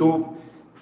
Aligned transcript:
YouTube, 0.00 0.28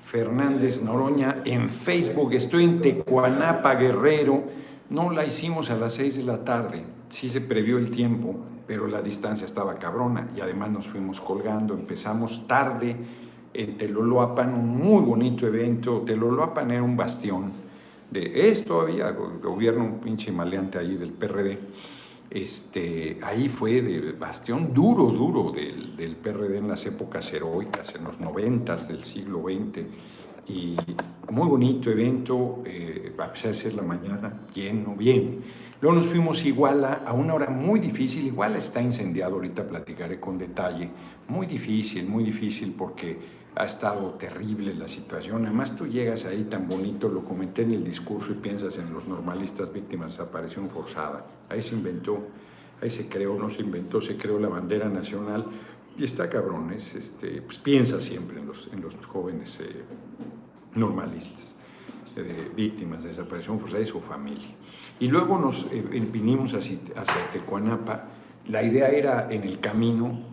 Fernández 0.05 0.80
Noroña, 0.80 1.43
en 1.45 1.68
Facebook, 1.68 2.33
estoy 2.34 2.65
en 2.65 2.80
Tecuanapa, 2.80 3.75
Guerrero. 3.75 4.44
No 4.91 5.10
la 5.10 5.26
hicimos 5.26 5.71
a 5.71 5.76
las 5.76 5.94
6 5.94 6.18
de 6.18 6.22
la 6.22 6.44
tarde, 6.44 6.84
sí 7.08 7.28
se 7.28 7.41
previó 7.41 7.78
el 7.78 7.91
tiempo, 7.91 8.37
pero 8.67 8.87
la 8.87 9.03
distancia 9.03 9.45
estaba 9.45 9.75
cabrona 9.75 10.29
y 10.37 10.41
además 10.41 10.71
nos 10.71 10.87
fuimos 10.87 11.21
colgando, 11.21 11.75
empezamos 11.75 12.46
tarde 12.46 12.96
en 13.53 13.77
Teloloapan, 13.77 14.54
un 14.54 14.79
muy 14.79 15.03
bonito 15.03 15.46
evento. 15.48 16.03
Teloloapan 16.07 16.71
era 16.71 16.82
un 16.82 16.96
bastión 16.96 17.50
de, 18.11 18.48
es 18.48 18.64
todavía 18.64 19.11
gobierno 19.11 19.85
un 19.85 19.98
pinche 19.98 20.30
maleante 20.30 20.79
ahí 20.79 20.96
del 20.96 21.11
PRD 21.11 21.59
este, 22.31 23.19
ahí 23.23 23.49
fue 23.49 23.81
de 23.81 24.13
bastión 24.13 24.75
duro, 24.75 25.05
duro 25.07 25.51
del, 25.51 25.97
del, 25.97 26.17
PRD 26.17 26.59
en 26.59 26.69
las 26.69 26.85
épocas 26.87 27.33
heroicas, 27.33 27.95
en 27.95 28.05
los 28.05 28.21
noventas 28.21 28.89
del 28.89 29.05
siglo 29.05 29.45
XX. 29.45 29.87
Y 30.49 30.77
muy 31.31 31.46
bonito 31.46 31.91
evento, 31.91 32.62
eh, 32.64 33.14
a 33.19 33.33
pesar 33.33 33.52
de 33.52 33.59
ser 33.59 33.74
la 33.74 33.83
mañana, 33.83 34.46
lleno, 34.55 34.95
bien. 34.95 35.41
Luego 35.80 35.96
nos 35.96 36.06
fuimos 36.06 36.42
a, 36.45 36.92
a 37.06 37.12
una 37.12 37.34
hora 37.34 37.50
muy 37.50 37.80
difícil, 37.80 38.27
igual 38.27 38.56
está 38.56 38.83
incendiado, 38.83 39.36
ahorita 39.36 39.66
platicaré 39.66 40.19
con 40.19 40.36
detalle, 40.38 40.91
muy 41.28 41.47
difícil, 41.47 42.06
muy 42.06 42.24
difícil 42.24 42.74
porque 42.77 43.16
ha 43.58 43.66
estado 43.66 44.10
terrible 44.10 44.72
la 44.72 44.86
situación. 44.86 45.44
Además 45.44 45.74
tú 45.76 45.88
llegas 45.88 46.24
ahí 46.26 46.44
tan 46.44 46.68
bonito, 46.68 47.08
lo 47.08 47.24
comenté 47.24 47.62
en 47.62 47.72
el 47.72 47.82
discurso 47.82 48.30
y 48.30 48.34
piensas 48.34 48.78
en 48.78 48.92
los 48.92 49.08
normalistas 49.08 49.72
víctimas 49.72 50.12
de 50.12 50.18
desaparición 50.18 50.70
forzada. 50.70 51.26
Ahí 51.48 51.60
se 51.60 51.74
inventó, 51.74 52.20
ahí 52.80 52.88
se 52.88 53.08
creó, 53.08 53.36
no 53.36 53.50
se 53.50 53.62
inventó, 53.62 54.00
se 54.00 54.16
creó 54.16 54.38
la 54.38 54.48
bandera 54.48 54.88
nacional 54.88 55.44
y 55.96 56.04
está 56.04 56.30
cabrón, 56.30 56.72
este, 56.72 57.42
pues 57.42 57.58
piensa 57.58 58.00
siempre 58.00 58.38
en 58.38 58.46
los, 58.46 58.72
en 58.72 58.80
los 58.80 58.94
jóvenes 59.04 59.58
eh, 59.60 59.84
normalistas. 60.77 61.56
Eh, 62.14 62.50
víctimas 62.54 63.02
de 63.02 63.10
desaparición 63.10 63.61
forzada 63.61 63.83
y 63.83 63.86
su 63.86 64.00
familia. 64.00 64.48
Y 64.98 65.08
luego 65.08 65.38
nos 65.38 65.66
eh, 65.70 65.83
vinimos 66.12 66.55
hacia, 66.55 66.78
hacia 66.96 67.30
Tecuanapa, 67.33 68.05
la 68.48 68.62
idea 68.62 68.88
era 68.88 69.28
en 69.30 69.44
el 69.44 69.60
camino, 69.60 70.27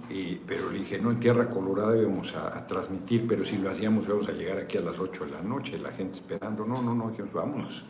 pero 0.48 0.72
le 0.72 0.80
dije, 0.80 1.00
no, 1.00 1.12
en 1.12 1.20
Tierra 1.20 1.50
Colorada 1.50 1.98
íbamos 1.98 2.34
a, 2.36 2.66
transmitir, 2.66 3.26
pero 3.28 3.44
si 3.44 3.58
lo 3.58 3.70
hacíamos 3.70 4.06
íbamos 4.06 4.30
a 4.30 4.32
llegar 4.32 4.58
aquí 4.58 4.78
a 4.78 4.82
las 4.82 5.00
8 5.00 5.26
de 5.26 5.32
la 5.32 5.42
noche, 5.42 5.78
la 5.78 5.92
gente 5.92 6.14
esperando, 6.14 6.66
no, 6.66 6.82
no, 6.82 6.96
no, 6.96 7.10
dijimos, 7.10 7.34
vámonos. 7.34 7.86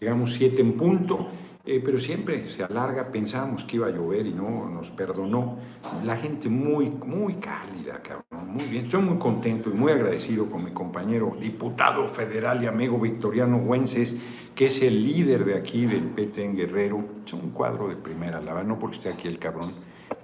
Llegamos 0.00 0.34
7 0.34 0.60
en 0.60 0.76
punto, 0.76 1.28
eh, 1.64 1.80
pero 1.84 1.98
siempre 1.98 2.50
se 2.50 2.64
alarga, 2.64 3.10
pensábamos 3.10 3.64
que 3.64 3.76
iba 3.76 3.86
a 3.86 3.90
llover 3.90 4.26
y 4.26 4.32
no, 4.32 4.68
nos 4.68 4.90
perdonó. 4.90 5.58
La 6.04 6.16
gente 6.16 6.48
muy, 6.48 6.90
muy 6.90 7.34
cálida, 7.34 8.02
cabrón, 8.02 8.27
muy 8.48 8.64
bien. 8.64 8.84
Estoy 8.86 9.02
muy 9.02 9.18
contento 9.18 9.70
y 9.70 9.74
muy 9.74 9.92
agradecido 9.92 10.50
con 10.50 10.64
mi 10.64 10.70
compañero 10.70 11.36
diputado 11.40 12.08
federal 12.08 12.62
y 12.62 12.66
amigo 12.66 12.98
Victoriano 12.98 13.58
Güences, 13.58 14.18
que 14.54 14.66
es 14.66 14.82
el 14.82 15.04
líder 15.04 15.44
de 15.44 15.54
aquí 15.54 15.86
del 15.86 16.04
PT 16.04 16.44
en 16.44 16.56
Guerrero. 16.56 17.04
Es 17.26 17.32
un 17.34 17.50
cuadro 17.50 17.88
de 17.88 17.96
primera, 17.96 18.40
la 18.40 18.54
verdad, 18.54 18.68
no 18.68 18.78
porque 18.78 18.96
esté 18.96 19.08
aquí 19.10 19.28
el 19.28 19.38
cabrón. 19.38 19.72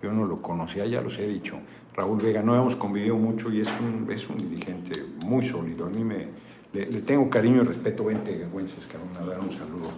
Yo 0.03 0.11
no 0.11 0.25
lo 0.27 0.41
conocía, 0.41 0.87
ya 0.87 1.01
los 1.01 1.19
he 1.19 1.27
dicho. 1.27 1.59
Raúl 1.95 2.19
Vega, 2.21 2.43
no 2.43 2.57
hemos 2.57 2.75
convivido 2.77 3.17
mucho 3.17 3.53
y 3.53 3.61
es 3.61 3.69
un, 3.81 4.11
es 4.11 4.29
un 4.29 4.39
dirigente 4.39 5.01
muy 5.27 5.47
sólido. 5.47 5.87
A 5.87 5.91
mí 5.91 6.03
me, 6.03 6.27
le, 6.73 6.87
tengo 7.03 7.29
cariño 7.29 7.63
y 7.63 7.67
respeto. 7.67 8.05
Vente, 8.05 8.47
Güences, 8.51 8.87
cabrón, 8.87 9.11
a 9.21 9.27
dar 9.27 9.41
un 9.41 9.51
saludo. 9.53 9.91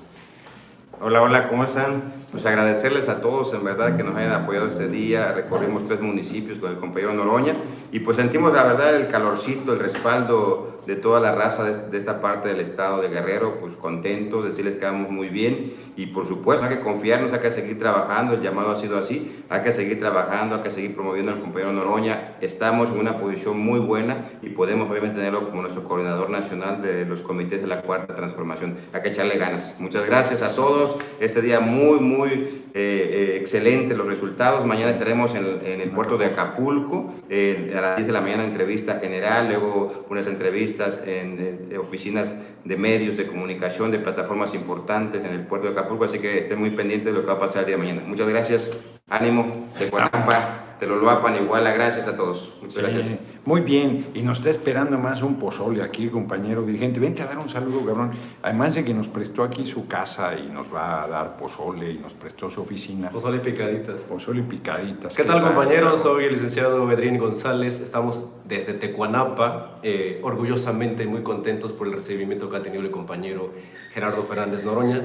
Hola, 0.98 1.20
hola, 1.20 1.48
¿cómo 1.48 1.64
están? 1.64 2.04
Pues 2.30 2.46
agradecerles 2.46 3.10
a 3.10 3.20
todos, 3.20 3.52
en 3.52 3.62
verdad, 3.62 3.98
que 3.98 4.02
nos 4.02 4.16
hayan 4.16 4.32
apoyado 4.32 4.66
este 4.66 4.88
día. 4.88 5.32
Recorrimos 5.32 5.86
tres 5.86 6.00
municipios 6.00 6.58
con 6.58 6.70
el 6.70 6.78
compañero 6.78 7.12
Noroña 7.12 7.54
y 7.92 8.00
pues 8.00 8.16
sentimos, 8.16 8.54
la 8.54 8.64
verdad, 8.64 8.96
el 8.96 9.08
calorcito, 9.08 9.74
el 9.74 9.78
respaldo 9.78 10.75
de 10.86 10.96
toda 10.96 11.20
la 11.20 11.34
raza 11.34 11.64
de, 11.64 11.98
esta 11.98 12.20
parte 12.20 12.48
del 12.48 12.60
estado 12.60 13.02
de 13.02 13.08
Guerrero, 13.08 13.58
pues 13.60 13.74
contentos, 13.74 14.44
decirles 14.44 14.78
que 14.78 14.84
vamos 14.84 15.10
muy 15.10 15.28
bien 15.28 15.74
y 15.96 16.06
por 16.06 16.26
supuesto 16.26 16.64
hay 16.66 16.76
que 16.76 16.82
confiarnos, 16.82 17.32
hay 17.32 17.40
que 17.40 17.50
seguir 17.50 17.78
trabajando, 17.78 18.34
el 18.34 18.42
llamado 18.42 18.70
ha 18.70 18.76
sido 18.76 18.98
así, 18.98 19.42
hay 19.48 19.62
que 19.62 19.72
seguir 19.72 19.98
trabajando, 19.98 20.56
hay 20.56 20.62
que 20.62 20.70
seguir 20.70 20.94
promoviendo 20.94 21.32
al 21.32 21.40
compañero 21.40 21.72
Noroña, 21.72 22.36
estamos 22.40 22.90
en 22.90 22.98
una 22.98 23.18
posición 23.18 23.58
muy 23.58 23.80
buena 23.80 24.30
y 24.42 24.50
podemos 24.50 24.88
obviamente 24.90 25.16
tenerlo 25.16 25.48
como 25.48 25.62
nuestro 25.62 25.84
coordinador 25.84 26.30
nacional 26.30 26.82
de 26.82 27.04
los 27.04 27.22
comités 27.22 27.62
de 27.62 27.66
la 27.66 27.82
cuarta 27.82 28.14
transformación, 28.14 28.76
hay 28.92 29.02
que 29.02 29.08
echarle 29.08 29.38
ganas. 29.38 29.76
Muchas 29.80 30.06
gracias 30.06 30.42
a 30.42 30.54
todos, 30.54 30.98
este 31.18 31.42
día 31.42 31.60
muy, 31.60 31.98
muy 31.98 32.28
eh, 32.28 32.72
eh, 32.74 33.36
excelente 33.40 33.96
los 33.96 34.06
resultados, 34.06 34.66
mañana 34.66 34.90
estaremos 34.90 35.34
en, 35.34 35.80
el 35.80 35.90
puerto 35.90 36.18
de 36.18 36.26
Acapulco, 36.26 37.14
eh, 37.28 37.74
a 37.76 37.80
las 37.80 37.96
10 37.96 38.06
de 38.06 38.12
la 38.12 38.20
mañana 38.20 38.44
entrevista 38.44 39.00
general, 39.00 39.48
luego 39.48 40.06
unas 40.08 40.26
entrevistas 40.26 41.04
en, 41.06 41.68
oficinas 41.80 42.36
de 42.64 42.76
medios 42.76 43.16
de 43.16 43.26
comunicación, 43.26 43.90
de 43.90 43.98
plataformas 43.98 44.54
importantes 44.54 45.24
en 45.24 45.32
el 45.32 45.46
puerto 45.46 45.66
de 45.66 45.72
Acapulco, 45.72 46.04
así 46.04 46.18
que 46.18 46.38
estén 46.38 46.58
muy 46.58 46.70
pendientes 46.70 47.06
de 47.06 47.12
lo 47.12 47.20
que 47.20 47.26
va 47.26 47.34
a 47.34 47.40
pasar 47.40 47.60
el 47.60 47.66
día 47.66 47.76
de 47.76 47.82
mañana. 47.82 48.02
Muchas 48.06 48.28
gracias, 48.28 48.72
ánimo, 49.08 49.68
de 49.78 49.88
Guanampa, 49.88 50.76
te 50.78 50.86
lo 50.86 50.96
loapan 50.96 51.36
igual, 51.36 51.64
gracias 51.64 52.06
a 52.06 52.16
todos. 52.16 52.52
Muchas 52.62 52.82
gracias. 52.82 53.18
Muy 53.46 53.60
bien, 53.60 54.08
y 54.12 54.22
nos 54.22 54.38
está 54.38 54.50
esperando 54.50 54.98
más 54.98 55.22
un 55.22 55.36
pozole 55.36 55.80
aquí, 55.80 56.08
compañero 56.08 56.62
dirigente. 56.62 56.98
Vente 56.98 57.22
a 57.22 57.26
dar 57.26 57.38
un 57.38 57.48
saludo, 57.48 57.86
cabrón. 57.86 58.10
Además 58.42 58.74
de 58.74 58.84
que 58.84 58.92
nos 58.92 59.06
prestó 59.06 59.44
aquí 59.44 59.64
su 59.64 59.86
casa 59.86 60.36
y 60.36 60.52
nos 60.52 60.74
va 60.74 61.04
a 61.04 61.06
dar 61.06 61.36
pozole 61.36 61.92
y 61.92 61.98
nos 61.98 62.12
prestó 62.12 62.50
su 62.50 62.62
oficina. 62.62 63.08
Pozole 63.10 63.38
picaditas. 63.38 64.00
Pozole 64.00 64.42
picaditas. 64.42 65.14
¿Qué, 65.14 65.22
tal, 65.22 65.40
compañeros? 65.40 66.00
Soy 66.00 66.24
el 66.24 66.32
licenciado 66.32 66.84
Bedrín 66.86 67.18
González. 67.18 67.80
Estamos 67.80 68.24
desde 68.48 68.72
Tecuanapa, 68.74 69.78
eh, 69.84 70.20
orgullosamente 70.24 71.06
muy 71.06 71.22
contentos 71.22 71.72
por 71.72 71.86
el 71.86 71.92
recibimiento 71.92 72.50
que 72.50 72.56
ha 72.56 72.62
tenido 72.64 72.82
el 72.82 72.90
compañero 72.90 73.52
Gerardo 73.94 74.24
Fernández 74.24 74.64
Noroña. 74.64 75.02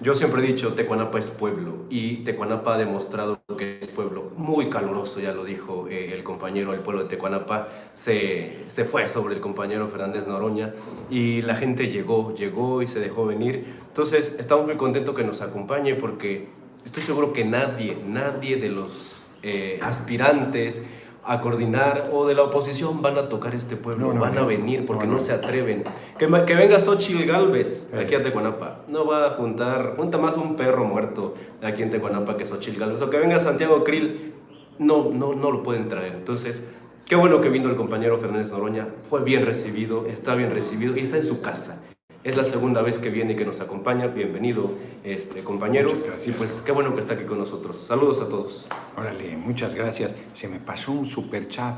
Yo 0.00 0.14
siempre 0.14 0.42
he 0.42 0.46
dicho, 0.46 0.74
Tecuanapa 0.74 1.18
es 1.18 1.30
pueblo 1.30 1.84
y 1.88 2.16
Tecuanapa 2.24 2.74
ha 2.74 2.78
demostrado 2.78 3.40
que 3.56 3.78
es 3.80 3.88
pueblo 3.88 4.32
muy 4.36 4.68
caluroso, 4.68 5.20
ya 5.20 5.32
lo 5.32 5.44
dijo 5.44 5.86
eh, 5.88 6.12
el 6.12 6.24
compañero, 6.24 6.74
el 6.74 6.80
pueblo 6.80 7.04
de 7.04 7.08
Tecuanapa 7.08 7.68
se, 7.94 8.64
se 8.66 8.84
fue 8.84 9.06
sobre 9.08 9.36
el 9.36 9.40
compañero 9.40 9.86
Fernández 9.88 10.26
Noroña 10.26 10.74
y 11.10 11.42
la 11.42 11.54
gente 11.54 11.88
llegó, 11.88 12.34
llegó 12.34 12.82
y 12.82 12.88
se 12.88 12.98
dejó 12.98 13.26
venir. 13.26 13.66
Entonces, 13.86 14.36
estamos 14.38 14.66
muy 14.66 14.76
contentos 14.76 15.14
que 15.14 15.22
nos 15.22 15.40
acompañe 15.40 15.94
porque 15.94 16.48
estoy 16.84 17.02
seguro 17.02 17.32
que 17.32 17.44
nadie, 17.44 17.96
nadie 18.04 18.56
de 18.56 18.70
los 18.70 19.22
eh, 19.42 19.78
aspirantes 19.82 20.82
a 21.26 21.40
coordinar 21.40 22.10
o 22.12 22.26
de 22.26 22.34
la 22.34 22.42
oposición 22.42 23.02
van 23.02 23.18
a 23.18 23.28
tocar 23.28 23.54
este 23.54 23.76
pueblo, 23.76 24.12
van 24.14 24.36
a 24.38 24.42
venir 24.44 24.84
porque 24.86 25.06
no, 25.06 25.20
se 25.20 25.32
atreven. 25.32 25.84
Que, 26.18 26.26
que 26.26 26.54
venga 26.54 26.78
Xochitl 26.78 27.24
Galvez 27.24 27.90
aquí 27.94 28.14
a 28.14 28.22
Tecuanapa, 28.22 28.82
no 28.88 29.06
va 29.06 29.26
a 29.26 29.30
juntar, 29.30 29.94
junta 29.96 30.18
más 30.18 30.36
un 30.36 30.56
perro 30.56 30.84
muerto 30.84 31.34
aquí 31.62 31.82
en 31.82 31.90
Tecuanapa 31.90 32.36
que 32.36 32.44
Xochitl 32.44 32.78
Galvez, 32.78 33.00
o 33.02 33.10
que 33.10 33.18
venga 33.18 33.38
Santiago 33.38 33.84
Krill, 33.84 34.34
no, 34.78 35.10
no, 35.10 35.34
no 35.34 35.50
lo 35.50 35.62
pueden 35.62 35.88
traer. 35.88 36.14
Entonces, 36.14 36.68
qué 37.06 37.16
bueno 37.16 37.40
que 37.40 37.48
vino 37.48 37.68
el 37.70 37.76
compañero 37.76 38.18
Fernández 38.18 38.52
Noroña, 38.52 38.88
fue 39.08 39.22
bien 39.22 39.46
recibido, 39.46 40.06
está 40.06 40.34
bien 40.34 40.50
recibido 40.52 40.96
y 40.96 41.00
está 41.00 41.16
en 41.16 41.24
su 41.24 41.40
casa. 41.40 41.93
Es 42.24 42.38
la 42.38 42.44
segunda 42.44 42.80
vez 42.80 42.98
que 42.98 43.10
viene 43.10 43.34
y 43.34 43.36
que 43.36 43.44
nos 43.44 43.60
acompaña. 43.60 44.06
Bienvenido, 44.06 44.70
este 45.04 45.44
compañero. 45.44 45.90
Muchas 45.90 46.06
gracias. 46.06 46.28
Y 46.28 46.38
pues 46.38 46.62
qué 46.64 46.72
bueno 46.72 46.94
que 46.94 47.00
está 47.00 47.12
aquí 47.12 47.24
con 47.24 47.36
nosotros. 47.36 47.76
Saludos 47.76 48.22
a 48.22 48.30
todos. 48.30 48.66
Órale, 48.96 49.36
muchas 49.36 49.74
gracias. 49.74 50.16
Se 50.34 50.48
me 50.48 50.58
pasó 50.58 50.92
un 50.92 51.04
super 51.04 51.46
chat. 51.48 51.74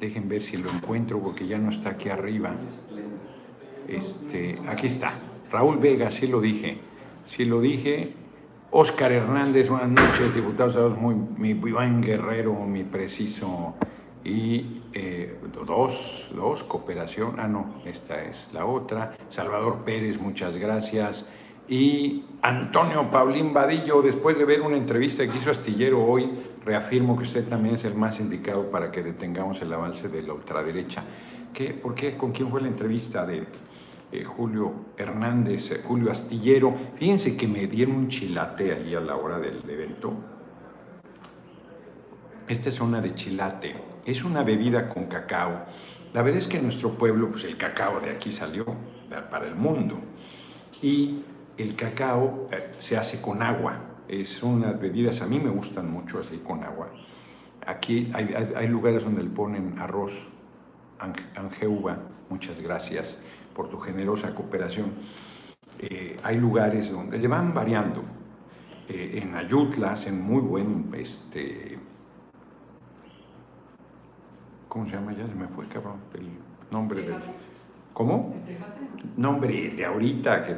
Dejen 0.00 0.28
ver 0.28 0.42
si 0.42 0.56
lo 0.56 0.68
encuentro 0.72 1.20
porque 1.20 1.46
ya 1.46 1.56
no 1.58 1.70
está 1.70 1.90
aquí 1.90 2.08
arriba. 2.08 2.50
Este, 3.86 4.58
aquí 4.66 4.88
está. 4.88 5.12
Raúl 5.52 5.78
Vega, 5.78 6.10
sí 6.10 6.26
lo 6.26 6.40
dije. 6.40 6.78
Sí 7.26 7.44
lo 7.44 7.60
dije. 7.60 8.12
Óscar 8.72 9.12
Hernández, 9.12 9.68
buenas 9.68 9.90
noches, 9.90 10.34
diputados, 10.34 10.98
muy, 10.98 11.14
mi 11.14 11.54
buen 11.54 12.02
guerrero, 12.02 12.54
mi 12.66 12.82
preciso 12.82 13.74
y 14.24 14.82
eh, 14.92 15.38
dos, 15.66 16.30
dos, 16.34 16.64
cooperación, 16.64 17.38
ah 17.38 17.48
no, 17.48 17.82
esta 17.84 18.22
es 18.22 18.50
la 18.52 18.66
otra, 18.66 19.16
Salvador 19.30 19.78
Pérez, 19.84 20.20
muchas 20.20 20.56
gracias, 20.56 21.26
y 21.68 22.24
Antonio 22.42 23.10
Paulín 23.10 23.54
Vadillo, 23.54 24.02
después 24.02 24.36
de 24.36 24.44
ver 24.44 24.60
una 24.60 24.76
entrevista 24.76 25.26
que 25.26 25.36
hizo 25.36 25.52
Astillero 25.52 26.04
hoy, 26.04 26.28
reafirmo 26.64 27.16
que 27.16 27.22
usted 27.22 27.46
también 27.48 27.76
es 27.76 27.84
el 27.84 27.94
más 27.94 28.18
indicado 28.18 28.70
para 28.70 28.90
que 28.90 29.02
detengamos 29.02 29.62
el 29.62 29.72
avance 29.72 30.08
de 30.08 30.22
la 30.22 30.32
ultraderecha. 30.32 31.04
¿Qué, 31.54 31.74
¿Por 31.74 31.94
qué? 31.94 32.16
¿Con 32.16 32.32
quién 32.32 32.50
fue 32.50 32.60
la 32.60 32.68
entrevista 32.68 33.24
de 33.24 33.44
eh, 34.12 34.24
Julio 34.24 34.72
Hernández, 34.96 35.70
eh, 35.70 35.80
Julio 35.84 36.10
Astillero? 36.10 36.74
Fíjense 36.96 37.36
que 37.36 37.46
me 37.46 37.66
dieron 37.66 37.94
un 37.94 38.08
chilate 38.08 38.72
ahí 38.72 38.94
a 38.94 39.00
la 39.00 39.16
hora 39.16 39.38
del 39.38 39.62
evento. 39.68 40.12
Esta 42.50 42.68
es 42.68 42.80
una 42.80 43.00
de 43.00 43.14
chilate 43.14 43.76
es 44.04 44.24
una 44.24 44.42
bebida 44.42 44.88
con 44.88 45.06
cacao. 45.06 45.66
La 46.12 46.22
verdad 46.22 46.40
es 46.40 46.48
que 46.48 46.56
en 46.56 46.64
nuestro 46.64 46.94
pueblo, 46.94 47.30
pues 47.30 47.44
el 47.44 47.56
cacao 47.56 48.00
de 48.00 48.10
aquí 48.10 48.32
salió 48.32 48.66
para 49.30 49.46
el 49.46 49.54
mundo. 49.54 50.00
Y 50.82 51.20
el 51.56 51.76
cacao 51.76 52.48
eh, 52.50 52.72
se 52.80 52.96
hace 52.96 53.20
con 53.20 53.40
agua. 53.44 53.78
Es 54.08 54.42
unas 54.42 54.80
bebidas, 54.80 55.22
a 55.22 55.28
mí 55.28 55.38
me 55.38 55.50
gustan 55.50 55.92
mucho 55.92 56.18
así 56.18 56.38
con 56.38 56.64
agua. 56.64 56.90
Aquí 57.64 58.10
hay, 58.12 58.66
lugares 58.66 59.04
donde 59.04 59.22
le 59.22 59.30
ponen 59.30 59.78
arroz 59.78 60.28
Angeuba, 61.36 61.98
muchas 62.30 62.60
gracias 62.60 63.22
por 63.54 63.68
tu 63.68 63.78
generosa 63.78 64.34
cooperación. 64.34 64.94
Eh, 65.78 66.16
hay 66.24 66.36
lugares 66.36 66.90
donde 66.90 67.16
le 67.16 67.28
van 67.28 67.54
variando. 67.54 68.02
Eh, 68.88 69.20
en 69.22 69.36
Ayutla 69.36 69.92
hacen 69.92 70.20
muy 70.20 70.40
buen, 70.40 70.90
este, 70.98 71.78
¿cómo 74.70 74.86
se 74.86 74.92
llama? 74.92 75.12
Ya 75.12 75.26
se 75.26 75.34
me 75.34 75.48
fue, 75.48 75.66
cabrón, 75.66 75.98
el 76.14 76.28
nombre 76.70 77.02
del... 77.02 77.16
¿Cómo? 77.92 78.34
Nombre 79.16 79.70
de 79.70 79.84
ahorita, 79.84 80.46
que 80.46 80.56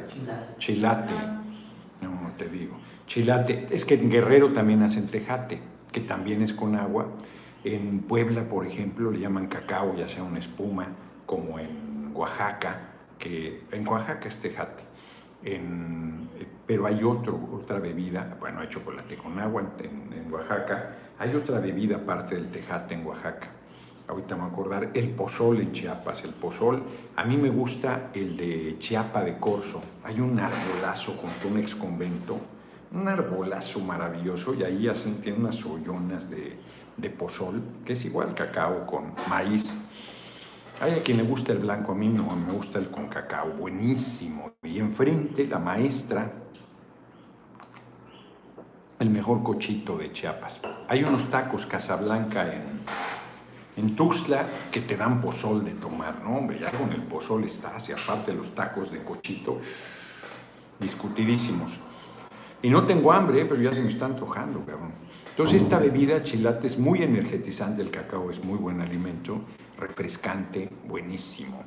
chilate. 0.59 1.13
No, 2.01 2.31
te 2.37 2.47
digo. 2.47 2.77
Chilate. 3.07 3.67
Es 3.71 3.83
que 3.83 3.95
en 3.95 4.09
Guerrero 4.09 4.53
también 4.53 4.83
hacen 4.83 5.07
tejate, 5.07 5.59
que 5.91 6.01
también 6.01 6.43
es 6.43 6.53
con 6.53 6.75
agua. 6.75 7.07
En 7.63 8.01
Puebla, 8.01 8.47
por 8.47 8.67
ejemplo, 8.67 9.11
le 9.11 9.19
llaman 9.19 9.47
cacao, 9.47 9.95
ya 9.95 10.07
sea 10.07 10.23
una 10.23 10.39
espuma, 10.39 10.87
como 11.25 11.57
en 11.57 12.11
Oaxaca, 12.13 12.91
que 13.17 13.63
en 13.71 13.87
Oaxaca 13.87 14.27
es 14.29 14.39
tejate. 14.39 14.83
pero 16.67 16.85
hay 16.85 17.03
otro, 17.03 17.39
otra 17.51 17.79
bebida, 17.79 18.37
bueno, 18.39 18.59
hay 18.59 18.69
chocolate 18.69 19.17
con 19.17 19.39
agua 19.39 19.63
en, 19.79 20.13
en 20.13 20.31
Oaxaca, 20.31 20.97
hay 21.17 21.35
otra 21.35 21.59
bebida 21.59 21.97
aparte 21.97 22.35
del 22.35 22.49
tejate 22.49 22.93
en 22.93 23.05
Oaxaca 23.05 23.49
ahorita 24.07 24.35
me 24.35 24.41
voy 24.41 24.49
a 24.49 24.53
acordar, 24.53 24.91
el 24.93 25.09
pozol 25.09 25.61
en 25.61 25.71
Chiapas. 25.71 26.23
El 26.23 26.31
pozol, 26.31 26.83
a 27.15 27.23
mí 27.25 27.37
me 27.37 27.49
gusta 27.49 28.09
el 28.13 28.37
de 28.37 28.75
Chiapa 28.79 29.23
de 29.23 29.37
Corzo. 29.37 29.81
Hay 30.03 30.19
un 30.19 30.39
arbolazo 30.39 31.13
junto 31.13 31.47
a 31.47 31.51
un 31.51 31.57
ex 31.59 31.75
convento, 31.75 32.39
un 32.91 33.07
arbolazo 33.07 33.79
maravilloso, 33.79 34.53
y 34.53 34.63
ahí 34.63 34.87
hacen, 34.87 35.21
tiene 35.21 35.39
unas 35.39 35.65
ollonas 35.65 36.29
de, 36.29 36.57
de 36.97 37.09
pozol, 37.09 37.61
que 37.85 37.93
es 37.93 38.05
igual 38.05 38.33
cacao 38.33 38.85
con 38.85 39.13
maíz. 39.29 39.79
Hay 40.79 40.93
a 40.93 41.03
quien 41.03 41.17
le 41.17 41.23
gusta 41.23 41.53
el 41.53 41.59
blanco, 41.59 41.93
a 41.93 41.95
mí 41.95 42.09
no, 42.09 42.35
me 42.35 42.51
gusta 42.51 42.79
el 42.79 42.89
con 42.89 43.07
cacao, 43.07 43.51
buenísimo. 43.51 44.53
Y 44.63 44.79
enfrente 44.79 45.47
la 45.47 45.59
maestra, 45.59 46.31
el 48.99 49.09
mejor 49.09 49.43
cochito 49.43 49.97
de 49.97 50.11
Chiapas. 50.11 50.61
Hay 50.87 51.03
unos 51.03 51.29
tacos 51.29 51.65
Casablanca 51.65 52.53
en, 52.53 52.81
en 53.75 53.95
Tuxtla 53.95 54.47
que 54.71 54.81
te 54.81 54.95
dan 54.95 55.21
pozol 55.21 55.65
de 55.65 55.71
tomar, 55.71 56.21
¿no? 56.23 56.37
Hombre, 56.37 56.59
ya 56.59 56.71
con 56.71 56.91
el 56.91 57.01
pozol 57.03 57.43
está, 57.43 57.71
y 57.87 57.91
aparte 57.91 58.33
los 58.33 58.53
tacos 58.53 58.91
de 58.91 59.03
cochito, 59.03 59.59
discutidísimos. 60.79 61.79
Y 62.61 62.69
no 62.69 62.85
tengo 62.85 63.11
hambre, 63.11 63.45
pero 63.45 63.61
ya 63.61 63.73
se 63.73 63.81
me 63.81 63.89
está 63.89 64.05
antojando, 64.05 64.63
cabrón. 64.65 64.93
Entonces 65.29 65.63
esta 65.63 65.79
bebida 65.79 66.23
chilate 66.23 66.67
es 66.67 66.77
muy 66.77 67.01
energetizante, 67.01 67.81
el 67.81 67.89
cacao 67.89 68.29
es 68.29 68.43
muy 68.43 68.57
buen 68.57 68.79
alimento, 68.79 69.41
refrescante, 69.77 70.69
buenísimo. 70.87 71.63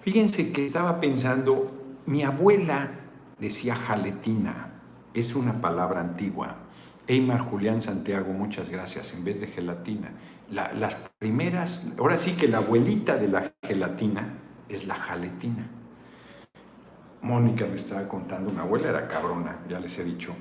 Fíjense 0.00 0.52
que 0.52 0.66
estaba 0.66 0.98
pensando, 0.98 1.70
mi 2.06 2.22
abuela 2.22 2.90
decía 3.38 3.76
jaletina, 3.76 4.72
es 5.12 5.34
una 5.36 5.60
palabra 5.60 6.00
antigua. 6.00 6.56
Eymar 7.06 7.40
Julián 7.40 7.82
Santiago, 7.82 8.32
muchas 8.32 8.70
gracias, 8.70 9.14
en 9.14 9.24
vez 9.24 9.40
de 9.40 9.46
gelatina 9.46 10.10
las 10.50 10.94
primeras, 11.18 11.92
ahora 11.98 12.16
sí 12.16 12.32
que 12.32 12.48
la 12.48 12.58
abuelita 12.58 13.16
de 13.16 13.28
la 13.28 13.52
gelatina 13.62 14.38
es 14.68 14.86
la 14.86 14.94
jaletina. 14.94 15.68
Mónica 17.22 17.66
me 17.66 17.76
estaba 17.76 18.06
contando, 18.08 18.50
una 18.50 18.62
abuela 18.62 18.88
era 18.88 19.08
cabrona, 19.08 19.58
ya 19.68 19.80
les 19.80 19.98
he 19.98 20.04
dicho, 20.04 20.34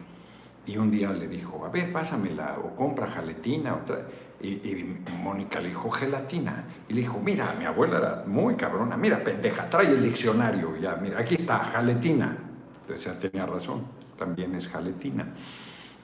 y 0.66 0.78
un 0.78 0.92
día 0.92 1.12
le 1.12 1.28
dijo, 1.28 1.66
a 1.66 1.70
ver, 1.70 1.92
pásamela, 1.92 2.58
o 2.64 2.76
compra 2.76 3.08
jaletina, 3.08 3.76
otra. 3.76 4.06
Y, 4.42 4.50
y, 4.50 5.04
Mónica 5.24 5.60
le 5.62 5.70
dijo, 5.70 5.90
gelatina. 5.90 6.66
Y 6.90 6.94
le 6.94 7.02
dijo, 7.02 7.20
mira, 7.20 7.56
mi 7.58 7.66
abuela 7.66 7.98
era 7.98 8.24
muy 8.28 8.56
cabrona, 8.56 8.98
mira, 8.98 9.24
pendeja, 9.24 9.70
trae 9.70 9.88
el 9.88 10.04
diccionario, 10.04 10.76
ya, 10.78 10.98
mira, 10.98 11.20
aquí 11.20 11.36
está, 11.36 11.60
jaletina. 11.60 12.38
Entonces 12.82 13.06
ya 13.06 13.20
tenía 13.20 13.46
razón, 13.46 13.84
también 14.18 14.56
es 14.56 14.68
jaletina. 14.68 15.34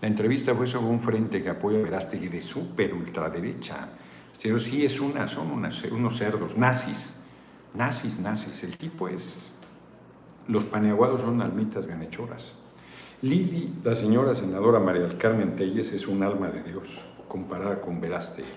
La 0.03 0.09
entrevista 0.09 0.53
fue 0.53 0.67
sobre 0.67 0.88
un 0.88 1.00
frente 1.00 1.41
que 1.41 1.50
apoya 1.50 1.79
a 1.79 1.81
Verástegui 1.81 2.27
de 2.27 2.41
súper 2.41 2.94
ultraderecha. 2.94 3.88
Pero 4.41 4.59
sí 4.59 4.83
es 4.83 5.00
una, 5.00 5.29
son 5.29 5.50
unos 5.50 6.17
cerdos, 6.17 6.57
nazis, 6.57 7.21
nazis, 7.73 8.19
nazis. 8.19 8.65
El 8.65 8.75
tipo 8.75 9.07
es, 9.07 9.55
los 10.50 10.65
paneaguados 10.65 11.21
son 11.21 11.41
almitas 11.41 11.88
bienhechoras. 11.88 12.59
Lili, 13.21 13.75
la 13.81 13.95
señora 13.95 14.35
senadora 14.35 14.81
María 14.81 15.03
del 15.03 15.17
Carmen 15.17 15.55
Telles, 15.55 15.94
es 15.94 16.06
un 16.06 16.21
alma 16.21 16.49
de 16.49 16.63
Dios 16.63 16.99
comparada 17.29 17.79
con 17.79 18.01
Verástegui. 18.01 18.49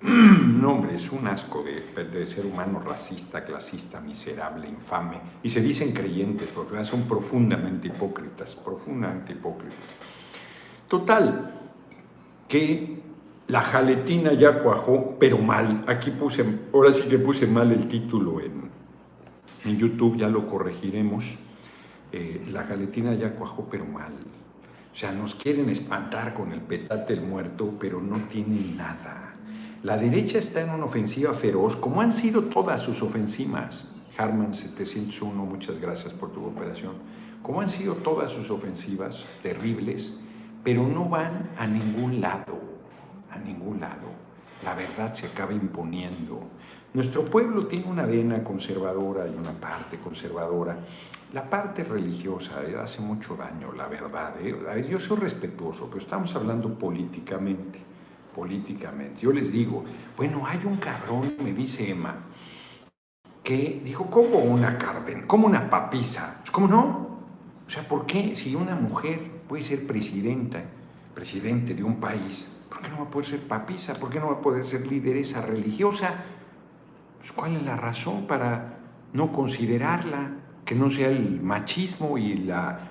No, 0.58 0.74
hombre, 0.74 0.94
es 0.94 1.10
un 1.10 1.26
asco 1.26 1.64
de, 1.64 2.04
de, 2.04 2.26
ser 2.26 2.46
humano 2.46 2.80
racista, 2.80 3.44
clasista, 3.44 4.00
miserable, 4.00 4.68
infame. 4.68 5.20
Y 5.42 5.48
se 5.48 5.60
dicen 5.60 5.92
creyentes 5.92 6.50
porque 6.50 6.84
son 6.84 7.02
profundamente 7.02 7.88
hipócritas, 7.88 8.54
profundamente 8.54 9.32
hipócritas. 9.32 9.96
Total, 10.88 11.54
que 12.48 12.98
la 13.48 13.60
jaletina 13.60 14.32
ya 14.32 14.58
cuajó, 14.58 15.16
pero 15.18 15.38
mal. 15.38 15.84
Aquí 15.86 16.10
puse, 16.10 16.44
ahora 16.72 16.92
sí 16.92 17.08
que 17.08 17.18
puse 17.18 17.46
mal 17.46 17.70
el 17.72 17.88
título 17.88 18.40
en, 18.40 18.70
en 19.64 19.78
YouTube, 19.78 20.16
ya 20.16 20.28
lo 20.28 20.48
corregiremos. 20.48 21.38
Eh, 22.10 22.46
la 22.50 22.64
jaletina 22.64 23.14
ya 23.14 23.34
cuajó, 23.34 23.68
pero 23.70 23.84
mal. 23.84 24.12
O 24.92 24.96
sea, 24.96 25.12
nos 25.12 25.34
quieren 25.34 25.68
espantar 25.68 26.34
con 26.34 26.52
el 26.52 26.60
petate 26.60 27.14
del 27.14 27.24
muerto, 27.24 27.74
pero 27.78 28.00
no 28.00 28.22
tienen 28.28 28.76
nada. 28.76 29.34
La 29.82 29.96
derecha 29.96 30.38
está 30.38 30.62
en 30.62 30.70
una 30.70 30.86
ofensiva 30.86 31.34
feroz, 31.34 31.76
como 31.76 32.00
han 32.00 32.12
sido 32.12 32.44
todas 32.44 32.82
sus 32.82 33.02
ofensivas. 33.02 33.86
Harman 34.16 34.52
701, 34.52 35.44
muchas 35.44 35.78
gracias 35.80 36.12
por 36.12 36.32
tu 36.32 36.42
cooperación. 36.42 36.94
Como 37.42 37.60
han 37.60 37.68
sido 37.68 37.94
todas 37.94 38.32
sus 38.32 38.50
ofensivas 38.50 39.28
terribles, 39.42 40.18
pero 40.68 40.86
no 40.86 41.08
van 41.08 41.48
a 41.56 41.66
ningún 41.66 42.20
lado, 42.20 42.60
a 43.30 43.38
ningún 43.38 43.80
lado. 43.80 44.06
La 44.62 44.74
verdad 44.74 45.14
se 45.14 45.26
acaba 45.26 45.54
imponiendo. 45.54 46.42
Nuestro 46.92 47.24
pueblo 47.24 47.66
tiene 47.66 47.86
una 47.86 48.04
vena 48.04 48.44
conservadora 48.44 49.26
y 49.26 49.30
una 49.34 49.52
parte 49.52 49.96
conservadora. 49.96 50.78
La 51.32 51.48
parte 51.48 51.84
religiosa 51.84 52.62
eh, 52.66 52.76
hace 52.78 53.00
mucho 53.00 53.34
daño, 53.34 53.72
la 53.72 53.86
verdad. 53.86 54.34
Eh. 54.42 54.86
yo 54.90 55.00
soy 55.00 55.16
respetuoso, 55.16 55.86
pero 55.86 56.00
estamos 56.00 56.34
hablando 56.36 56.78
políticamente. 56.78 57.80
Políticamente. 58.36 59.22
Yo 59.22 59.32
les 59.32 59.50
digo, 59.50 59.86
bueno, 60.18 60.46
hay 60.46 60.60
un 60.66 60.76
cabrón, 60.76 61.32
me 61.42 61.54
dice 61.54 61.92
Emma, 61.92 62.14
que 63.42 63.80
dijo, 63.82 64.10
¿cómo 64.10 64.40
una 64.40 64.76
carden? 64.76 65.26
¿Cómo 65.26 65.46
una 65.46 65.70
papisa? 65.70 66.36
Pues, 66.40 66.50
¿Cómo 66.50 66.68
no? 66.68 67.08
O 67.66 67.70
sea, 67.70 67.88
¿por 67.88 68.04
qué 68.04 68.36
si 68.36 68.54
una 68.54 68.74
mujer 68.74 69.37
puede 69.48 69.62
ser 69.62 69.86
presidenta, 69.86 70.62
presidente 71.14 71.74
de 71.74 71.82
un 71.82 71.96
país, 71.96 72.60
¿por 72.68 72.82
qué 72.82 72.88
no 72.90 72.98
va 72.98 73.04
a 73.04 73.10
poder 73.10 73.28
ser 73.28 73.40
papisa? 73.40 73.94
¿Por 73.94 74.10
qué 74.10 74.20
no 74.20 74.26
va 74.26 74.34
a 74.34 74.42
poder 74.42 74.64
ser 74.64 74.86
lideresa 74.86 75.40
religiosa? 75.40 76.14
Pues, 77.18 77.32
¿Cuál 77.32 77.56
es 77.56 77.62
la 77.64 77.76
razón 77.76 78.26
para 78.26 78.78
no 79.12 79.32
considerarla? 79.32 80.32
Que 80.64 80.74
no 80.74 80.90
sea 80.90 81.08
el 81.08 81.40
machismo 81.40 82.18
y 82.18 82.36
la 82.36 82.90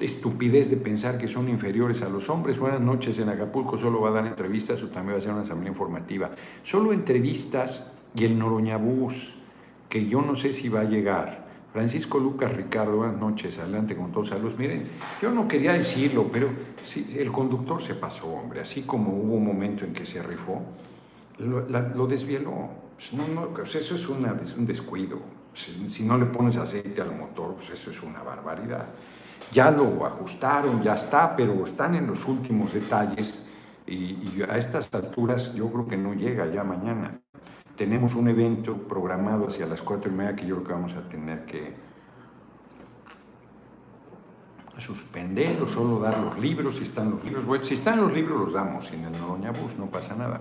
estupidez 0.00 0.70
de 0.70 0.76
pensar 0.76 1.18
que 1.18 1.28
son 1.28 1.48
inferiores 1.48 2.02
a 2.02 2.08
los 2.08 2.30
hombres. 2.30 2.58
Buenas 2.58 2.80
noches, 2.80 3.18
en 3.18 3.28
Acapulco 3.28 3.76
solo 3.76 4.00
va 4.00 4.08
a 4.08 4.12
dar 4.12 4.26
entrevistas 4.26 4.82
o 4.82 4.88
también 4.88 5.14
va 5.14 5.18
a 5.18 5.20
ser 5.20 5.32
una 5.32 5.42
asamblea 5.42 5.70
informativa. 5.70 6.30
Solo 6.62 6.92
entrevistas 6.92 7.98
y 8.14 8.24
el 8.24 8.38
Noroñabús, 8.38 9.34
que 9.88 10.06
yo 10.06 10.22
no 10.22 10.34
sé 10.34 10.52
si 10.52 10.68
va 10.68 10.80
a 10.80 10.84
llegar 10.84 11.47
Francisco 11.72 12.18
Lucas 12.18 12.50
Ricardo, 12.54 12.96
buenas 12.96 13.20
noches, 13.20 13.58
adelante 13.58 13.94
con 13.94 14.10
todos 14.10 14.28
saludos. 14.28 14.58
Miren, 14.58 14.88
yo 15.20 15.30
no 15.30 15.46
quería 15.46 15.74
decirlo, 15.74 16.28
pero 16.32 16.48
sí, 16.82 17.14
el 17.18 17.30
conductor 17.30 17.82
se 17.82 17.94
pasó, 17.94 18.26
hombre, 18.26 18.60
así 18.60 18.82
como 18.82 19.12
hubo 19.12 19.34
un 19.34 19.44
momento 19.44 19.84
en 19.84 19.92
que 19.92 20.06
se 20.06 20.22
rifó, 20.22 20.62
lo, 21.38 22.06
desvieló. 22.06 22.70
Pues 22.96 23.12
no, 23.12 23.48
pues 23.48 23.74
eso 23.74 23.94
es, 23.94 24.08
una, 24.08 24.34
un 24.56 24.66
descuido. 24.66 25.20
Si, 25.52 26.04
no 26.04 26.16
le 26.16 26.26
pones 26.26 26.56
aceite 26.56 27.02
al 27.02 27.14
motor, 27.14 27.54
pues 27.54 27.70
eso 27.70 27.90
es 27.90 28.02
una 28.02 28.22
barbaridad. 28.22 28.86
Ya 29.52 29.70
lo 29.70 30.06
ajustaron, 30.06 30.82
ya 30.82 30.94
está, 30.94 31.36
pero 31.36 31.64
están 31.64 31.94
en 31.94 32.06
los 32.06 32.26
últimos 32.26 32.72
detalles 32.72 33.44
y 33.86 34.42
a 34.48 34.58
estas 34.58 34.92
alturas 34.94 35.54
yo 35.54 35.70
creo 35.70 35.86
que 35.86 35.96
no 35.96 36.12
llega 36.12 36.46
ya 36.52 36.62
mañana 36.62 37.20
tenemos 37.78 38.16
un 38.16 38.26
evento 38.26 38.76
programado 38.76 39.46
hacia 39.46 39.64
las 39.64 39.80
cuatro 39.80 40.10
y 40.10 40.14
media 40.14 40.34
que 40.34 40.44
yo 40.44 40.56
creo 40.56 40.66
que 40.66 40.72
vamos 40.72 40.94
a 40.94 41.08
tener 41.08 41.46
que 41.46 41.72
suspender 44.78 45.62
o 45.62 45.66
solo 45.66 46.00
dar 46.00 46.18
los 46.18 46.38
libros, 46.38 46.76
si 46.76 46.82
están 46.82 47.10
los 47.10 47.24
libros. 47.24 47.66
Si 47.66 47.74
están 47.74 48.00
los 48.00 48.12
libros 48.12 48.40
los 48.40 48.52
damos, 48.52 48.86
sin 48.86 49.04
el 49.04 49.12
Noroña 49.12 49.52
Bus 49.52 49.76
no 49.78 49.86
pasa 49.86 50.16
nada. 50.16 50.40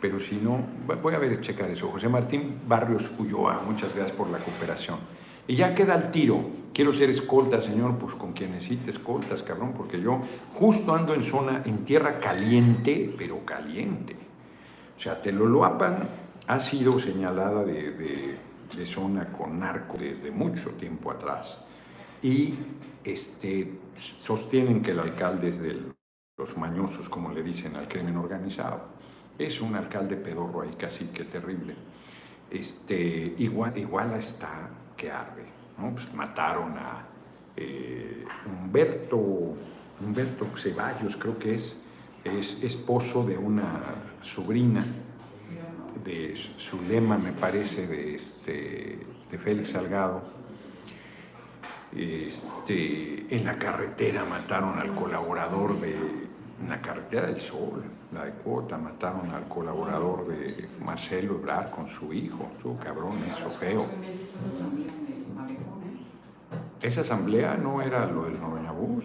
Pero 0.00 0.18
si 0.18 0.36
no, 0.36 0.60
voy 1.02 1.14
a 1.14 1.18
ver, 1.18 1.38
checar 1.42 1.70
eso. 1.70 1.88
José 1.88 2.08
Martín 2.08 2.60
Barrios 2.66 3.10
Ulloa, 3.18 3.62
muchas 3.66 3.94
gracias 3.94 4.16
por 4.16 4.30
la 4.30 4.38
cooperación. 4.38 4.98
Y 5.46 5.56
ya 5.56 5.74
queda 5.74 5.96
el 5.96 6.10
tiro. 6.10 6.40
Quiero 6.72 6.92
ser 6.92 7.10
escolta, 7.10 7.60
señor, 7.60 7.98
pues 7.98 8.14
con 8.14 8.32
quien 8.32 8.52
necesite 8.52 8.90
escoltas, 8.90 9.42
cabrón, 9.42 9.74
porque 9.76 10.00
yo 10.00 10.20
justo 10.54 10.94
ando 10.94 11.12
en 11.12 11.22
zona, 11.22 11.62
en 11.66 11.84
tierra 11.84 12.20
caliente, 12.20 13.14
pero 13.18 13.44
caliente. 13.44 14.16
O 14.96 15.00
sea, 15.00 15.20
te 15.20 15.32
lo 15.32 15.46
loapan 15.46 16.27
ha 16.48 16.60
sido 16.60 16.98
señalada 16.98 17.62
de, 17.62 18.36
de, 18.74 18.86
zona 18.86 19.30
con 19.30 19.60
narco 19.60 19.98
desde 19.98 20.30
mucho 20.30 20.70
tiempo 20.70 21.10
atrás 21.10 21.58
y 22.22 22.54
este, 23.04 23.78
sostienen 23.94 24.80
que 24.82 24.92
el 24.92 25.00
alcalde 25.00 25.48
es 25.48 25.60
de 25.60 25.78
los 26.38 26.56
mañosos, 26.56 27.08
como 27.08 27.32
le 27.32 27.42
dicen 27.42 27.76
al 27.76 27.86
crimen 27.86 28.16
organizado. 28.16 28.88
Es 29.38 29.60
un 29.60 29.74
alcalde 29.74 30.16
pedorro 30.16 30.62
ahí, 30.62 30.74
casi 30.78 31.06
que 31.06 31.24
terrible. 31.24 31.74
Este, 32.50 33.34
igual, 33.38 33.76
igual 33.76 34.14
está 34.14 34.70
que 34.96 35.10
arde. 35.10 35.44
¿no? 35.76 35.92
Pues 35.92 36.12
mataron 36.14 36.72
a 36.78 37.06
eh, 37.56 38.24
Humberto, 38.46 39.54
Humberto 40.00 40.46
Ceballos, 40.56 41.16
creo 41.16 41.38
que 41.38 41.54
es, 41.56 41.82
es 42.24 42.62
esposo 42.62 43.24
de 43.24 43.36
una 43.36 43.80
sobrina 44.22 44.84
de 46.04 46.34
Zulema, 46.36 47.18
me 47.18 47.32
parece, 47.32 47.86
de, 47.86 48.14
este, 48.14 48.98
de 49.30 49.38
Félix 49.38 49.70
Salgado. 49.70 50.22
Este, 51.96 53.34
en 53.34 53.44
la 53.44 53.58
carretera 53.58 54.24
mataron 54.24 54.78
al 54.78 54.94
colaborador 54.94 55.80
de, 55.80 55.94
en 55.94 56.68
la 56.68 56.80
carretera 56.80 57.26
del 57.26 57.40
Sol, 57.40 57.82
la 58.12 58.24
de 58.24 58.32
Cuota, 58.32 58.76
mataron 58.76 59.30
al 59.30 59.48
colaborador 59.48 60.26
de 60.26 60.68
Marcelo 60.84 61.34
Ebrard 61.36 61.70
con 61.70 61.88
su 61.88 62.12
hijo, 62.12 62.50
su 62.60 62.76
cabrón, 62.78 63.16
eso 63.30 63.48
feo. 63.50 63.86
Esa 66.80 67.00
asamblea 67.00 67.54
no 67.56 67.82
era 67.82 68.06
lo 68.06 68.24
del 68.24 68.40
Noroña 68.40 68.72
Bus. 68.72 69.04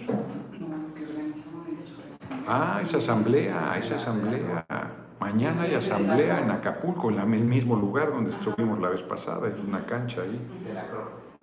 Ah, 2.47 2.79
esa 2.83 2.97
asamblea, 2.97 3.77
esa 3.77 3.95
asamblea. 3.95 4.65
Mañana 5.23 5.61
hay 5.61 5.73
asamblea 5.73 6.41
en 6.41 6.51
Acapulco, 6.51 7.09
en 7.09 7.33
el 7.33 7.45
mismo 7.45 7.77
lugar 7.77 8.11
donde 8.11 8.31
estuvimos 8.31 8.77
la 8.81 8.89
vez 8.89 9.01
pasada, 9.03 9.47
es 9.47 9.57
una 9.57 9.85
cancha 9.85 10.21
ahí. 10.21 10.37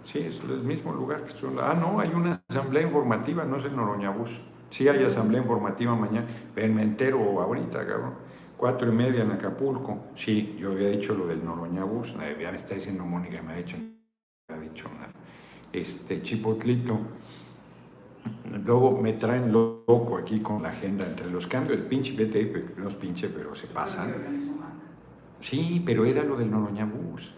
Sí, 0.04 0.18
es 0.18 0.42
el 0.44 0.64
mismo 0.64 0.92
lugar 0.92 1.22
que 1.22 1.30
estuvimos. 1.30 1.64
Ah, 1.64 1.72
no, 1.72 1.98
hay 1.98 2.10
una 2.10 2.42
asamblea 2.46 2.82
informativa, 2.82 3.42
no 3.44 3.56
es 3.56 3.64
el 3.64 3.74
Noroñabús. 3.74 4.42
Sí 4.68 4.86
hay 4.86 5.02
asamblea 5.02 5.40
informativa 5.40 5.94
mañana, 5.96 6.26
pero 6.54 6.74
me 6.74 6.82
entero 6.82 7.40
ahorita, 7.40 7.86
cabrón. 7.86 8.16
Cuatro 8.54 8.92
y 8.92 8.94
media 8.94 9.22
en 9.22 9.30
Acapulco. 9.32 10.08
Sí, 10.14 10.58
yo 10.60 10.72
había 10.72 10.90
dicho 10.90 11.14
lo 11.14 11.26
del 11.26 11.42
Noroñabús, 11.42 12.14
ya 12.38 12.50
me 12.50 12.56
está 12.56 12.74
diciendo 12.74 13.06
Mónica, 13.06 13.40
me 13.40 13.54
ha 13.54 13.56
dicho, 13.56 13.78
no 13.78 14.56
ha 14.56 14.58
dicho 14.58 14.90
nada. 14.90 15.14
Este, 15.72 16.20
Chipotlito. 16.20 16.98
Luego 18.64 19.00
me 19.00 19.14
traen 19.14 19.52
loco 19.52 20.18
aquí 20.18 20.40
con 20.40 20.62
la 20.62 20.70
agenda 20.70 21.06
entre 21.06 21.30
los 21.30 21.46
cambios. 21.46 21.78
El 21.78 21.84
pinche 21.84 22.12
BT, 22.12 22.78
no 22.78 22.88
es 22.88 22.94
pinche, 22.94 23.28
pero 23.28 23.54
se 23.54 23.66
pasan. 23.66 24.12
Sí, 25.38 25.82
pero 25.84 26.04
era 26.04 26.22
lo 26.22 26.36
del 26.36 26.50
Noroñabús. 26.50 27.34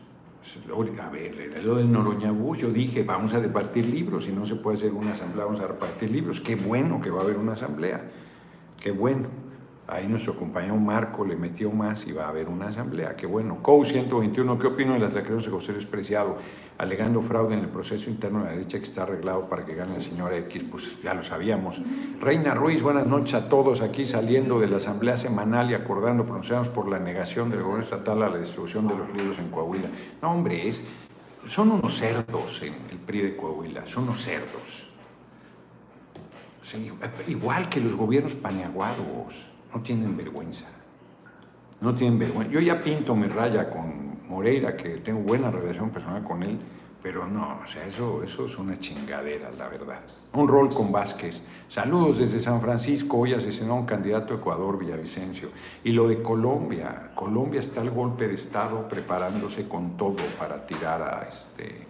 A 1.00 1.08
ver, 1.08 1.38
era 1.38 1.62
lo 1.62 1.76
del 1.76 1.90
Noroñabús. 1.92 2.58
Yo 2.58 2.70
dije, 2.70 3.04
vamos 3.04 3.32
a 3.32 3.38
repartir 3.38 3.86
libros. 3.86 4.24
Si 4.24 4.32
no 4.32 4.44
se 4.44 4.56
puede 4.56 4.76
hacer 4.76 4.92
una 4.92 5.12
asamblea, 5.12 5.44
vamos 5.44 5.60
a 5.60 5.68
repartir 5.68 6.10
libros. 6.10 6.40
Qué 6.40 6.56
bueno 6.56 7.00
que 7.00 7.10
va 7.10 7.20
a 7.20 7.24
haber 7.24 7.36
una 7.36 7.52
asamblea. 7.52 8.10
Qué 8.80 8.90
bueno. 8.90 9.28
Ahí 9.86 10.08
nuestro 10.08 10.34
compañero 10.34 10.76
Marco 10.76 11.24
le 11.24 11.36
metió 11.36 11.70
más 11.70 12.06
y 12.06 12.12
va 12.12 12.24
a 12.24 12.28
haber 12.28 12.48
una 12.48 12.68
asamblea. 12.68 13.14
Qué 13.14 13.26
bueno. 13.26 13.62
COU 13.62 13.84
121, 13.84 14.58
¿qué 14.58 14.66
opino 14.66 14.94
de 14.94 15.00
las 15.00 15.14
declaraciones 15.14 15.44
de 15.44 15.50
José 15.52 15.72
Despreciado? 15.74 16.38
Alegando 16.78 17.22
fraude 17.22 17.54
en 17.54 17.60
el 17.60 17.68
proceso 17.68 18.10
interno 18.10 18.40
de 18.40 18.44
la 18.46 18.50
derecha 18.52 18.78
que 18.78 18.84
está 18.84 19.04
arreglado 19.04 19.48
para 19.48 19.64
que 19.64 19.74
gane 19.74 19.94
la 19.94 20.00
señora 20.00 20.36
X, 20.38 20.64
pues 20.70 21.00
ya 21.02 21.14
lo 21.14 21.22
sabíamos. 21.22 21.80
Reina 22.20 22.54
Ruiz, 22.54 22.82
buenas 22.82 23.06
noches 23.08 23.34
a 23.34 23.48
todos 23.48 23.82
aquí 23.82 24.06
saliendo 24.06 24.58
de 24.58 24.66
la 24.68 24.78
asamblea 24.78 25.16
semanal 25.16 25.70
y 25.70 25.74
acordando, 25.74 26.24
pronunciamos 26.24 26.68
por 26.70 26.88
la 26.88 26.98
negación 26.98 27.50
del 27.50 27.62
gobierno 27.62 27.84
estatal 27.84 28.22
a 28.22 28.30
la 28.30 28.38
distribución 28.38 28.88
de 28.88 28.96
los 28.96 29.12
libros 29.14 29.38
en 29.38 29.48
Coahuila. 29.50 29.90
No, 30.22 30.32
hombre, 30.32 30.68
es, 30.68 30.84
son 31.46 31.70
unos 31.70 31.94
cerdos 31.94 32.62
en 32.62 32.74
el 32.90 32.98
PRI 32.98 33.20
de 33.20 33.36
Coahuila, 33.36 33.86
son 33.86 34.04
unos 34.04 34.20
cerdos. 34.20 34.88
igual 37.28 37.68
que 37.68 37.80
los 37.80 37.94
gobiernos 37.94 38.34
paneaguados 38.34 39.46
no 39.74 39.80
tienen 39.82 40.16
vergüenza. 40.16 40.66
No 41.80 41.94
tienen 41.94 42.18
vergüenza. 42.18 42.52
Yo 42.52 42.60
ya 42.60 42.80
pinto 42.80 43.14
mi 43.14 43.26
raya 43.26 43.68
con 43.68 44.11
Moreira, 44.32 44.74
que 44.76 44.96
tengo 44.98 45.20
buena 45.20 45.50
relación 45.50 45.90
personal 45.90 46.24
con 46.24 46.42
él, 46.42 46.58
pero 47.02 47.26
no, 47.26 47.60
o 47.62 47.66
sea, 47.66 47.86
eso, 47.86 48.22
eso 48.22 48.46
es 48.46 48.56
una 48.56 48.78
chingadera, 48.78 49.50
la 49.58 49.68
verdad. 49.68 50.00
Un 50.32 50.48
rol 50.48 50.70
con 50.70 50.90
Vázquez. 50.90 51.42
Saludos 51.68 52.18
desde 52.18 52.40
San 52.40 52.60
Francisco, 52.60 53.18
hoy 53.18 53.34
asesinó 53.34 53.74
a 53.74 53.76
un 53.76 53.86
candidato 53.86 54.32
a 54.32 54.36
Ecuador, 54.36 54.78
Villavicencio. 54.78 55.50
Y 55.84 55.92
lo 55.92 56.08
de 56.08 56.22
Colombia, 56.22 57.10
Colombia 57.14 57.60
está 57.60 57.82
al 57.82 57.90
golpe 57.90 58.26
de 58.26 58.34
Estado 58.34 58.88
preparándose 58.88 59.68
con 59.68 59.96
todo 59.98 60.16
para 60.38 60.66
tirar 60.66 61.02
a, 61.02 61.28
este, 61.28 61.86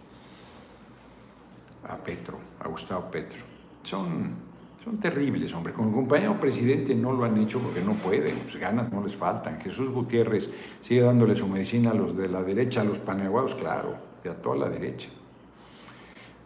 a 1.88 1.96
Petro, 1.96 2.38
a 2.58 2.68
Gustavo 2.68 3.08
Petro. 3.10 3.40
Son 3.82 4.51
son 4.82 4.98
terribles, 4.98 5.54
hombre. 5.54 5.72
Con 5.72 5.88
el 5.88 5.94
compañero 5.94 6.38
presidente 6.40 6.94
no 6.94 7.12
lo 7.12 7.24
han 7.24 7.38
hecho 7.38 7.60
porque 7.60 7.80
no 7.82 7.94
pueden, 7.94 8.40
pues 8.40 8.56
ganas 8.56 8.92
no 8.92 9.02
les 9.02 9.14
faltan. 9.14 9.60
Jesús 9.60 9.90
Gutiérrez 9.90 10.52
sigue 10.80 11.02
dándole 11.02 11.36
su 11.36 11.46
medicina 11.46 11.92
a 11.92 11.94
los 11.94 12.16
de 12.16 12.28
la 12.28 12.42
derecha, 12.42 12.80
a 12.80 12.84
los 12.84 12.98
paneaguados, 12.98 13.54
claro, 13.54 13.96
y 14.24 14.28
a 14.28 14.34
toda 14.34 14.56
la 14.56 14.68
derecha. 14.68 15.08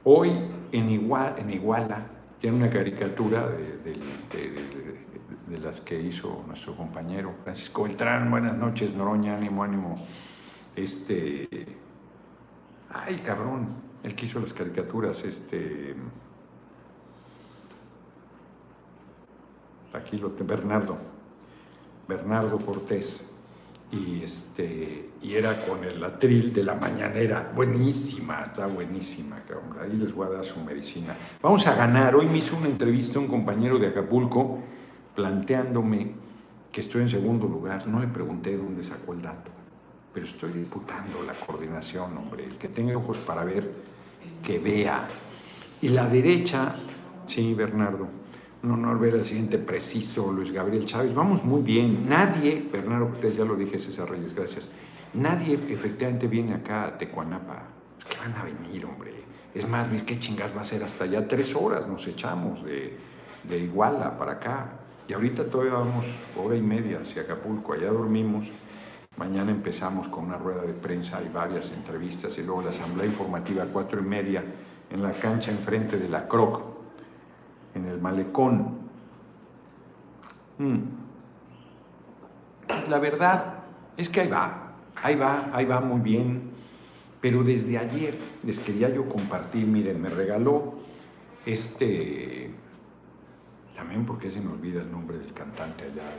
Hoy 0.04 0.30
en, 0.72 1.10
en 1.10 1.50
Iguala 1.50 2.06
tiene 2.38 2.56
una 2.56 2.70
caricatura 2.70 3.48
de, 3.48 3.78
de, 5.48 5.58
las 5.58 5.80
que 5.80 5.98
hizo 6.00 6.44
nuestro 6.46 6.76
compañero 6.76 7.34
Francisco 7.42 7.84
Beltrán. 7.84 8.30
Buenas 8.30 8.58
noches, 8.58 8.94
Noroña, 8.94 9.36
ánimo, 9.36 9.64
ánimo. 9.64 10.06
Este. 10.76 11.48
Ay, 12.90 13.16
cabrón, 13.16 13.68
el 14.02 14.14
que 14.14 14.26
hizo 14.26 14.38
las 14.40 14.52
caricaturas, 14.52 15.24
este. 15.24 15.96
Aquí 19.92 20.18
lo 20.18 20.30
Bernardo, 20.30 20.96
Bernardo 22.08 22.58
Cortés, 22.58 23.30
y, 23.92 24.22
este, 24.22 25.10
y 25.22 25.34
era 25.34 25.64
con 25.64 25.84
el 25.84 26.02
atril 26.02 26.52
de 26.52 26.64
la 26.64 26.74
mañanera, 26.74 27.52
buenísima, 27.54 28.42
está 28.42 28.66
buenísima, 28.66 29.42
ahí 29.80 29.96
les 29.96 30.12
voy 30.12 30.26
a 30.26 30.30
dar 30.30 30.44
su 30.44 30.60
medicina. 30.60 31.16
Vamos 31.40 31.66
a 31.66 31.74
ganar, 31.74 32.14
hoy 32.16 32.26
me 32.26 32.38
hizo 32.38 32.56
una 32.56 32.66
entrevista 32.66 33.18
un 33.18 33.28
compañero 33.28 33.78
de 33.78 33.88
Acapulco 33.88 34.58
planteándome 35.14 36.14
que 36.72 36.80
estoy 36.80 37.02
en 37.02 37.08
segundo 37.08 37.46
lugar, 37.46 37.86
no 37.86 38.00
le 38.00 38.08
pregunté 38.08 38.56
dónde 38.56 38.82
sacó 38.82 39.12
el 39.12 39.22
dato, 39.22 39.50
pero 40.12 40.26
estoy 40.26 40.52
disputando 40.52 41.22
la 41.22 41.34
coordinación, 41.34 42.16
hombre, 42.18 42.44
el 42.44 42.58
que 42.58 42.68
tenga 42.68 42.96
ojos 42.96 43.18
para 43.18 43.44
ver, 43.44 43.70
que 44.42 44.58
vea. 44.58 45.06
Y 45.80 45.88
la 45.88 46.06
derecha, 46.08 46.74
sí, 47.24 47.54
Bernardo, 47.54 48.08
un 48.66 48.72
honor 48.72 48.98
ver 48.98 49.14
al 49.14 49.24
siguiente 49.24 49.58
preciso, 49.58 50.32
Luis 50.32 50.50
Gabriel 50.50 50.84
Chávez. 50.84 51.14
Vamos 51.14 51.44
muy 51.44 51.62
bien. 51.62 52.08
Nadie, 52.08 52.66
Bernardo 52.70 53.10
Cortés, 53.10 53.36
ya 53.36 53.44
lo 53.44 53.54
dije, 53.54 53.78
César 53.78 54.10
Reyes, 54.10 54.34
gracias. 54.34 54.68
Nadie 55.14 55.54
efectivamente 55.54 56.26
viene 56.26 56.54
acá 56.54 56.86
a 56.86 56.98
Tecuanapa. 56.98 57.62
Es 57.96 58.04
que 58.04 58.18
van 58.18 58.34
a 58.36 58.42
venir, 58.42 58.84
hombre. 58.84 59.12
Es 59.54 59.68
más, 59.68 59.88
¿qué 60.02 60.18
chingas 60.18 60.54
va 60.54 60.62
a 60.62 60.64
ser 60.64 60.82
hasta 60.82 61.04
allá? 61.04 61.28
Tres 61.28 61.54
horas 61.54 61.86
nos 61.86 62.06
echamos 62.08 62.64
de, 62.64 62.98
de 63.44 63.58
Iguala 63.58 64.18
para 64.18 64.32
acá. 64.32 64.72
Y 65.06 65.12
ahorita 65.12 65.44
todavía 65.44 65.74
vamos 65.74 66.18
hora 66.36 66.56
y 66.56 66.62
media 66.62 66.98
hacia 67.00 67.22
Acapulco. 67.22 67.72
Allá 67.72 67.90
dormimos. 67.90 68.50
Mañana 69.16 69.52
empezamos 69.52 70.08
con 70.08 70.24
una 70.24 70.38
rueda 70.38 70.62
de 70.62 70.74
prensa 70.74 71.22
y 71.22 71.28
varias 71.32 71.70
entrevistas 71.70 72.36
y 72.36 72.42
luego 72.42 72.62
la 72.62 72.70
asamblea 72.70 73.06
informativa 73.06 73.62
a 73.62 73.66
cuatro 73.66 74.00
y 74.00 74.04
media 74.04 74.44
en 74.90 75.02
la 75.02 75.12
cancha 75.12 75.52
enfrente 75.52 75.98
de 75.98 76.08
la 76.08 76.26
CROC 76.26 76.75
en 77.76 77.86
el 77.86 78.00
malecón. 78.00 78.78
Mm. 80.58 80.78
La 82.88 82.98
verdad 82.98 83.64
es 83.96 84.08
que 84.08 84.22
ahí 84.22 84.28
va, 84.28 84.72
ahí 85.02 85.14
va, 85.14 85.50
ahí 85.52 85.64
va 85.64 85.80
muy 85.80 86.00
bien. 86.00 86.50
Pero 87.20 87.42
desde 87.42 87.78
ayer 87.78 88.16
les 88.44 88.60
quería 88.60 88.88
yo 88.88 89.08
compartir, 89.08 89.66
miren, 89.66 90.00
me 90.00 90.08
regaló 90.08 90.74
este, 91.44 92.50
también 93.74 94.04
porque 94.04 94.30
se 94.30 94.40
me 94.40 94.52
olvida 94.52 94.82
el 94.82 94.92
nombre 94.92 95.18
del 95.18 95.32
cantante 95.32 95.84
allá. 95.84 96.10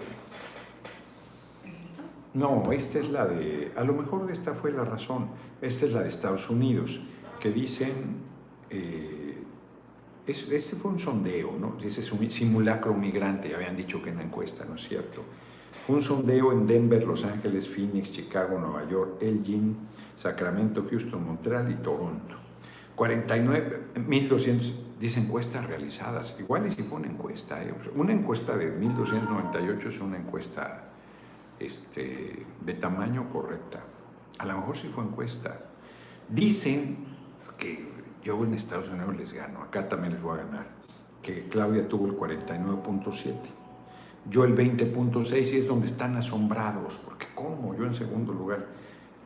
No, 2.33 2.71
esta 2.71 2.99
es 2.99 3.09
la 3.09 3.25
de, 3.25 3.71
a 3.75 3.83
lo 3.83 3.93
mejor 3.93 4.29
esta 4.31 4.53
fue 4.53 4.71
la 4.71 4.83
razón, 4.83 5.29
esta 5.61 5.85
es 5.85 5.93
la 5.93 6.01
de 6.01 6.09
Estados 6.09 6.49
Unidos, 6.49 6.99
que 7.39 7.51
dicen... 7.51 8.27
Eh, 8.69 9.26
este 10.27 10.75
fue 10.75 10.91
un 10.91 10.99
sondeo, 10.99 11.55
¿no? 11.57 11.77
Ese 11.81 12.01
es 12.01 12.11
un 12.11 12.29
simulacro 12.29 12.93
migrante, 12.93 13.49
ya 13.49 13.55
habían 13.55 13.77
dicho 13.77 14.03
que 14.03 14.09
en 14.09 14.17
la 14.17 14.23
encuesta, 14.23 14.65
¿no 14.65 14.75
es 14.75 14.87
cierto? 14.87 15.23
Un 15.87 16.01
sondeo 16.01 16.51
en 16.51 16.67
Denver, 16.67 17.03
Los 17.05 17.23
Ángeles, 17.23 17.69
Phoenix, 17.69 18.11
Chicago, 18.11 18.59
Nueva 18.59 18.89
York, 18.89 19.21
Elgin, 19.21 19.77
Sacramento, 20.17 20.85
Houston, 20.89 21.25
Montreal 21.25 21.71
y 21.71 21.75
Toronto. 21.75 22.35
49.200, 22.97 24.73
dice 24.99 25.19
encuestas 25.19 25.65
realizadas. 25.65 26.35
Igual 26.39 26.67
y 26.67 26.71
si 26.71 26.83
fue 26.83 26.99
una 26.99 27.07
encuesta, 27.07 27.63
¿eh? 27.63 27.73
una 27.95 28.11
encuesta 28.11 28.57
de 28.57 28.77
1.298 28.77 29.87
es 29.87 29.99
una 30.01 30.17
encuesta 30.17 30.89
este, 31.59 32.45
de 32.65 32.73
tamaño 32.73 33.29
correcta. 33.29 33.81
A 34.39 34.45
lo 34.45 34.57
mejor 34.57 34.75
sí 34.75 34.89
fue 34.93 35.03
encuesta. 35.03 35.61
Dicen 36.27 37.05
que 37.57 37.96
yo 38.23 38.43
en 38.43 38.53
Estados 38.53 38.89
Unidos 38.89 39.15
les 39.17 39.33
gano, 39.33 39.61
acá 39.61 39.87
también 39.87 40.13
les 40.13 40.21
voy 40.21 40.39
a 40.39 40.43
ganar, 40.43 40.67
que 41.21 41.47
Claudia 41.47 41.87
tuvo 41.87 42.07
el 42.07 42.17
49.7, 42.17 43.33
yo 44.29 44.43
el 44.43 44.55
20.6 44.55 45.53
y 45.53 45.57
es 45.57 45.67
donde 45.67 45.87
están 45.87 46.15
asombrados, 46.17 46.97
porque 46.97 47.27
¿cómo? 47.33 47.75
Yo 47.75 47.85
en 47.85 47.93
segundo 47.93 48.33
lugar, 48.33 48.67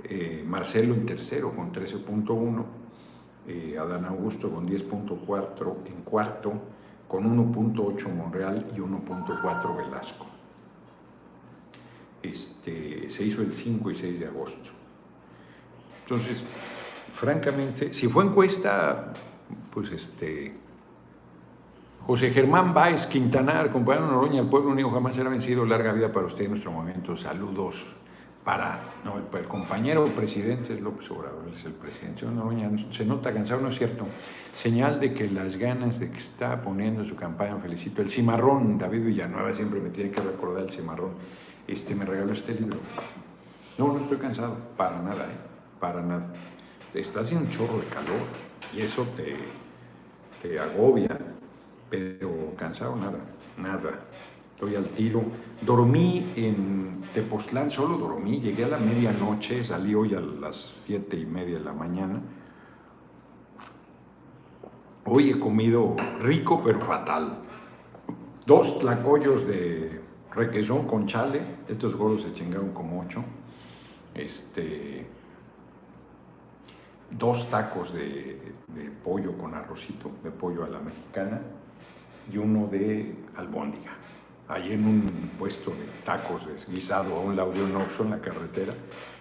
eh, 0.03 0.43
Marcelo 0.47 0.93
en 0.93 1.05
tercero 1.05 1.51
con 1.51 1.71
13.1, 1.71 2.65
eh, 3.47 3.77
Adán 3.79 4.05
Augusto 4.05 4.51
con 4.51 4.67
10.4 4.67 5.75
en 5.85 6.03
cuarto, 6.03 6.53
con 7.07 7.25
1.8 7.25 8.13
Monreal 8.13 8.71
y 8.75 8.79
1.4 8.79 9.77
Velasco. 9.77 10.25
Este, 12.21 13.09
se 13.09 13.25
hizo 13.25 13.41
el 13.41 13.51
5 13.51 13.91
y 13.91 13.95
6 13.95 14.19
de 14.19 14.27
agosto. 14.27 14.69
Entonces, 16.03 16.43
francamente, 17.21 17.93
si 17.93 18.07
fue 18.07 18.25
encuesta, 18.25 19.13
pues 19.71 19.91
este, 19.91 20.51
José 22.07 22.31
Germán 22.31 22.73
Báez 22.73 23.05
Quintanar, 23.05 23.69
compañero 23.69 24.07
Noroña, 24.07 24.41
el 24.41 24.49
pueblo 24.49 24.71
unido 24.71 24.89
jamás 24.89 25.15
será 25.15 25.29
vencido, 25.29 25.63
larga 25.63 25.93
vida 25.93 26.11
para 26.11 26.25
usted 26.25 26.45
en 26.45 26.49
nuestro 26.49 26.71
momento, 26.71 27.15
saludos 27.15 27.85
para, 28.43 28.79
no, 29.05 29.19
el, 29.19 29.47
compañero 29.47 30.07
presidente 30.15 30.73
es 30.73 30.81
López 30.81 31.11
Obrador, 31.11 31.47
es 31.55 31.63
el 31.63 31.73
presidente, 31.73 32.25
Noroña, 32.25 32.71
se 32.89 33.05
nota 33.05 33.31
cansado, 33.31 33.61
no 33.61 33.69
es 33.69 33.77
cierto, 33.77 34.07
señal 34.55 34.99
de 34.99 35.13
que 35.13 35.29
las 35.29 35.57
ganas 35.57 35.99
de 35.99 36.09
que 36.09 36.17
está 36.17 36.59
poniendo 36.59 37.05
su 37.05 37.15
campaña, 37.15 37.55
felicito, 37.57 38.01
el 38.01 38.09
cimarrón, 38.09 38.79
David 38.79 39.05
Villanueva 39.05 39.53
siempre 39.53 39.79
me 39.79 39.91
tiene 39.91 40.09
que 40.09 40.21
recordar 40.21 40.63
el 40.63 40.71
cimarrón, 40.71 41.11
este, 41.67 41.93
me 41.93 42.03
regaló 42.03 42.33
este 42.33 42.55
libro, 42.55 42.79
no, 43.77 43.93
no 43.93 43.99
estoy 43.99 44.17
cansado, 44.17 44.57
para 44.75 44.99
nada, 45.03 45.25
¿eh? 45.25 45.37
para 45.79 46.01
nada 46.01 46.33
está 46.93 47.21
haciendo 47.21 47.45
un 47.45 47.51
chorro 47.51 47.79
de 47.79 47.85
calor 47.87 48.19
y 48.73 48.81
eso 48.81 49.05
te, 49.15 49.35
te 50.41 50.59
agobia, 50.59 51.17
pero 51.89 52.55
cansado 52.57 52.95
nada, 52.95 53.19
nada. 53.57 54.07
Estoy 54.53 54.75
al 54.75 54.85
tiro. 54.89 55.23
Dormí 55.61 56.33
en 56.35 57.01
Tepoztlán, 57.13 57.71
solo 57.71 57.97
dormí, 57.97 58.39
llegué 58.39 58.65
a 58.65 58.67
la 58.67 58.77
medianoche, 58.77 59.63
salí 59.63 59.95
hoy 59.95 60.13
a 60.13 60.19
las 60.19 60.55
siete 60.55 61.17
y 61.17 61.25
media 61.25 61.57
de 61.57 61.63
la 61.63 61.73
mañana. 61.73 62.21
Hoy 65.05 65.31
he 65.31 65.39
comido 65.39 65.95
rico 66.21 66.61
pero 66.63 66.79
fatal. 66.81 67.39
Dos 68.45 68.79
tlacoyos 68.79 69.47
de 69.47 69.99
requesón 70.31 70.85
con 70.85 71.07
chale, 71.07 71.41
estos 71.67 71.95
gordos 71.95 72.21
se 72.21 72.33
chingaron 72.33 72.71
como 72.71 73.01
ocho. 73.01 73.23
Este, 74.13 75.07
dos 77.17 77.49
tacos 77.49 77.93
de, 77.93 78.39
pollo 79.03 79.37
con 79.37 79.53
arrocito, 79.53 80.11
de 80.23 80.31
pollo 80.31 80.63
a 80.63 80.69
la 80.69 80.79
mexicana, 80.79 81.41
y 82.31 82.37
uno 82.37 82.67
de 82.67 83.15
albóndiga. 83.35 83.91
Ahí 84.47 84.73
en 84.73 84.85
un 84.85 85.31
puesto 85.39 85.71
de 85.71 85.85
tacos 86.05 86.45
de 86.45 86.73
guisado 86.73 87.15
a 87.15 87.21
un 87.21 87.35
lado 87.35 87.51
de 87.51 87.63
un 87.63 87.75
oxo 87.75 88.03
en 88.03 88.11
la 88.11 88.21
carretera. 88.21 88.73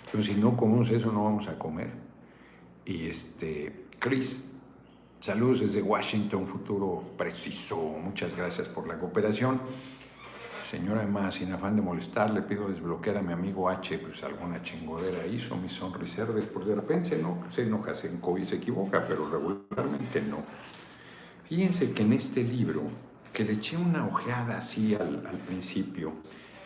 Entonces, 0.06 0.34
si 0.34 0.40
no 0.40 0.56
comemos 0.56 0.90
eso, 0.90 1.12
no 1.12 1.24
vamos 1.24 1.48
a 1.48 1.58
comer. 1.58 1.90
Y 2.84 3.06
este, 3.06 3.86
Chris, 3.98 4.56
saludos 5.20 5.60
desde 5.60 5.82
Washington, 5.82 6.46
futuro 6.46 7.04
preciso. 7.16 7.76
Muchas 7.76 8.36
gracias 8.36 8.68
por 8.68 8.88
la 8.88 8.98
cooperación. 8.98 9.60
Señora 10.70 11.02
Emma, 11.02 11.32
sin 11.32 11.52
afán 11.52 11.74
de 11.74 11.82
molestar, 11.82 12.30
le 12.30 12.42
pido 12.42 12.68
desbloquear 12.68 13.16
a 13.16 13.22
mi 13.22 13.32
amigo 13.32 13.68
H, 13.68 13.98
pues 13.98 14.22
alguna 14.22 14.62
chingodera 14.62 15.26
hizo, 15.26 15.56
mis 15.56 15.72
sonriserdes, 15.72 16.46
por 16.46 16.64
de 16.64 16.76
repente 16.76 17.20
no, 17.20 17.42
se 17.50 17.62
enoja, 17.62 17.92
se 17.92 18.08
y 18.40 18.46
se 18.46 18.54
equivoca, 18.54 19.04
pero 19.04 19.28
regularmente 19.28 20.22
no. 20.22 20.36
Fíjense 21.48 21.92
que 21.92 22.04
en 22.04 22.12
este 22.12 22.44
libro, 22.44 22.82
que 23.32 23.42
le 23.42 23.54
eché 23.54 23.76
una 23.76 24.06
ojeada 24.06 24.58
así 24.58 24.94
al, 24.94 25.26
al 25.26 25.38
principio, 25.38 26.12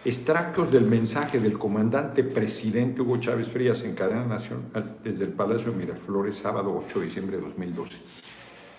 extractos 0.04 0.70
del 0.70 0.84
mensaje 0.84 1.40
del 1.40 1.58
comandante 1.58 2.24
presidente 2.24 3.00
Hugo 3.00 3.16
Chávez 3.16 3.48
Frías 3.48 3.84
en 3.84 3.94
cadena 3.94 4.26
nacional 4.26 4.98
desde 5.02 5.24
el 5.24 5.32
Palacio 5.32 5.72
de 5.72 5.78
Miraflores, 5.78 6.36
sábado 6.36 6.78
8 6.86 7.00
de 7.00 7.06
diciembre 7.06 7.36
de 7.38 7.42
2012. 7.42 7.96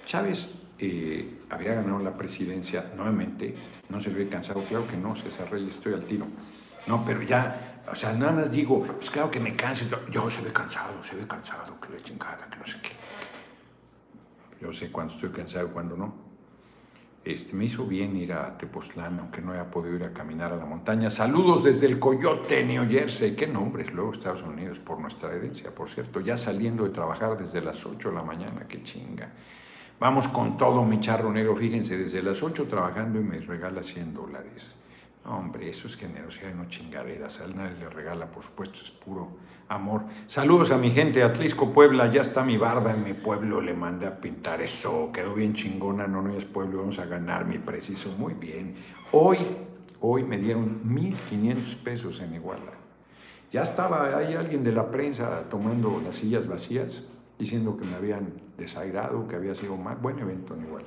Chávez 0.05 0.64
eh, 0.77 1.39
había 1.49 1.75
ganado 1.75 1.99
la 1.99 2.17
presidencia 2.17 2.91
nuevamente, 2.95 3.55
no 3.89 3.99
se 3.99 4.09
ve 4.09 4.27
cansado, 4.27 4.63
claro 4.63 4.87
que 4.87 4.97
no, 4.97 5.15
César 5.15 5.49
Reyes, 5.49 5.75
estoy 5.75 5.93
al 5.93 6.03
tiro. 6.03 6.27
No, 6.87 7.03
pero 7.05 7.21
ya, 7.21 7.81
o 7.91 7.95
sea, 7.95 8.13
nada 8.13 8.31
más 8.31 8.51
digo, 8.51 8.83
pues 8.83 9.09
claro 9.09 9.31
que 9.31 9.39
me 9.39 9.55
canso, 9.55 9.85
yo 10.11 10.29
se 10.29 10.41
ve 10.41 10.51
cansado, 10.51 11.03
se 11.03 11.15
ve 11.15 11.25
cansado, 11.27 11.79
que 11.79 11.93
la 11.93 12.01
chingada, 12.01 12.47
que 12.49 12.57
no 12.57 12.65
sé 12.65 12.77
qué. 12.81 12.91
Yo 14.61 14.71
sé 14.71 14.91
cuándo 14.91 15.13
estoy 15.13 15.29
cansado 15.29 15.67
y 15.67 15.69
cuándo 15.69 15.95
no. 15.95 16.25
Este, 17.23 17.55
me 17.55 17.65
hizo 17.65 17.85
bien 17.85 18.15
ir 18.15 18.33
a 18.33 18.55
Tepoztlán, 18.55 19.19
aunque 19.19 19.41
no 19.41 19.51
haya 19.51 19.71
podido 19.71 19.95
ir 19.95 20.03
a 20.03 20.13
caminar 20.13 20.53
a 20.53 20.57
la 20.57 20.65
montaña. 20.65 21.09
Saludos 21.09 21.63
desde 21.63 21.87
el 21.87 21.97
Coyote, 21.97 22.63
New 22.63 22.87
Jersey. 22.87 23.35
Qué 23.35 23.47
nombres, 23.47 23.91
luego 23.93 24.11
Estados 24.11 24.43
Unidos, 24.43 24.79
por 24.79 24.99
nuestra 24.99 25.33
herencia, 25.33 25.73
por 25.73 25.89
cierto. 25.89 26.19
Ya 26.19 26.37
saliendo 26.37 26.83
de 26.83 26.91
trabajar 26.91 27.35
desde 27.35 27.61
las 27.61 27.83
8 27.83 28.09
de 28.09 28.15
la 28.15 28.21
mañana, 28.21 28.67
qué 28.67 28.83
chinga. 28.83 29.31
Vamos 29.97 30.27
con 30.27 30.57
todo, 30.57 30.83
mi 30.83 30.99
charro 30.99 31.31
negro. 31.31 31.55
Fíjense, 31.55 31.97
desde 31.97 32.21
las 32.21 32.43
8 32.43 32.67
trabajando 32.67 33.19
y 33.19 33.23
me 33.23 33.39
regala 33.39 33.81
100 33.81 34.13
dólares. 34.13 34.75
hombre, 35.23 35.69
eso 35.69 35.87
es 35.87 35.95
generosidad 35.95 36.53
no 36.53 36.67
chingaderas. 36.67 37.39
A 37.39 37.47
nadie 37.47 37.77
le 37.79 37.89
regala, 37.89 38.25
por 38.25 38.43
supuesto, 38.43 38.81
es 38.83 38.91
puro 38.91 39.29
amor. 39.69 40.03
Saludos 40.27 40.71
a 40.71 40.77
mi 40.77 40.91
gente 40.91 41.23
Atlisco, 41.23 41.71
Puebla. 41.71 42.11
Ya 42.11 42.21
está 42.21 42.43
mi 42.43 42.57
barda 42.57 42.93
en 42.93 43.05
mi 43.05 43.13
pueblo. 43.13 43.61
Le 43.61 43.73
mandé 43.73 44.05
a 44.05 44.19
pintar 44.19 44.61
eso. 44.61 45.11
Quedó 45.13 45.33
bien 45.33 45.53
chingona. 45.53 46.07
No, 46.07 46.21
no 46.21 46.35
es 46.35 46.43
pueblo. 46.43 46.79
Vamos 46.79 46.99
a 46.99 47.05
ganar 47.05 47.45
mi 47.45 47.57
preciso. 47.57 48.13
Muy 48.17 48.33
bien. 48.33 48.75
Hoy, 49.13 49.37
hoy 50.01 50.23
me 50.23 50.37
dieron 50.37 50.83
1.500 50.83 51.75
pesos 51.83 52.19
en 52.19 52.35
Iguala. 52.35 52.73
Ya 53.49 53.63
estaba 53.63 54.17
ahí 54.17 54.33
alguien 54.33 54.65
de 54.65 54.73
la 54.73 54.91
prensa 54.91 55.43
tomando 55.49 56.01
las 56.01 56.17
sillas 56.17 56.47
vacías 56.47 57.03
diciendo 57.37 57.77
que 57.77 57.85
me 57.85 57.95
habían 57.95 58.33
desairado, 58.57 59.27
que 59.27 59.35
había 59.35 59.55
sido 59.55 59.73
un 59.73 59.85
buen 60.01 60.19
evento 60.19 60.55
igual. 60.55 60.85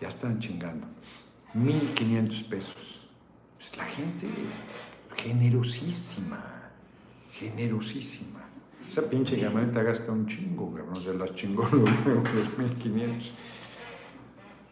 Ya 0.00 0.08
están 0.08 0.38
chingando. 0.38 0.86
1.500 1.54 2.48
pesos. 2.48 3.08
Pues 3.56 3.76
la 3.76 3.84
gente 3.84 4.28
generosísima, 5.16 6.70
generosísima. 7.32 8.40
Esa 8.88 9.02
pinche 9.02 9.38
camioneta 9.38 9.82
gasta 9.82 10.12
un 10.12 10.26
chingo, 10.26 10.72
cabrón, 10.72 10.96
se 10.96 11.12
las 11.14 11.34
chingó 11.34 11.62
los 11.72 12.58
1.500. 12.58 13.32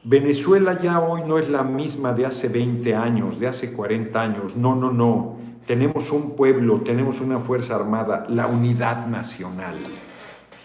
Venezuela 0.04 0.80
ya 0.80 1.00
hoy 1.00 1.22
no 1.26 1.38
es 1.38 1.48
la 1.48 1.64
misma 1.64 2.12
de 2.12 2.26
hace 2.26 2.48
20 2.48 2.94
años, 2.94 3.40
de 3.40 3.48
hace 3.48 3.72
40 3.72 4.22
años. 4.22 4.56
No, 4.56 4.76
no, 4.76 4.92
no. 4.92 5.37
Tenemos 5.66 6.12
un 6.12 6.37
pueblo, 6.37 6.80
tenemos 6.82 7.20
una 7.20 7.40
fuerza 7.40 7.74
armada, 7.74 8.24
la 8.28 8.46
unidad 8.46 9.09
nacional. 9.09 9.74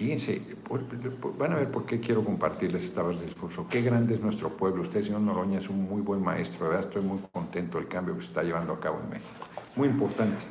Fíjense, 0.02 0.42
van 1.38 1.54
a 1.54 1.58
ver 1.58 1.68
por 1.68 1.86
qué 1.86 2.00
quiero 2.00 2.26
compartirles 2.26 2.86
esta 2.86 3.04
vez 3.04 3.20
de 3.20 3.28
discurso. 3.28 3.68
Qué 3.70 3.84
grande 3.84 4.16
es 4.16 4.22
nuestro 4.22 4.50
pueblo. 4.50 4.82
Usted, 4.82 5.04
señor 5.04 5.22
Noroña, 5.22 5.60
es 5.60 5.70
un 5.70 5.88
muy 5.88 6.02
buen 6.02 6.24
maestro. 6.24 6.70
verdad, 6.70 6.88
estoy 6.88 7.04
muy 7.04 7.20
contento 7.32 7.78
del 7.78 7.88
cambio 7.88 8.16
que 8.16 8.22
se 8.22 8.30
está 8.30 8.42
llevando 8.42 8.74
a 8.74 8.80
cabo 8.80 9.00
en 9.04 9.12
México. 9.12 9.46
Muy 9.76 9.90
importante. 9.90 10.42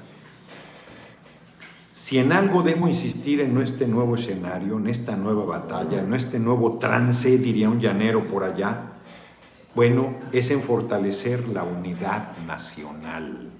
Si 1.92 2.18
en 2.18 2.30
algo 2.30 2.62
debo 2.62 2.86
insistir 2.86 3.40
en 3.40 3.60
este 3.60 3.88
nuevo 3.88 4.14
escenario, 4.14 4.78
en 4.78 4.86
esta 4.86 5.16
nueva 5.16 5.44
batalla, 5.44 5.98
en 5.98 6.14
este 6.14 6.38
nuevo 6.38 6.78
trance, 6.78 7.36
diría 7.36 7.68
un 7.68 7.80
llanero 7.80 8.28
por 8.28 8.44
allá, 8.44 9.00
bueno, 9.74 10.14
es 10.30 10.52
en 10.52 10.60
fortalecer 10.60 11.48
la 11.48 11.64
unidad 11.64 12.36
nacional, 12.46 13.50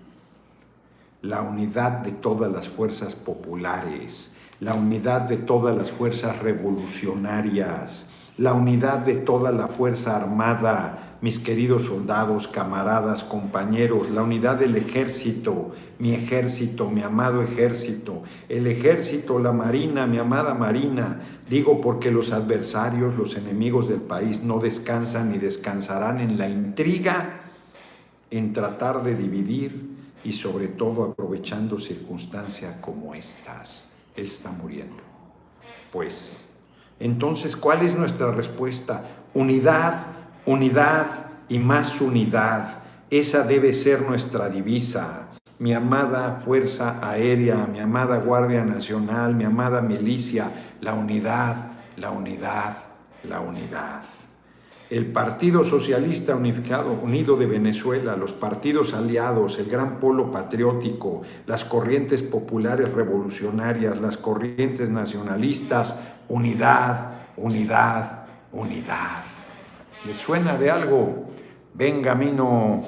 la 1.22 1.42
unidad 1.42 2.05
de 2.05 2.12
todas 2.12 2.53
las 2.53 2.68
fuerzas 2.68 3.16
populares, 3.16 4.37
la 4.61 4.75
unidad 4.75 5.23
de 5.23 5.38
todas 5.38 5.75
las 5.75 5.90
fuerzas 5.90 6.38
revolucionarias, 6.40 8.11
la 8.37 8.53
unidad 8.53 8.99
de 8.99 9.14
toda 9.14 9.53
la 9.53 9.68
fuerza 9.68 10.16
armada, 10.16 11.16
mis 11.23 11.38
queridos 11.38 11.85
soldados, 11.85 12.46
camaradas, 12.46 13.25
compañeros, 13.25 14.11
la 14.11 14.23
unidad 14.23 14.57
del 14.57 14.77
ejército, 14.77 15.73
mi 15.99 16.12
ejército, 16.12 16.90
mi 16.90 17.03
amado 17.03 17.42
ejército, 17.42 18.23
el 18.51 18.66
ejército, 18.66 19.38
la 19.38 19.53
marina, 19.53 20.07
mi 20.07 20.18
amada 20.18 20.53
marina, 20.53 21.23
digo 21.49 21.81
porque 21.81 22.11
los 22.11 22.33
adversarios, 22.33 23.16
los 23.16 23.37
enemigos 23.37 23.88
del 23.88 24.01
país 24.01 24.42
no 24.42 24.59
descansan 24.59 25.33
ni 25.33 25.38
descansarán 25.38 26.20
en 26.20 26.37
la 26.37 26.49
intriga, 26.49 27.40
en 28.31 28.53
tratar 28.53 29.03
de 29.03 29.14
dividir 29.14 29.90
y 30.23 30.35
sobre 30.35 30.68
todo 30.68 31.05
aprovechando 31.05 31.79
circunstancias 31.79 32.77
como 32.81 33.14
estas 33.14 33.89
está 34.16 34.51
muriendo. 34.51 35.03
Pues, 35.92 36.44
entonces, 36.99 37.57
¿cuál 37.57 37.85
es 37.85 37.94
nuestra 37.94 38.31
respuesta? 38.31 39.05
Unidad, 39.35 40.07
unidad 40.46 41.07
y 41.49 41.59
más 41.59 42.01
unidad. 42.01 42.79
Esa 43.11 43.42
debe 43.42 43.73
ser 43.73 44.03
nuestra 44.03 44.49
divisa. 44.49 45.27
mi 45.59 45.75
amada 45.75 46.40
Fuerza 46.42 46.99
Aérea, 47.03 47.66
mi 47.66 47.81
amada 47.81 48.16
Guardia 48.16 48.64
Nacional, 48.64 49.35
mi 49.35 49.44
amada 49.44 49.83
milicia, 49.83 50.51
la 50.81 50.94
unidad, 50.94 51.55
la 51.99 52.11
unidad, 52.11 52.79
la 53.25 53.40
unidad. 53.40 54.10
El 54.90 55.07
Partido 55.07 55.64
Socialista 55.64 56.35
Unificado 56.35 56.92
Unido 56.92 57.37
de 57.37 57.46
Venezuela, 57.46 58.16
los 58.16 58.33
partidos 58.33 58.92
aliados, 58.92 59.57
el 59.61 59.66
Gran 59.66 60.00
Polo 60.00 60.33
Patriótico, 60.33 61.22
las 61.46 61.64
corrientes 61.64 62.24
populares 62.24 62.92
revolucionarias, 62.92 64.00
las 64.00 64.16
corrientes 64.16 64.90
nacionalistas, 64.90 65.94
unidad, 66.29 67.12
unidad, 67.37 68.26
unidad. 68.53 69.22
¿Le 70.07 70.14
suena 70.14 70.59
de 70.59 70.72
algo? 70.72 71.31
Venga, 71.72 72.16
Mino. 72.16 72.83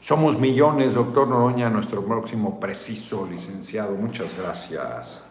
Somos 0.00 0.38
millones, 0.38 0.94
doctor 0.94 1.28
Noroña, 1.28 1.68
nuestro 1.68 2.02
próximo 2.02 2.58
preciso 2.58 3.28
licenciado. 3.30 3.94
Muchas 3.94 4.34
gracias. 4.38 5.26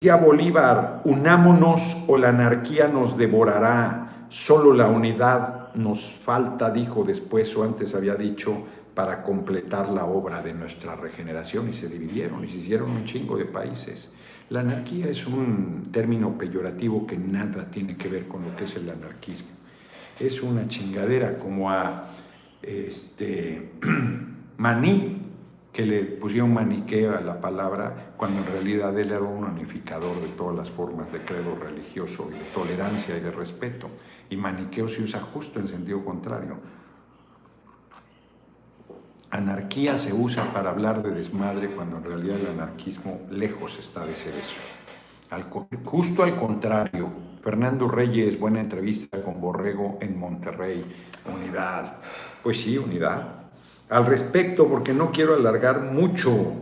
Bolívar, 0.00 1.02
unámonos 1.06 2.04
o 2.06 2.16
la 2.16 2.28
anarquía 2.28 2.86
nos 2.86 3.16
devorará. 3.18 4.26
Solo 4.28 4.72
la 4.72 4.86
unidad 4.86 5.74
nos 5.74 6.12
falta, 6.24 6.70
dijo 6.70 7.02
después 7.02 7.56
o 7.56 7.64
antes 7.64 7.96
había 7.96 8.14
dicho, 8.14 8.64
para 8.94 9.24
completar 9.24 9.88
la 9.88 10.04
obra 10.04 10.40
de 10.40 10.54
nuestra 10.54 10.94
regeneración 10.94 11.68
y 11.68 11.72
se 11.72 11.88
dividieron 11.88 12.44
y 12.44 12.48
se 12.48 12.58
hicieron 12.58 12.92
un 12.92 13.06
chingo 13.06 13.36
de 13.36 13.46
países. 13.46 14.14
La 14.50 14.60
anarquía 14.60 15.08
es 15.08 15.26
un 15.26 15.82
término 15.90 16.38
peyorativo 16.38 17.04
que 17.04 17.18
nada 17.18 17.68
tiene 17.68 17.96
que 17.96 18.08
ver 18.08 18.28
con 18.28 18.44
lo 18.44 18.54
que 18.54 18.64
es 18.64 18.76
el 18.76 18.88
anarquismo. 18.88 19.50
Es 20.20 20.44
una 20.44 20.68
chingadera 20.68 21.40
como 21.40 21.72
a 21.72 22.04
este, 22.62 23.72
maní, 24.58 25.17
que 25.78 25.86
le 25.86 26.02
pusieron 26.02 26.52
maniqueo 26.52 27.16
a 27.16 27.20
la 27.20 27.40
palabra, 27.40 28.12
cuando 28.16 28.40
en 28.40 28.46
realidad 28.48 28.98
él 28.98 29.12
era 29.12 29.20
un 29.20 29.44
unificador 29.44 30.20
de 30.20 30.26
todas 30.30 30.56
las 30.56 30.68
formas 30.68 31.12
de 31.12 31.20
credo 31.20 31.54
religioso 31.54 32.28
y 32.30 32.36
de 32.36 32.44
tolerancia 32.52 33.16
y 33.16 33.20
de 33.20 33.30
respeto. 33.30 33.88
Y 34.28 34.34
maniqueo 34.34 34.88
se 34.88 35.04
usa 35.04 35.20
justo 35.20 35.60
en 35.60 35.68
sentido 35.68 36.04
contrario. 36.04 36.56
Anarquía 39.30 39.96
se 39.96 40.12
usa 40.12 40.52
para 40.52 40.70
hablar 40.70 41.00
de 41.00 41.12
desmadre 41.12 41.68
cuando 41.68 41.98
en 41.98 42.02
realidad 42.02 42.40
el 42.40 42.60
anarquismo 42.60 43.20
lejos 43.30 43.78
está 43.78 44.04
de 44.04 44.14
ser 44.14 44.34
eso. 44.34 44.60
justo 45.84 46.24
al 46.24 46.34
contrario, 46.34 47.08
Fernando 47.40 47.86
Reyes, 47.86 48.36
buena 48.36 48.58
entrevista 48.58 49.22
con 49.22 49.40
Borrego 49.40 49.96
en 50.00 50.18
Monterrey, 50.18 50.84
unidad. 51.32 51.98
Pues 52.42 52.62
sí, 52.62 52.76
unidad. 52.76 53.47
Al 53.90 54.04
respecto, 54.04 54.68
porque 54.68 54.92
no 54.92 55.12
quiero 55.12 55.34
alargar 55.34 55.80
mucho 55.80 56.52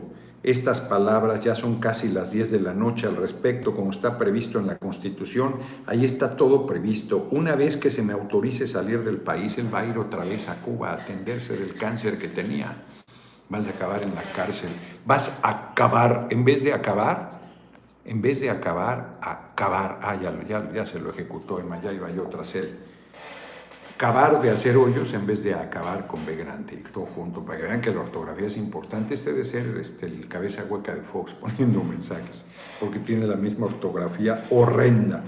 estas 0.44 0.80
palabras, 0.80 1.42
ya 1.42 1.56
son 1.56 1.80
casi 1.80 2.08
las 2.08 2.30
10 2.30 2.52
de 2.52 2.60
la 2.60 2.72
noche 2.72 3.08
al 3.08 3.16
respecto, 3.16 3.74
como 3.74 3.90
está 3.90 4.16
previsto 4.16 4.60
en 4.60 4.68
la 4.68 4.78
Constitución, 4.78 5.56
ahí 5.86 6.04
está 6.04 6.36
todo 6.36 6.66
previsto. 6.66 7.26
Una 7.32 7.56
vez 7.56 7.76
que 7.76 7.90
se 7.90 8.02
me 8.02 8.12
autorice 8.12 8.68
salir 8.68 9.02
del 9.02 9.16
país, 9.16 9.58
él 9.58 9.74
va 9.74 9.80
a 9.80 9.86
ir 9.86 9.98
otra 9.98 10.24
vez 10.24 10.48
a 10.48 10.62
Cuba 10.62 10.90
a 10.90 10.94
atenderse 10.94 11.56
del 11.56 11.74
cáncer 11.74 12.16
que 12.16 12.28
tenía. 12.28 12.84
Vas 13.48 13.66
a 13.66 13.70
acabar 13.70 14.04
en 14.04 14.14
la 14.14 14.22
cárcel. 14.22 14.70
Vas 15.04 15.40
a 15.42 15.70
acabar, 15.70 16.28
en 16.30 16.44
vez 16.44 16.62
de 16.62 16.72
acabar, 16.72 17.40
en 18.04 18.22
vez 18.22 18.40
de 18.40 18.50
acabar, 18.50 19.18
acabar. 19.20 19.98
Ah, 20.00 20.14
ya, 20.14 20.72
ya, 20.72 20.86
se 20.86 21.00
lo 21.00 21.10
ejecutó 21.10 21.58
en 21.58 21.82
ya 21.82 21.92
iba 21.92 22.08
yo 22.12 22.22
tras 22.24 22.54
él 22.54 22.85
acabar 23.96 24.42
de 24.42 24.50
hacer 24.50 24.76
hoyos 24.76 25.14
en 25.14 25.26
vez 25.26 25.42
de 25.42 25.54
acabar 25.54 26.06
con 26.06 26.26
B 26.26 26.36
grande, 26.36 26.82
todo 26.92 27.06
junto, 27.06 27.42
para 27.42 27.58
que 27.58 27.66
vean 27.66 27.80
que 27.80 27.90
la 27.90 28.00
ortografía 28.00 28.46
es 28.46 28.58
importante. 28.58 29.14
Este 29.14 29.32
debe 29.32 29.44
ser 29.46 29.74
este, 29.80 30.04
el 30.04 30.28
cabeza 30.28 30.64
hueca 30.68 30.94
de 30.94 31.00
Fox 31.00 31.32
poniendo 31.40 31.82
mensajes, 31.82 32.44
porque 32.78 32.98
tiene 32.98 33.26
la 33.26 33.36
misma 33.36 33.66
ortografía 33.66 34.44
horrenda. 34.50 35.24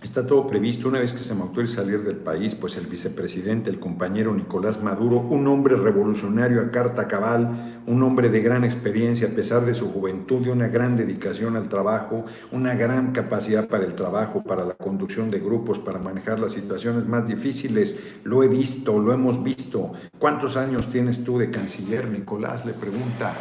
Está 0.00 0.24
todo 0.24 0.46
previsto. 0.46 0.86
Una 0.86 1.00
vez 1.00 1.12
que 1.12 1.18
se 1.18 1.34
me 1.34 1.42
autorice 1.42 1.74
salir 1.74 2.04
del 2.04 2.18
país, 2.18 2.54
pues 2.54 2.76
el 2.76 2.86
vicepresidente, 2.86 3.68
el 3.68 3.80
compañero 3.80 4.32
Nicolás 4.32 4.80
Maduro, 4.80 5.18
un 5.18 5.48
hombre 5.48 5.74
revolucionario 5.74 6.60
a 6.60 6.70
carta 6.70 7.08
cabal, 7.08 7.73
un 7.86 8.02
hombre 8.02 8.28
de 8.28 8.40
gran 8.40 8.64
experiencia 8.64 9.28
a 9.28 9.30
pesar 9.30 9.64
de 9.64 9.74
su 9.74 9.92
juventud, 9.92 10.44
de 10.44 10.50
una 10.50 10.68
gran 10.68 10.96
dedicación 10.96 11.56
al 11.56 11.68
trabajo, 11.68 12.24
una 12.52 12.74
gran 12.74 13.12
capacidad 13.12 13.68
para 13.68 13.84
el 13.84 13.94
trabajo, 13.94 14.42
para 14.42 14.64
la 14.64 14.74
conducción 14.74 15.30
de 15.30 15.40
grupos, 15.40 15.78
para 15.78 15.98
manejar 15.98 16.38
las 16.38 16.52
situaciones 16.52 17.06
más 17.06 17.26
difíciles. 17.26 17.98
Lo 18.24 18.42
he 18.42 18.48
visto, 18.48 18.98
lo 18.98 19.12
hemos 19.12 19.42
visto. 19.42 19.92
¿Cuántos 20.18 20.56
años 20.56 20.90
tienes 20.90 21.24
tú 21.24 21.38
de 21.38 21.50
canciller, 21.50 22.08
Nicolás? 22.08 22.64
Le 22.64 22.72
pregunta 22.72 23.34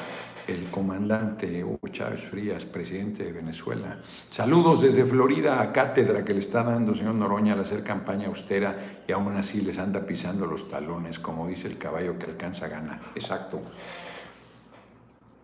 el 0.47 0.69
comandante 0.69 1.63
Hugo 1.63 1.88
Chávez 1.89 2.21
Frías, 2.21 2.65
presidente 2.65 3.23
de 3.23 3.32
Venezuela. 3.32 3.99
Saludos 4.29 4.82
desde 4.82 5.06
Florida 5.06 5.62
a 5.62 5.71
cátedra 5.71 6.25
que 6.25 6.34
le 6.34 6.39
está 6.39 6.63
dando 6.63 6.95
señor 6.95 7.15
Noroña 7.15 7.53
al 7.53 7.62
hacer 7.62 7.84
campaña 7.84 8.27
austera 8.27 9.03
y 9.08 9.12
aún 9.12 9.36
así 9.36 9.62
les 9.62 9.77
anda 9.77 10.01
pisando 10.01 10.45
los 10.45 10.69
talones, 10.69 11.19
como 11.19 11.47
dice 11.47 11.67
el 11.67 11.77
caballo 11.77 12.17
que 12.17 12.25
alcanza 12.25 12.67
gana. 12.67 12.99
Exacto. 13.15 13.62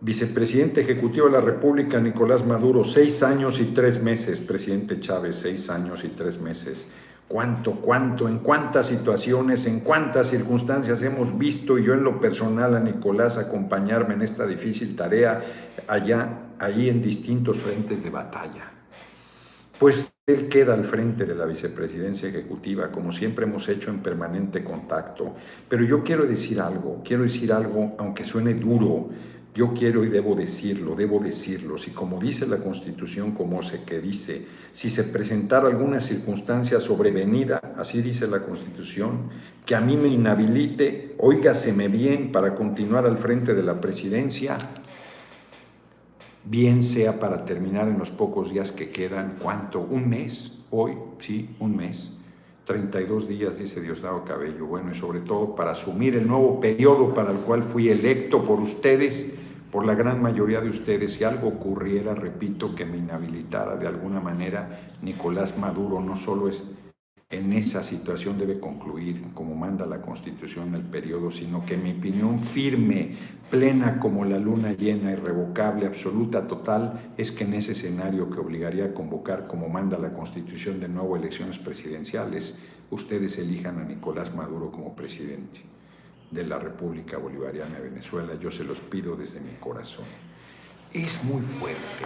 Vicepresidente 0.02 0.82
Ejecutivo 0.82 1.26
de 1.28 1.34
la 1.34 1.42
República, 1.42 2.00
Nicolás 2.00 2.46
Maduro, 2.46 2.84
seis 2.84 3.22
años 3.22 3.60
y 3.60 3.66
tres 3.66 4.02
meses. 4.02 4.40
Presidente 4.40 5.00
Chávez, 5.00 5.36
seis 5.36 5.70
años 5.70 6.04
y 6.04 6.10
tres 6.10 6.40
meses 6.40 6.90
cuánto, 7.30 7.76
cuánto, 7.76 8.28
en 8.28 8.40
cuántas 8.40 8.88
situaciones, 8.88 9.68
en 9.68 9.80
cuántas 9.82 10.30
circunstancias 10.30 11.02
hemos 11.04 11.38
visto 11.38 11.78
yo 11.78 11.94
en 11.94 12.04
lo 12.04 12.20
personal 12.20 12.76
a 12.76 12.80
Nicolás 12.82 13.38
acompañarme 13.38 14.16
en 14.16 14.24
esta 14.24 14.46
difícil 14.46 14.96
tarea 14.96 15.40
allá, 15.88 16.56
allí 16.58 16.90
en 16.90 17.02
distintos 17.02 17.58
frentes 17.58 18.04
de 18.04 18.10
batalla. 18.10 18.72
Pues 19.80 20.12
él 20.26 20.50
queda 20.50 20.74
al 20.74 20.84
frente 20.84 21.26
de 21.26 21.36
la 21.36 21.46
vicepresidencia 21.46 22.28
ejecutiva, 22.28 22.92
como 22.92 23.12
siempre 23.12 23.46
hemos 23.46 23.70
hecho 23.70 23.92
en 23.92 24.00
permanente 24.00 24.64
contacto. 24.64 25.36
Pero 25.70 25.86
yo 25.86 26.04
quiero 26.04 26.26
decir 26.26 26.60
algo, 26.60 27.02
quiero 27.06 27.24
decir 27.24 27.54
algo, 27.54 27.96
aunque 28.00 28.24
suene 28.24 28.56
duro, 28.56 29.10
yo 29.60 29.74
quiero 29.74 30.06
y 30.06 30.08
debo 30.08 30.36
decirlo, 30.36 30.96
debo 30.96 31.20
decirlo, 31.20 31.78
si 31.78 31.92
como 31.92 32.18
dice 32.18 32.48
la 32.48 32.60
Constitución, 32.60 33.34
como 33.34 33.62
se 33.62 33.84
que 33.84 34.00
dice, 34.00 34.46
si 34.72 34.90
se 34.90 35.04
presentara 35.04 35.68
alguna 35.68 36.00
circunstancia 36.00 36.80
sobrevenida, 36.80 37.74
así 37.76 38.02
dice 38.02 38.26
la 38.28 38.40
Constitución, 38.40 39.30
que 39.66 39.76
a 39.76 39.82
mí 39.82 39.98
me 39.98 40.08
inhabilite, 40.08 41.14
óigaseme 41.18 41.90
bien 41.90 42.32
para 42.32 42.56
continuar 42.56 43.06
al 43.06 43.18
frente 43.18 43.54
de 43.54 43.62
la 43.62 43.82
presidencia, 43.82 44.58
bien 46.46 46.82
sea 46.82 47.20
para 47.20 47.44
terminar 47.44 47.90
en 47.90 48.00
los 48.00 48.12
pocos 48.12 48.52
días 48.52 48.72
que 48.72 48.92
quedan, 48.92 49.36
¿cuánto? 49.42 49.82
¿Un 49.82 50.08
mes? 50.08 50.60
Hoy, 50.72 50.94
sí, 51.20 51.50
un 51.60 51.76
mes. 51.76 52.14
32 52.64 53.28
días, 53.28 53.58
dice 53.58 53.82
Diosdado 53.82 54.24
Cabello. 54.24 54.68
Bueno, 54.68 54.92
y 54.92 54.96
sobre 54.96 55.20
todo 55.20 55.54
para 55.54 55.72
asumir 55.72 56.16
el 56.16 56.26
nuevo 56.26 56.62
periodo 56.62 57.14
para 57.14 57.32
el 57.32 57.40
cual 57.40 57.64
fui 57.64 57.90
electo 57.90 58.44
por 58.46 58.62
ustedes 58.62 59.39
por 59.72 59.86
la 59.86 59.94
gran 59.94 60.22
mayoría 60.22 60.62
de 60.62 60.70
ustedes, 60.70 61.14
si 61.14 61.24
algo 61.24 61.48
ocurriera, 61.48 62.16
repito, 62.16 62.76
que 62.76 62.86
me 62.86 62.98
inhabilitara 62.98 63.76
de 63.76 63.88
alguna 63.88 64.20
manera, 64.20 64.94
Nicolás 65.02 65.58
Maduro 65.58 66.02
no 66.02 66.16
solo 66.16 66.50
es 66.50 66.64
en 67.32 67.54
esa 67.54 67.84
situación 67.84 68.40
debe 68.40 68.60
concluir, 68.60 69.24
como 69.36 69.54
manda 69.54 69.86
la 69.86 70.02
Constitución, 70.02 70.74
el 70.74 70.82
periodo, 70.82 71.30
sino 71.30 71.64
que 71.64 71.78
mi 71.78 71.92
opinión 71.92 72.40
firme, 72.40 73.16
plena 73.52 74.00
como 74.00 74.26
la 74.26 74.40
luna 74.40 74.72
llena, 74.72 75.12
irrevocable, 75.12 75.86
absoluta, 75.86 76.48
total, 76.48 77.14
es 77.18 77.32
que 77.32 77.44
en 77.44 77.54
ese 77.54 77.74
escenario 77.74 78.32
que 78.32 78.40
obligaría 78.40 78.86
a 78.86 78.94
convocar, 78.96 79.46
como 79.46 79.70
manda 79.70 80.00
la 80.00 80.12
Constitución, 80.12 80.80
de 80.80 80.90
nuevo 80.90 81.16
elecciones 81.16 81.60
presidenciales, 81.60 82.58
ustedes 82.90 83.38
elijan 83.38 83.78
a 83.78 83.86
Nicolás 83.86 84.34
Maduro 84.34 84.72
como 84.72 84.96
presidente 84.96 85.60
de 86.32 86.46
la 86.46 86.60
República 86.60 87.18
Bolivariana 87.18 87.76
de 87.76 87.90
Venezuela, 87.90 88.34
yo 88.40 88.52
se 88.52 88.64
los 88.64 88.80
pido 88.80 89.16
desde 89.16 89.40
mi 89.42 89.54
corazón. 89.54 90.06
Es 90.94 91.24
muy 91.24 91.42
fuerte, 91.42 92.06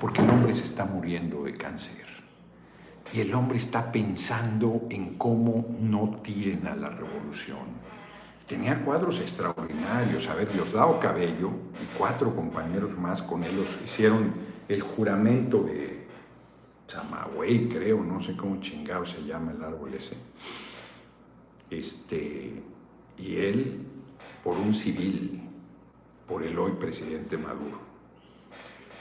porque 0.00 0.22
el 0.22 0.30
hombre 0.30 0.52
se 0.52 0.62
está 0.62 0.84
muriendo 0.84 1.44
de 1.44 1.54
cáncer 1.54 2.06
y 3.12 3.20
el 3.20 3.34
hombre 3.34 3.58
está 3.58 3.92
pensando 3.92 4.86
en 4.90 5.16
cómo 5.16 5.66
no 5.80 6.20
tiren 6.22 6.66
a 6.66 6.74
la 6.74 6.88
revolución. 6.88 7.86
Tenía 8.46 8.84
cuadros 8.84 9.20
extraordinarios. 9.20 10.28
A 10.28 10.34
ver, 10.34 10.52
Diosdado 10.52 11.00
Cabello 11.00 11.50
y 11.82 11.98
cuatro 11.98 12.34
compañeros 12.34 12.96
más 12.96 13.22
con 13.22 13.42
él 13.42 13.56
los 13.56 13.76
hicieron 13.84 14.34
el 14.68 14.82
juramento 14.82 15.62
de 15.62 16.06
Chamagüey, 16.86 17.68
creo, 17.68 18.02
no 18.02 18.22
sé 18.22 18.36
cómo 18.36 18.60
chingado 18.60 19.04
se 19.04 19.24
llama 19.24 19.52
el 19.52 19.62
árbol 19.62 19.94
ese. 19.94 20.16
Este, 21.68 22.62
y 23.18 23.36
él 23.36 23.80
por 24.42 24.56
un 24.56 24.74
civil, 24.74 25.42
por 26.26 26.42
el 26.42 26.58
hoy 26.58 26.72
presidente 26.72 27.36
Maduro. 27.36 27.80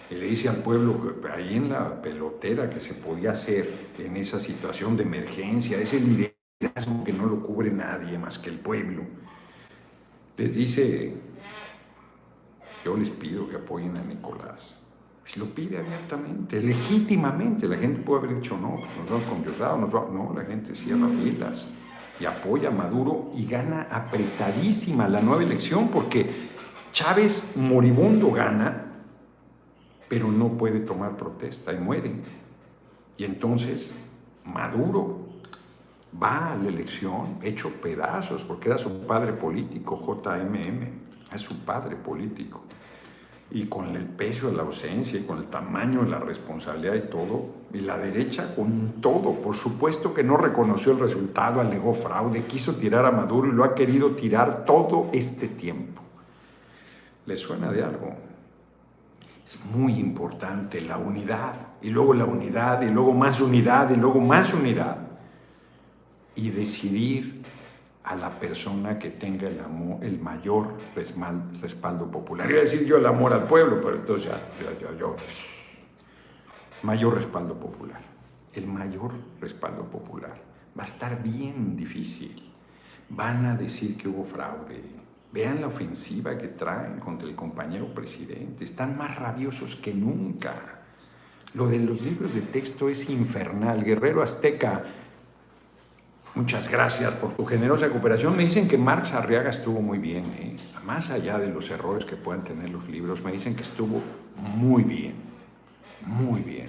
Y 0.10 0.16
le 0.16 0.28
dice 0.28 0.50
al 0.50 0.58
pueblo 0.58 1.20
que 1.22 1.28
ahí 1.28 1.56
en 1.56 1.70
la 1.70 2.02
pelotera 2.02 2.70
que 2.70 2.80
se 2.80 2.96
podía 2.96 3.32
hacer 3.32 3.72
en 3.98 4.18
esa 4.18 4.40
situación 4.40 4.96
de 4.96 5.04
emergencia, 5.04 5.80
ese 5.80 6.00
liderazgo 6.00 7.04
que 7.04 7.12
no 7.12 7.26
lo 7.26 7.42
cubre 7.42 7.72
nadie 7.72 8.18
más 8.18 8.38
que 8.38 8.50
el 8.50 8.60
pueblo, 8.60 9.04
les 10.38 10.56
dice, 10.56 11.16
yo 12.84 12.96
les 12.98 13.10
pido 13.10 13.50
que 13.50 13.56
apoyen 13.56 13.98
a 13.98 14.04
Nicolás. 14.04 14.78
Se 15.26 15.40
lo 15.40 15.48
pide 15.48 15.80
abiertamente, 15.80 16.62
legítimamente. 16.62 17.68
La 17.68 17.78
gente 17.78 18.00
puede 18.02 18.26
haber 18.26 18.36
dicho, 18.36 18.58
no, 18.60 18.76
pues 18.76 18.96
nos 18.98 19.10
vamos 19.10 19.24
con 19.24 19.42
Diosdado, 19.42 19.78
nos 19.80 19.92
vamos. 19.92 20.14
No, 20.14 20.34
la 20.40 20.46
gente 20.46 20.76
cierra 20.76 21.10
filas 21.10 21.68
y 22.20 22.26
apoya 22.26 22.70
a 22.70 22.72
Maduro 22.72 23.32
y 23.36 23.46
gana 23.46 23.88
apretadísima 23.92 25.08
la 25.08 25.22
nueva 25.22 25.44
elección 25.44 25.90
porque 25.90 26.50
Chávez 26.92 27.58
moribundo 27.58 28.32
gana, 28.32 28.86
pero 30.08 30.32
no 30.32 30.50
puede 30.58 30.80
tomar 30.80 31.18
protesta 31.18 31.74
y 31.74 31.78
muere. 31.78 32.22
Y 33.18 33.26
entonces 33.26 34.08
Maduro 34.46 35.26
va 36.22 36.54
a 36.54 36.56
la 36.56 36.70
elección 36.70 37.40
hecho 37.42 37.70
pedazos 37.82 38.44
porque 38.44 38.70
era 38.70 38.78
su 38.78 39.06
padre 39.06 39.34
político, 39.34 40.00
JMM, 40.02 41.34
es 41.34 41.42
su 41.42 41.66
padre 41.66 41.96
político 41.96 42.62
y 43.52 43.68
con 43.68 43.96
el 43.96 44.06
peso 44.06 44.50
de 44.50 44.56
la 44.58 44.64
ausencia 44.64 45.20
y 45.20 45.24
con 45.24 45.38
el 45.38 45.46
tamaño 45.46 46.04
de 46.04 46.10
la 46.10 46.20
responsabilidad 46.20 46.96
y 46.96 47.10
todo, 47.10 47.46
y 47.74 47.80
la 47.80 47.98
derecha 47.98 48.56
con 48.56 48.96
todo, 49.02 49.42
por 49.42 49.56
supuesto 49.56 50.14
que 50.14 50.24
no 50.24 50.38
reconoció 50.38 50.92
el 50.92 51.00
resultado, 51.00 51.62
alegó 51.62 51.94
fraude, 51.94 52.46
quiso 52.46 52.76
tirar 52.76 53.06
a 53.06 53.12
Maduro 53.12 53.48
y 53.48 53.52
lo 53.52 53.64
ha 53.64 53.76
querido 53.76 54.12
tirar 54.12 54.66
todo 54.66 55.10
este 55.14 55.48
tiempo. 55.48 56.02
¿Le 57.26 57.38
suena 57.38 57.72
de 57.72 57.84
algo? 57.84 58.16
Es 59.46 59.64
muy 59.66 60.00
importante 60.00 60.82
la 60.82 60.98
unidad, 60.98 61.54
y 61.82 61.90
luego 61.90 62.16
la 62.16 62.26
unidad, 62.26 62.82
y 62.82 62.90
luego 62.90 63.14
más 63.14 63.40
unidad, 63.42 63.92
y 63.92 63.96
luego 63.96 64.20
más 64.20 64.54
unidad, 64.54 64.98
y 66.36 66.50
decidir 66.50 67.44
a 68.06 68.16
la 68.16 68.30
persona 68.30 69.00
que 69.00 69.10
tenga 69.10 69.48
el, 69.48 69.60
amor, 69.60 70.04
el 70.04 70.20
mayor 70.20 70.78
respaldo 70.96 72.10
popular. 72.10 72.50
Iba 72.50 72.60
a 72.60 72.64
decir 72.64 72.86
yo 72.86 72.98
el 72.98 73.06
amor 73.06 73.34
al 73.34 73.46
pueblo, 73.46 73.82
pero 73.82 73.96
entonces 73.96 74.30
ya, 74.30 74.72
ya, 74.80 74.96
yo. 74.98 75.16
Mayor 76.84 77.16
respaldo 77.16 77.60
popular. 77.60 78.00
El 78.54 78.68
mayor 78.68 79.12
respaldo 79.42 79.90
popular. 79.90 80.40
Va 80.78 80.84
a 80.84 80.86
estar 80.86 81.22
bien 81.24 81.76
difícil. 81.76 82.54
Van 83.10 83.46
a 83.48 83.56
decir 83.56 83.98
que 83.98 84.08
hubo 84.08 84.24
fraude. 84.24 84.84
Vean 85.34 85.62
la 85.62 85.68
ofensiva 85.68 86.38
que 86.38 86.50
traen 86.50 87.00
contra 87.00 87.28
el 87.28 87.36
compañero 87.36 87.92
presidente. 87.94 88.64
Están 88.64 88.98
más 88.98 89.16
rabiosos 89.16 89.76
que 89.76 89.94
nunca. 89.94 90.84
Lo 91.56 91.68
de 91.68 91.80
los 91.80 92.02
libros 92.02 92.36
de 92.36 92.42
texto 92.42 92.88
es 92.88 93.10
infernal. 93.10 93.84
Guerrero 93.84 94.22
Azteca 94.22 94.86
Muchas 96.36 96.70
gracias 96.70 97.14
por 97.14 97.32
tu 97.32 97.46
generosa 97.46 97.88
cooperación. 97.90 98.36
Me 98.36 98.44
dicen 98.44 98.68
que 98.68 98.78
Marx 98.78 99.14
Arriaga 99.14 99.52
estuvo 99.52 99.82
muy 99.82 100.00
bien, 100.00 100.26
¿eh? 100.38 100.56
más 100.86 101.10
allá 101.10 101.40
de 101.40 101.48
los 101.48 101.72
errores 101.72 102.04
que 102.04 102.18
puedan 102.18 102.44
tener 102.44 102.70
los 102.70 102.90
libros, 102.90 103.24
me 103.24 103.32
dicen 103.32 103.56
que 103.56 103.64
estuvo 103.64 104.02
muy 104.58 104.84
bien, 104.84 105.16
muy 106.06 106.42
bien. 106.42 106.68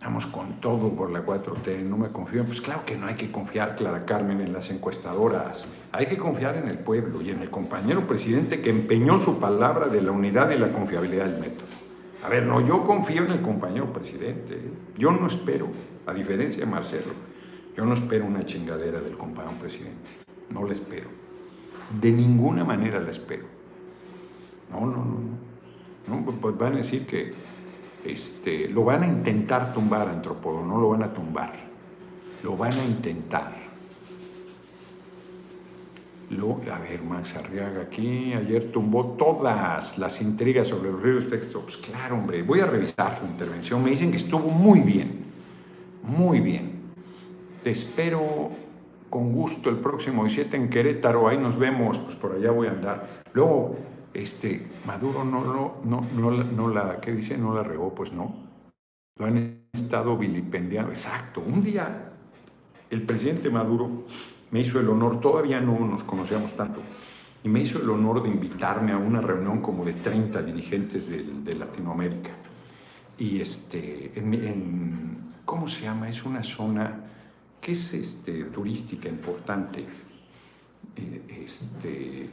Vamos 0.00 0.26
con 0.26 0.60
todo 0.60 0.96
por 0.96 1.12
la 1.12 1.24
4T, 1.24 1.80
no 1.84 1.96
me 1.96 2.08
confío. 2.08 2.44
Pues 2.44 2.60
claro 2.60 2.84
que 2.84 2.96
no 2.96 3.06
hay 3.06 3.14
que 3.14 3.30
confiar, 3.30 3.76
Clara 3.76 4.04
Carmen, 4.04 4.40
en 4.40 4.52
las 4.52 4.70
encuestadoras. 4.70 5.68
Hay 5.92 6.06
que 6.06 6.18
confiar 6.18 6.56
en 6.56 6.68
el 6.68 6.78
pueblo 6.78 7.22
y 7.22 7.30
en 7.30 7.40
el 7.40 7.50
compañero 7.50 8.04
presidente 8.04 8.60
que 8.60 8.70
empeñó 8.70 9.20
su 9.20 9.38
palabra 9.38 9.86
de 9.86 10.02
la 10.02 10.10
unidad 10.10 10.50
y 10.50 10.58
la 10.58 10.72
confiabilidad 10.72 11.26
del 11.26 11.40
método. 11.40 11.68
A 12.24 12.28
ver, 12.28 12.46
no, 12.46 12.60
yo 12.66 12.82
confío 12.82 13.24
en 13.24 13.30
el 13.30 13.42
compañero 13.42 13.92
presidente. 13.92 14.54
¿eh? 14.54 14.72
Yo 14.98 15.12
no 15.12 15.28
espero, 15.28 15.68
a 16.04 16.12
diferencia 16.12 16.64
de 16.64 16.70
Marcelo 16.70 17.33
yo 17.76 17.84
no 17.84 17.94
espero 17.94 18.24
una 18.24 18.46
chingadera 18.46 19.00
del 19.00 19.16
compañero 19.16 19.58
presidente. 19.58 20.10
No 20.50 20.64
la 20.64 20.72
espero. 20.72 21.08
De 22.00 22.10
ninguna 22.12 22.64
manera 22.64 23.00
la 23.00 23.10
espero. 23.10 23.46
No, 24.70 24.80
no, 24.80 25.04
no. 25.04 26.20
no. 26.20 26.24
pues 26.40 26.56
van 26.56 26.74
a 26.74 26.76
decir 26.76 27.06
que 27.06 27.32
este, 28.04 28.68
lo 28.68 28.84
van 28.84 29.02
a 29.02 29.06
intentar 29.06 29.74
tumbar, 29.74 30.08
antropólogo. 30.08 30.64
No 30.64 30.78
lo 30.78 30.90
van 30.90 31.02
a 31.02 31.12
tumbar. 31.12 31.52
Lo 32.42 32.56
van 32.56 32.72
a 32.72 32.84
intentar. 32.84 33.64
Lo, 36.30 36.60
a 36.72 36.78
ver, 36.78 37.02
Max 37.02 37.34
Arriaga 37.36 37.82
aquí, 37.82 38.32
ayer 38.32 38.72
tumbó 38.72 39.14
todas 39.18 39.98
las 39.98 40.22
intrigas 40.22 40.68
sobre 40.68 40.90
los 40.90 41.02
ríos 41.02 41.28
textos. 41.28 41.62
Pues 41.62 41.76
claro, 41.76 42.16
hombre, 42.16 42.42
voy 42.42 42.60
a 42.60 42.66
revisar 42.66 43.16
su 43.18 43.24
intervención. 43.24 43.82
Me 43.82 43.90
dicen 43.90 44.10
que 44.10 44.16
estuvo 44.16 44.48
muy 44.48 44.80
bien, 44.80 45.24
muy 46.02 46.40
bien. 46.40 46.73
Te 47.64 47.70
espero 47.70 48.50
con 49.08 49.32
gusto 49.32 49.70
el 49.70 49.76
próximo 49.76 50.24
17 50.24 50.54
en 50.54 50.68
Querétaro, 50.68 51.28
ahí 51.28 51.38
nos 51.38 51.58
vemos, 51.58 51.96
pues 51.96 52.14
por 52.14 52.32
allá 52.32 52.50
voy 52.50 52.66
a 52.66 52.72
andar. 52.72 53.22
Luego, 53.32 53.74
este, 54.12 54.66
Maduro 54.86 55.24
no, 55.24 56.68
la, 56.68 57.00
¿qué 57.00 57.12
dice? 57.12 57.38
No 57.38 57.54
la 57.54 57.62
regó, 57.62 57.94
pues 57.94 58.12
no. 58.12 58.34
Lo 59.18 59.24
han 59.24 59.62
estado 59.72 60.18
vilipendiando. 60.18 60.90
Exacto, 60.90 61.40
un 61.40 61.64
día 61.64 62.12
el 62.90 63.00
presidente 63.00 63.48
Maduro 63.48 64.04
me 64.50 64.60
hizo 64.60 64.78
el 64.78 64.90
honor, 64.90 65.22
todavía 65.22 65.58
no 65.58 65.78
nos 65.78 66.04
conocíamos 66.04 66.52
tanto, 66.52 66.82
y 67.42 67.48
me 67.48 67.60
hizo 67.60 67.80
el 67.80 67.88
honor 67.88 68.22
de 68.22 68.28
invitarme 68.28 68.92
a 68.92 68.98
una 68.98 69.22
reunión 69.22 69.62
como 69.62 69.86
de 69.86 69.94
30 69.94 70.42
dirigentes 70.42 71.08
de, 71.08 71.54
Latinoamérica. 71.54 72.30
Y 73.16 73.40
este, 73.40 74.12
en, 74.16 75.30
¿cómo 75.46 75.66
se 75.66 75.84
llama? 75.84 76.10
Es 76.10 76.24
una 76.24 76.42
zona 76.42 77.03
que 77.64 77.72
es 77.72 77.94
este, 77.94 78.44
turística 78.44 79.08
importante, 79.08 79.86
eh, 80.96 81.44
este, 81.46 82.28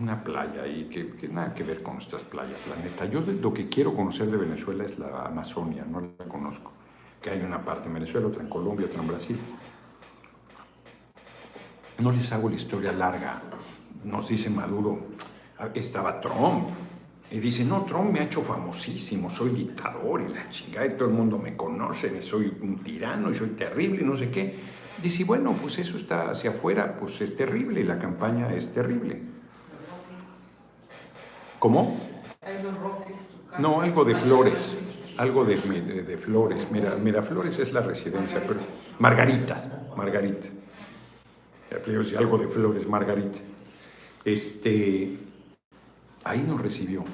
una 0.00 0.24
playa 0.24 0.62
ahí 0.62 0.88
que, 0.88 1.28
nada 1.28 1.54
que 1.54 1.62
ver 1.62 1.82
con 1.82 1.96
nuestras 1.96 2.22
playas, 2.22 2.66
la 2.70 2.82
neta. 2.82 3.04
Yo 3.04 3.20
lo 3.20 3.52
que 3.52 3.68
quiero 3.68 3.94
conocer 3.94 4.30
de 4.30 4.38
Venezuela 4.38 4.84
es 4.84 4.98
la 4.98 5.26
Amazonia, 5.26 5.84
no 5.84 6.00
la 6.00 6.24
conozco. 6.24 6.72
Que 7.20 7.28
hay 7.28 7.42
una 7.42 7.62
parte 7.62 7.88
en 7.88 7.94
Venezuela, 7.94 8.26
otra 8.26 8.42
en 8.42 8.48
Colombia, 8.48 8.86
otra 8.86 9.02
en 9.02 9.08
Brasil. 9.08 9.38
No 11.98 12.10
les 12.10 12.32
hago 12.32 12.48
la 12.48 12.56
historia 12.56 12.92
larga. 12.92 13.42
Nos 14.02 14.28
dice 14.28 14.48
Maduro, 14.48 14.98
ah, 15.58 15.68
estaba 15.74 16.22
Trump, 16.22 16.68
y 17.34 17.40
dice, 17.40 17.64
no, 17.64 17.82
Trump 17.82 18.12
me 18.12 18.20
ha 18.20 18.22
hecho 18.22 18.42
famosísimo, 18.42 19.28
soy 19.28 19.50
dictador 19.50 20.22
y 20.22 20.32
la 20.32 20.48
chingada, 20.50 20.86
y 20.86 20.90
todo 20.90 21.08
el 21.08 21.14
mundo 21.14 21.36
me 21.36 21.56
conoce, 21.56 22.22
soy 22.22 22.56
un 22.60 22.78
tirano 22.78 23.28
y 23.28 23.34
soy 23.34 23.48
terrible 23.48 24.02
y 24.02 24.04
no 24.04 24.16
sé 24.16 24.30
qué. 24.30 24.54
Dice, 25.02 25.24
bueno, 25.24 25.52
pues 25.60 25.80
eso 25.80 25.96
está 25.96 26.30
hacia 26.30 26.50
afuera, 26.50 26.96
pues 26.96 27.20
es 27.22 27.36
terrible 27.36 27.80
y 27.80 27.82
la 27.82 27.98
campaña 27.98 28.54
es 28.54 28.72
terrible. 28.72 29.20
¿Cómo? 31.58 31.98
No, 33.58 33.80
algo 33.80 34.04
de 34.04 34.14
flores, 34.14 34.78
algo 35.16 35.44
de, 35.44 35.56
de, 35.56 36.16
flores. 36.16 36.68
Mira, 36.70 37.22
flores 37.24 37.58
es 37.58 37.72
la 37.72 37.80
residencia, 37.80 38.44
pero 38.46 38.60
Margarita, 39.00 39.88
Margarita. 39.96 40.46
Algo 42.16 42.38
de 42.38 42.46
flores, 42.46 42.86
Margarita. 42.86 43.40
Este, 44.24 45.18
ahí 46.22 46.44
nos 46.46 46.60
recibió 46.60 47.04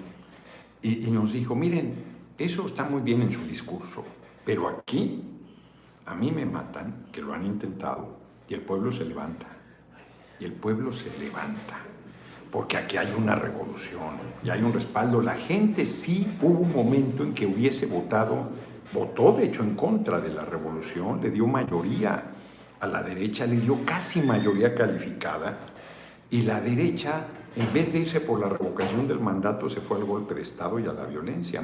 y, 0.83 1.11
nos 1.11 1.33
dijo, 1.33 1.55
miren, 1.55 1.95
eso 2.38 2.66
está 2.66 2.85
muy 2.85 3.03
bien 3.03 3.23
en 3.23 3.33
su 3.33 3.43
discurso, 3.47 4.05
pero 4.45 4.69
aquí 4.69 5.23
a 6.07 6.14
mí 6.14 6.33
me 6.33 6.47
matan, 6.47 7.07
que 7.12 7.21
lo 7.21 7.35
han 7.35 7.45
intentado, 7.45 8.16
y 8.49 8.55
el 8.55 8.62
pueblo 8.62 8.90
se 8.90 9.05
levanta, 9.05 9.47
y 10.38 10.45
el 10.45 10.53
pueblo 10.53 10.93
se 10.93 11.16
levanta, 11.19 11.77
porque 12.51 12.77
aquí 12.77 12.97
hay 12.97 13.12
una 13.16 13.37
revolución 13.37 14.16
y 14.43 14.51
hay 14.51 14.62
un 14.62 14.73
respaldo. 14.73 15.23
La 15.23 15.35
gente 15.35 15.87
sí 15.87 16.37
hubo 16.43 16.61
un 16.61 16.73
momento 16.73 17.23
en 17.23 17.33
que 17.33 17.47
hubiese 17.47 17.87
votado, 17.87 18.51
votó 18.93 19.33
de 19.33 19.45
hecho 19.45 19.62
en 19.62 19.77
contra 19.77 20.21
de 20.21 20.31
la 20.31 20.45
revolución, 20.45 21.21
le 21.23 21.31
dio 21.31 21.47
mayoría 21.47 22.25
a 22.81 22.87
la 22.88 23.03
derecha, 23.03 23.47
le 23.47 23.57
dio 23.57 23.85
casi 23.85 24.23
mayoría 24.23 24.75
calificada, 24.75 25.59
y 26.31 26.43
la 26.43 26.61
derecha 26.61 27.27
en 27.57 27.73
vez 27.73 27.93
de 27.93 28.01
irse 28.01 28.21
por 28.21 28.39
la 28.39 28.49
revocación 28.49 29.09
del 29.09 29.19
mandato, 29.19 29.69
se 29.69 29.81
fue 29.81 29.97
al 29.99 30.05
golpe 30.05 30.35
de 30.35 30.43
Estado 30.43 30.79
y 30.79 30.87
a 30.87 30.93
la 30.93 31.05
violencia. 31.05 31.63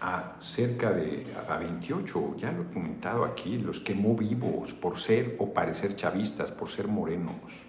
A 0.00 0.36
cerca 0.40 0.92
de 0.92 1.26
a 1.48 1.58
28, 1.58 2.36
ya 2.36 2.52
lo 2.52 2.62
he 2.62 2.72
comentado 2.72 3.24
aquí, 3.24 3.58
los 3.58 3.80
quemó 3.80 4.16
vivos 4.16 4.72
por 4.72 4.98
ser 4.98 5.36
o 5.38 5.52
parecer 5.52 5.96
chavistas, 5.96 6.50
por 6.50 6.68
ser 6.68 6.88
morenos. 6.88 7.62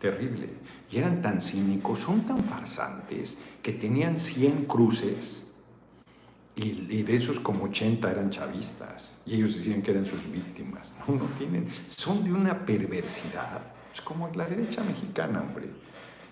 Terrible. 0.00 0.48
Y 0.90 0.98
eran 0.98 1.22
tan 1.22 1.40
cínicos, 1.40 2.00
son 2.00 2.22
tan 2.22 2.40
farsantes, 2.40 3.38
que 3.62 3.72
tenían 3.72 4.18
100 4.18 4.66
cruces 4.66 5.46
y, 6.56 7.02
de 7.02 7.16
esos 7.16 7.38
como 7.38 7.64
80 7.64 8.10
eran 8.10 8.30
chavistas. 8.30 9.20
Y 9.24 9.36
ellos 9.36 9.54
decían 9.56 9.82
que 9.82 9.92
eran 9.92 10.06
sus 10.06 10.30
víctimas. 10.30 10.94
No, 11.06 11.14
no 11.14 11.24
tienen, 11.38 11.68
son 11.86 12.24
de 12.24 12.32
una 12.32 12.64
perversidad 12.64 13.75
es 13.96 14.02
como 14.02 14.28
la 14.34 14.44
derecha 14.44 14.84
mexicana, 14.84 15.40
hombre. 15.40 15.70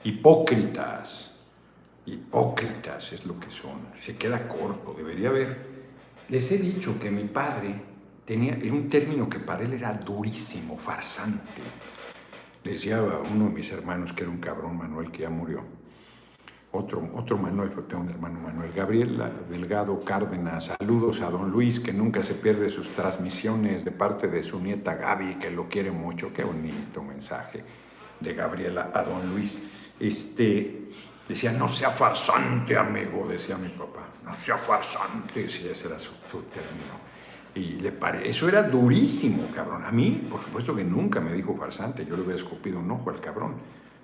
Hipócritas. 0.04 1.32
Hipócritas 2.04 3.14
es 3.14 3.24
lo 3.24 3.40
que 3.40 3.50
son. 3.50 3.88
Se 3.96 4.18
queda 4.18 4.46
corto, 4.46 4.92
debería 4.94 5.30
haber. 5.30 5.74
Les 6.28 6.52
he 6.52 6.58
dicho 6.58 7.00
que 7.00 7.10
mi 7.10 7.24
padre 7.24 7.80
tenía 8.26 8.58
un 8.70 8.90
término 8.90 9.30
que 9.30 9.38
para 9.38 9.64
él 9.64 9.72
era 9.72 9.94
durísimo, 9.94 10.76
farsante. 10.76 11.62
Le 12.64 12.72
decía 12.72 12.98
a 12.98 13.20
uno 13.32 13.46
de 13.46 13.50
mis 13.50 13.72
hermanos 13.72 14.12
que 14.12 14.24
era 14.24 14.30
un 14.30 14.40
cabrón, 14.40 14.76
Manuel, 14.76 15.10
que 15.10 15.22
ya 15.22 15.30
murió. 15.30 15.64
Otro, 16.76 17.08
otro 17.14 17.38
Manuel, 17.38 17.70
porque 17.70 17.90
tengo 17.90 18.02
un 18.02 18.10
hermano 18.10 18.40
Manuel. 18.40 18.72
Gabriel 18.72 19.22
Delgado 19.48 20.00
Cárdenas, 20.00 20.72
saludos 20.80 21.20
a 21.20 21.30
don 21.30 21.48
Luis, 21.48 21.78
que 21.78 21.92
nunca 21.92 22.24
se 22.24 22.34
pierde 22.34 22.68
sus 22.68 22.90
transmisiones 22.90 23.84
de 23.84 23.92
parte 23.92 24.26
de 24.26 24.42
su 24.42 24.58
nieta 24.58 24.96
Gaby, 24.96 25.36
que 25.36 25.52
lo 25.52 25.68
quiere 25.68 25.92
mucho. 25.92 26.32
Qué 26.32 26.42
bonito 26.42 27.00
mensaje 27.00 27.62
de 28.18 28.34
Gabriela 28.34 28.90
a 28.92 29.04
don 29.04 29.30
Luis. 29.30 29.62
Este, 30.00 30.88
decía, 31.28 31.52
no 31.52 31.68
sea 31.68 31.90
farsante, 31.90 32.76
amigo, 32.76 33.24
decía 33.28 33.56
mi 33.56 33.68
papá. 33.68 34.08
No 34.24 34.32
sea 34.34 34.58
farsante, 34.58 35.48
si 35.48 35.68
ese 35.68 35.86
era 35.86 36.00
su, 36.00 36.10
su 36.28 36.42
término. 36.42 36.98
Y 37.54 37.74
le 37.74 37.92
pare... 37.92 38.28
Eso 38.28 38.48
era 38.48 38.64
durísimo, 38.64 39.46
cabrón. 39.54 39.84
A 39.84 39.92
mí, 39.92 40.26
por 40.28 40.40
supuesto 40.40 40.74
que 40.74 40.82
nunca 40.82 41.20
me 41.20 41.34
dijo 41.34 41.54
farsante. 41.56 42.04
Yo 42.04 42.16
le 42.16 42.22
hubiera 42.22 42.36
escupido 42.40 42.80
un 42.80 42.90
ojo 42.90 43.10
al 43.10 43.20
cabrón. 43.20 43.54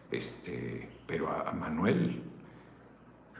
Este, 0.08 0.88
pero 1.04 1.28
a, 1.28 1.50
Manuel 1.50 2.22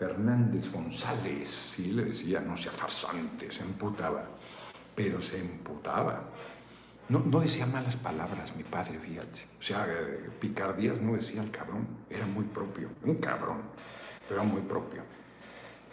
Fernández 0.00 0.72
González, 0.72 1.50
sí 1.50 1.92
le 1.92 2.06
decía, 2.06 2.40
no 2.40 2.56
sea 2.56 2.72
farsante, 2.72 3.52
se 3.52 3.64
emputaba. 3.64 4.24
Pero 4.96 5.20
se 5.20 5.38
emputaba. 5.38 6.30
No, 7.10 7.18
no 7.18 7.40
decía 7.40 7.66
malas 7.66 7.96
palabras 7.96 8.56
mi 8.56 8.62
padre, 8.62 8.98
fíjate. 8.98 9.42
O 9.58 9.62
sea, 9.62 9.86
picardías 10.40 11.02
no 11.02 11.16
decía 11.16 11.42
el 11.42 11.50
cabrón. 11.50 11.86
Era 12.08 12.24
muy 12.24 12.46
propio. 12.46 12.88
Un 13.04 13.16
cabrón, 13.16 13.58
pero 14.26 14.42
muy 14.42 14.62
propio. 14.62 15.02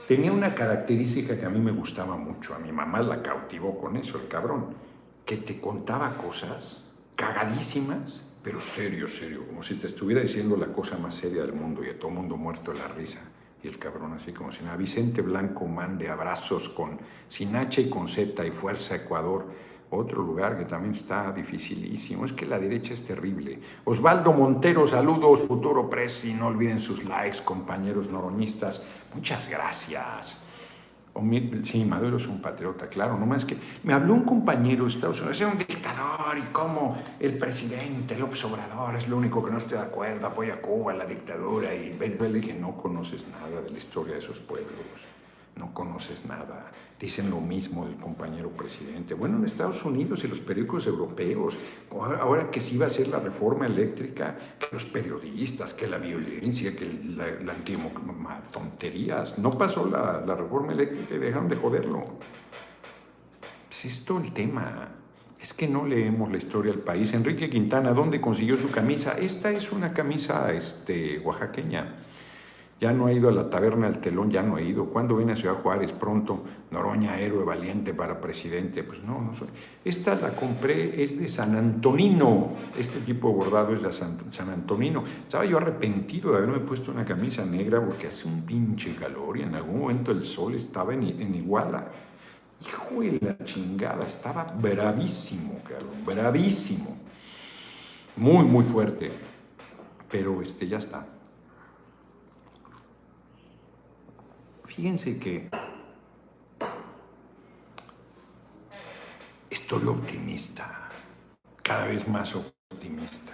Tenía 0.08 0.32
una 0.32 0.56
característica 0.56 1.38
que 1.38 1.46
a 1.46 1.50
mí 1.50 1.60
me 1.60 1.72
gustaba 1.74 2.16
mucho, 2.16 2.56
a 2.56 2.60
mi 2.60 2.72
mamá 2.72 3.02
la 3.02 3.22
cautivó 3.22 3.78
con 3.78 3.98
eso, 3.98 4.18
el 4.18 4.30
cabrón, 4.30 4.74
que 5.26 5.36
te 5.36 5.60
contaba 5.60 6.16
cosas 6.16 6.96
cagadísimas, 7.18 8.38
pero 8.42 8.62
serio, 8.62 9.10
serio, 9.10 9.46
como 9.46 9.62
si 9.64 9.76
te 9.76 9.88
estuviera 9.88 10.22
diciendo 10.22 10.56
la 10.56 10.68
cosa 10.68 10.98
más 10.98 11.14
seria 11.14 11.42
del 11.42 11.52
mundo 11.52 11.84
y 11.84 11.90
a 11.90 12.00
todo 12.00 12.10
mundo 12.10 12.38
muerto 12.38 12.72
de 12.72 12.80
la 12.80 12.88
risa. 12.88 13.20
Y 13.64 13.68
el 13.68 13.80
cabrón 13.80 14.14
así 14.14 14.32
como 14.34 14.52
si 14.52 14.64
nada. 14.64 14.78
Vicente 14.78 15.22
Blanco 15.22 15.66
mande 15.66 16.10
abrazos 16.10 16.70
con 16.70 17.00
sin 17.28 17.56
H 17.56 17.82
y 17.82 17.90
con 17.90 18.08
Z 18.08 18.46
y 18.46 18.52
Fuerza 18.52 18.96
Ecuador 18.96 19.48
otro 19.90 20.22
lugar 20.22 20.58
que 20.58 20.66
también 20.66 20.94
está 20.94 21.32
dificilísimo. 21.32 22.26
Es 22.26 22.34
que 22.34 22.46
la 22.46 22.60
derecha 22.60 22.94
es 22.94 23.04
terrible. 23.04 23.60
Osvaldo 23.86 24.34
Montero, 24.34 24.86
saludos, 24.86 25.44
futuro 25.44 25.90
presi. 25.90 26.34
No 26.34 26.48
olviden 26.48 26.80
sus 26.80 27.06
likes, 27.06 27.40
compañeros 27.44 28.10
noroñistas. 28.10 28.86
Muchas 29.14 29.50
gracias. 29.50 30.47
Sí, 31.64 31.86
Maduro 31.86 32.18
es 32.18 32.28
un 32.28 32.42
patriota, 32.42 32.88
claro, 32.88 33.18
no 33.18 33.26
más 33.26 33.46
que 33.46 33.58
me 33.84 33.94
habló 33.94 34.14
un 34.14 34.24
compañero 34.24 34.84
de 34.84 34.90
Estados 34.90 35.20
Unidos, 35.22 35.42
es 35.42 35.48
un 35.48 35.58
dictador 35.58 36.38
y 36.38 36.52
como 36.52 36.98
el 37.20 37.38
presidente 37.38 38.18
López 38.18 38.44
Obrador 38.46 38.96
es 38.96 39.08
lo 39.08 39.18
único 39.18 39.44
que 39.44 39.52
no 39.52 39.58
estoy 39.58 39.78
de 39.78 39.86
acuerdo, 39.86 40.28
apoya 40.28 40.56
a 40.56 40.62
Cuba, 40.62 40.94
la 40.94 41.06
dictadura 41.06 41.74
y 41.74 41.98
le 41.98 42.30
dije, 42.30 42.54
no 42.54 42.78
conoces 42.78 43.28
nada 43.30 43.62
de 43.62 43.70
la 43.70 43.78
historia 43.78 44.14
de 44.14 44.20
esos 44.20 44.40
pueblos 44.40 45.08
no 45.58 45.74
conoces 45.74 46.26
nada. 46.26 46.72
Dicen 47.00 47.30
lo 47.30 47.40
mismo 47.40 47.86
del 47.86 47.98
compañero 47.98 48.50
presidente. 48.50 49.14
Bueno, 49.14 49.38
en 49.38 49.46
Estados 49.46 49.86
Unidos 49.86 50.24
y 50.24 50.28
los 50.28 50.40
periódicos 50.40 50.88
europeos, 50.88 51.56
ahora 51.92 52.50
que 52.50 52.60
se 52.60 52.74
iba 52.74 52.86
a 52.86 52.88
hacer 52.88 53.10
la 53.10 53.20
reforma 53.20 53.68
eléctrica, 53.68 54.36
que 54.58 54.66
los 54.72 54.86
periodistas, 54.86 55.76
que 55.76 55.86
la 55.86 56.00
violencia, 56.00 56.76
que 56.76 56.86
la, 57.16 57.28
la 57.44 57.54
tonterías. 58.52 59.38
No 59.38 59.52
pasó 59.52 59.86
la, 59.86 60.24
la, 60.26 60.34
reforma 60.34 60.72
eléctrica 60.72 61.14
y 61.14 61.20
dejaron 61.20 61.48
de 61.48 61.56
joderlo. 61.56 62.04
Es 63.70 63.86
esto 63.86 64.20
el 64.20 64.34
tema. 64.34 64.90
Es 65.40 65.54
que 65.54 65.68
no 65.68 65.86
leemos 65.86 66.32
la 66.32 66.38
historia 66.38 66.72
del 66.72 66.82
país. 66.82 67.14
Enrique 67.14 67.48
Quintana, 67.48 67.94
¿dónde 67.94 68.20
consiguió 68.20 68.58
su 68.58 68.72
camisa? 68.72 69.12
Esta 69.20 69.52
es 69.52 69.72
una 69.72 69.94
camisa 69.94 70.52
este, 70.52 71.20
oaxaqueña 71.20 72.07
ya 72.80 72.94
no 72.94 73.08
ha 73.08 73.14
ido 73.14 73.30
a 73.30 73.32
la 73.32 73.50
taberna 73.50 73.90
del 73.90 74.00
telón, 74.00 74.30
ya 74.30 74.44
no 74.44 74.56
ha 74.56 74.62
ido. 74.62 74.86
¿Cuándo 74.86 75.18
viene 75.18 75.34
a 75.34 75.36
Ciudad 75.36 75.56
Juárez? 75.56 75.94
Pronto, 75.94 76.44
Noroña, 76.70 77.20
héroe 77.20 77.44
valiente 77.44 77.92
para 77.94 78.22
presidente. 78.22 78.84
Pues 78.84 79.04
no, 79.04 79.20
no 79.20 79.34
soy. 79.34 79.48
Esta 79.84 80.14
la 80.16 80.36
compré, 80.36 81.02
es 81.04 81.20
de 81.20 81.28
San 81.28 81.56
Antonino. 81.56 82.54
Este 82.78 83.00
tipo 83.00 83.34
bordado 83.34 83.74
es 83.74 83.82
de 83.82 83.92
San, 83.92 84.50
Antonino. 84.52 85.04
Estaba 85.24 85.44
yo 85.46 85.58
arrepentido 85.58 86.32
de 86.32 86.38
haberme 86.38 86.60
puesto 86.60 86.92
una 86.92 87.04
camisa 87.04 87.44
negra 87.44 87.84
porque 87.84 88.08
hace 88.08 88.28
un 88.28 88.44
pinche 88.44 88.96
calor 88.96 89.38
y 89.38 89.42
en 89.42 89.56
algún 89.56 89.80
momento 89.80 90.12
el 90.12 90.24
sol 90.24 90.54
estaba 90.54 90.94
en, 90.94 91.04
en 91.04 91.34
Iguala. 91.34 91.88
Hijo 92.62 93.02
de 93.02 93.20
la 93.22 93.44
chingada, 93.44 94.06
estaba 94.06 94.46
bravísimo, 94.60 95.56
cabrón, 95.64 96.06
bravísimo. 96.06 96.96
Muy, 98.18 98.46
muy 98.46 98.66
fuerte. 98.66 99.12
Pero 100.10 100.42
este, 100.42 100.68
ya 100.68 100.78
está. 100.78 101.17
Fíjense 104.78 105.18
que 105.18 105.50
estoy 109.50 109.88
optimista, 109.88 110.88
cada 111.64 111.88
vez 111.88 112.08
más 112.08 112.36
optimista. 112.36 113.34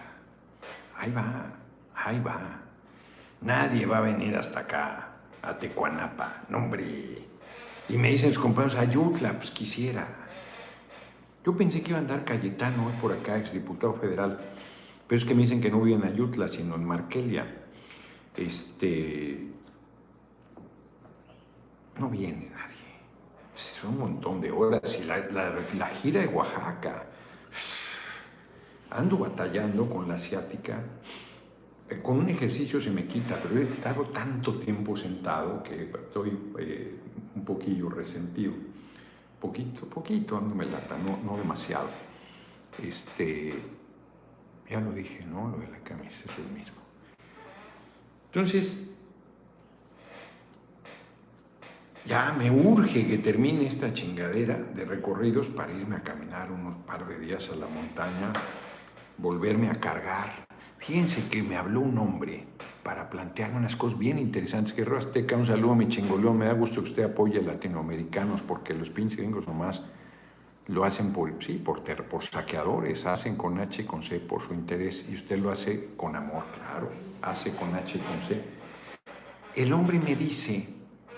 Ahí 0.95 1.11
va, 1.11 1.53
ahí 1.95 2.21
va. 2.21 2.61
Nadie 3.41 3.85
va 3.85 3.97
a 3.97 4.01
venir 4.01 4.37
hasta 4.37 4.61
acá, 4.61 5.17
a 5.41 5.57
Tecuanapa, 5.57 6.45
no 6.47 6.59
hombre. 6.59 7.27
Y 7.89 7.97
me 7.97 8.11
dicen 8.11 8.29
los 8.29 8.39
compañeros, 8.39 8.77
Ayutla, 8.77 9.33
pues 9.33 9.51
quisiera. 9.51 10.07
Yo 11.45 11.57
pensé 11.57 11.83
que 11.83 11.89
iba 11.89 11.97
a 11.97 12.03
andar 12.03 12.23
Cayetano 12.23 12.89
por 13.01 13.11
acá, 13.11 13.37
exdiputado 13.37 13.95
federal, 13.95 14.37
pero 15.05 15.17
es 15.19 15.25
que 15.25 15.35
me 15.35 15.41
dicen 15.41 15.59
que 15.59 15.69
no 15.69 15.81
vive 15.81 15.97
en 15.97 16.05
Ayutla, 16.05 16.47
sino 16.47 16.75
en 16.75 16.85
Markelia. 16.85 17.65
Este, 18.37 19.52
no 21.99 22.09
viene 22.09 22.49
nadie. 22.49 22.73
Son 23.55 23.91
un 23.91 23.99
montón 23.99 24.41
de 24.41 24.51
horas 24.51 24.99
y 24.99 25.05
la, 25.05 25.87
gira 26.01 26.21
de 26.21 26.27
Oaxaca. 26.27 27.05
Ando 28.89 29.17
batallando 29.17 29.89
con 29.89 30.07
la 30.07 30.15
asiática. 30.15 30.83
Eh, 31.89 32.01
con 32.01 32.19
un 32.19 32.29
ejercicio 32.29 32.81
se 32.81 32.89
me 32.89 33.05
quita, 33.05 33.39
pero 33.41 33.59
he 33.59 33.63
estado 33.63 34.05
tanto 34.05 34.59
tiempo 34.59 34.95
sentado 34.95 35.61
que 35.61 35.91
estoy 35.91 36.37
eh, 36.59 36.99
un 37.35 37.45
poquillo 37.45 37.89
resentido. 37.89 38.53
Poquito, 39.39 39.87
poquito, 39.87 40.39
me 40.41 40.65
lata, 40.65 40.97
no, 40.97 41.17
no 41.17 41.37
demasiado. 41.37 41.89
Este, 42.81 43.53
ya 44.69 44.79
lo 44.79 44.91
dije, 44.93 45.25
¿no? 45.25 45.49
Lo 45.49 45.57
de 45.57 45.67
la 45.67 45.79
camisa 45.79 46.23
es 46.29 46.39
el 46.39 46.51
mismo. 46.51 46.81
Entonces, 48.27 48.95
ya 52.05 52.33
me 52.33 52.51
urge 52.51 53.07
que 53.07 53.17
termine 53.17 53.65
esta 53.65 53.93
chingadera 53.93 54.57
de 54.57 54.85
recorridos 54.85 55.47
para 55.47 55.71
irme 55.71 55.95
a 55.95 56.03
caminar 56.03 56.51
unos 56.51 56.75
par 56.85 57.07
de 57.07 57.17
días 57.19 57.49
a 57.51 57.55
la 57.55 57.67
montaña, 57.67 58.33
volverme 59.17 59.69
a 59.69 59.75
cargar. 59.75 60.45
Fíjense 60.79 61.29
que 61.29 61.41
me 61.41 61.55
habló 61.55 61.79
un 61.79 61.97
hombre 61.97 62.45
para 62.83 63.09
plantearme 63.09 63.57
unas 63.57 63.77
cosas 63.77 63.97
bien 63.97 64.19
interesantes. 64.19 64.75
Guerrero 64.75 64.97
Azteca, 64.97 65.37
un 65.37 65.45
saludo 65.45 65.71
a 65.71 65.75
mi 65.75 65.87
chingoleo. 65.87 66.33
Me 66.33 66.45
da 66.45 66.53
gusto 66.53 66.83
que 66.83 66.89
usted 66.89 67.03
apoye 67.03 67.39
a 67.39 67.41
latinoamericanos 67.41 68.41
porque 68.41 68.73
los 68.73 68.89
pinches 68.89 69.17
gringos 69.17 69.47
nomás 69.47 69.83
lo 70.67 70.83
hacen 70.83 71.13
por, 71.13 71.31
sí, 71.41 71.53
por, 71.53 71.83
por 71.83 72.23
saqueadores, 72.23 73.05
hacen 73.05 73.37
con 73.37 73.59
H 73.59 73.81
y 73.81 73.85
con 73.85 74.03
C 74.03 74.19
por 74.19 74.41
su 74.41 74.53
interés 74.53 75.07
y 75.09 75.15
usted 75.15 75.37
lo 75.37 75.51
hace 75.51 75.91
con 75.95 76.15
amor, 76.17 76.43
claro, 76.55 76.89
hace 77.21 77.51
con 77.51 77.73
H 77.75 77.97
y 77.97 78.01
con 78.01 78.21
C. 78.21 78.41
El 79.55 79.71
hombre 79.71 79.99
me 79.99 80.15
dice, 80.15 80.67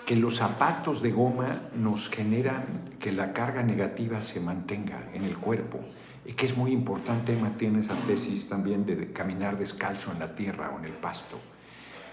que 0.06 0.14
los 0.14 0.36
zapatos 0.36 1.02
de 1.02 1.10
goma 1.10 1.62
nos 1.74 2.08
generan 2.08 2.94
que 3.00 3.10
la 3.10 3.32
carga 3.32 3.64
negativa 3.64 4.20
se 4.20 4.38
mantenga 4.38 5.10
en 5.12 5.24
el 5.24 5.36
cuerpo 5.36 5.80
y 6.24 6.32
que 6.34 6.46
es 6.46 6.56
muy 6.56 6.70
importante, 6.70 7.34
mantener 7.34 7.80
esa 7.80 7.96
tesis 8.06 8.48
también 8.48 8.86
de 8.86 9.12
caminar 9.12 9.58
descalzo 9.58 10.12
en 10.12 10.20
la 10.20 10.32
tierra 10.34 10.70
o 10.74 10.78
en 10.78 10.84
el 10.84 10.92
pasto. 10.92 11.38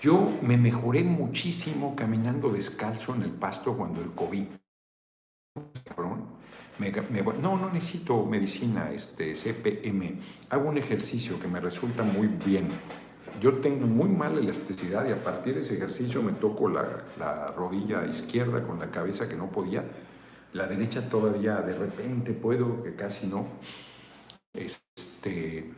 Yo 0.02 0.40
me 0.42 0.58
mejoré 0.58 1.04
muchísimo 1.04 1.96
caminando 1.96 2.50
descalzo 2.50 3.14
en 3.14 3.22
el 3.22 3.32
pasto 3.32 3.78
cuando 3.78 4.02
el 4.02 4.12
COVID. 4.12 4.46
no, 7.42 7.58
no 7.58 7.70
necesito 7.70 8.26
medicina, 8.26 8.92
este, 8.92 9.34
CPM. 9.36 10.20
Hago 10.50 10.68
un 10.68 10.80
ejercicio 10.80 11.40
que 11.40 11.48
me 11.48 11.60
resulta 11.60 12.02
muy 12.02 12.28
bien 12.28 12.68
yo 13.42 13.56
tengo 13.56 13.88
muy 13.88 14.10
mala 14.10 14.40
elasticidad 14.40 15.08
y 15.08 15.12
a 15.12 15.24
partir 15.24 15.56
de 15.56 15.62
ese 15.62 15.76
ejercicio 15.76 16.22
me 16.22 16.34
toco 16.34 16.70
la, 16.70 17.54
rodilla 17.56 18.06
izquierda 18.06 18.66
con 18.66 18.80
la 18.80 18.92
cabeza 18.92 19.28
que 19.28 19.36
no 19.36 19.52
podía, 19.52 19.84
la 20.54 20.68
derecha 20.68 21.10
todavía 21.10 21.58
de 21.58 21.78
repente 21.78 22.34
puedo, 22.34 22.84
que 22.84 22.96
casi 22.96 23.28
no. 23.28 23.48
Este, 24.54 25.72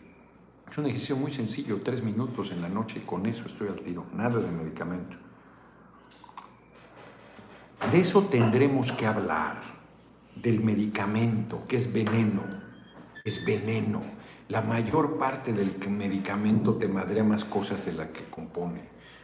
es 0.69 0.77
un 0.77 0.85
ejercicio 0.85 1.15
muy 1.15 1.31
sencillo, 1.31 1.81
tres 1.81 2.03
minutos 2.03 2.51
en 2.51 2.61
la 2.61 2.69
noche 2.69 3.03
con 3.05 3.25
eso 3.25 3.45
estoy 3.45 3.69
al 3.69 3.81
tiro, 3.81 4.05
nada 4.13 4.39
de 4.39 4.51
medicamento. 4.51 5.17
De 7.91 7.99
eso 7.99 8.23
tendremos 8.23 8.91
que 8.91 9.05
hablar, 9.05 9.75
del 10.35 10.61
medicamento, 10.61 11.65
que 11.67 11.77
es 11.77 11.93
veneno, 11.93 12.43
es 13.23 13.45
veneno 13.45 14.01
La 14.47 14.61
mayor 14.61 15.17
parte 15.17 15.53
del 15.53 15.75
medicamento 15.89 16.75
te 16.75 16.87
madrea 16.87 17.23
más 17.23 17.43
cosas 17.43 17.83
de 17.83 17.93
la 17.93 18.09
que 18.11 18.25
compone. 18.25 18.81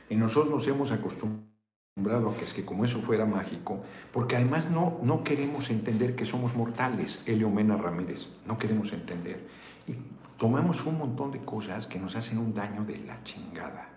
Y 0.09 0.15
nosotros 0.15 0.51
nos 0.51 0.67
hemos 0.67 0.91
acostumbrado 0.91 2.29
a 2.29 2.35
que 2.35 2.43
es 2.43 2.53
que 2.53 2.65
como 2.65 2.85
eso 2.85 3.01
fuera 3.01 3.25
mágico, 3.25 3.83
porque 4.11 4.35
además 4.35 4.71
no, 4.71 4.99
no 5.03 5.23
queremos 5.23 5.69
entender 5.69 6.15
que 6.15 6.25
somos 6.25 6.55
mortales, 6.55 7.21
Elio 7.27 7.51
Mena 7.51 7.77
Ramírez, 7.77 8.29
no 8.47 8.57
queremos 8.57 8.93
entender. 8.93 9.47
Y 9.87 9.93
tomamos 10.39 10.83
un 10.85 10.97
montón 10.97 11.31
de 11.31 11.39
cosas 11.39 11.85
que 11.85 11.99
nos 11.99 12.15
hacen 12.15 12.39
un 12.39 12.55
daño 12.55 12.83
de 12.83 12.97
la 12.97 13.23
chingada. 13.23 13.89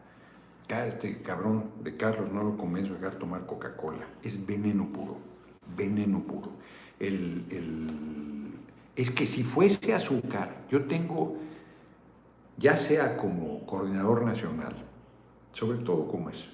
Este 0.68 1.22
cabrón 1.22 1.70
de 1.83 1.97
Carlos 1.97 2.31
no 2.33 2.43
lo 2.43 2.57
convenzo 2.57 2.95
a 2.95 3.11
tomar 3.11 3.47
Coca-Cola. 3.47 4.07
Es 4.22 4.47
veneno 4.47 4.87
puro, 4.93 5.16
veneno 5.75 6.20
puro. 6.20 6.53
Es 8.97 9.11
que 9.11 9.26
si 9.26 9.42
fuese 9.42 9.95
azúcar, 9.95 10.64
yo 10.70 10.84
tengo, 10.84 11.36
ya 12.57 12.76
sea 12.76 13.16
como 13.16 13.64
coordinador 13.66 14.24
nacional, 14.24 14.74
sobre 15.53 15.78
todo 15.78 16.09
como 16.09 16.30
es, 16.30 16.49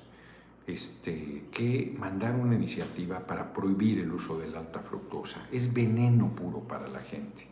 este, 0.67 1.47
que 1.51 1.95
mandar 1.99 2.35
una 2.35 2.55
iniciativa 2.55 3.27
para 3.27 3.53
prohibir 3.53 3.99
el 3.99 4.13
uso 4.13 4.39
de 4.39 4.57
alta 4.57 4.81
fructosa. 4.81 5.47
Es 5.51 5.73
veneno 5.73 6.29
puro 6.31 6.61
para 6.61 6.89
la 6.89 7.01
gente. 7.01 7.47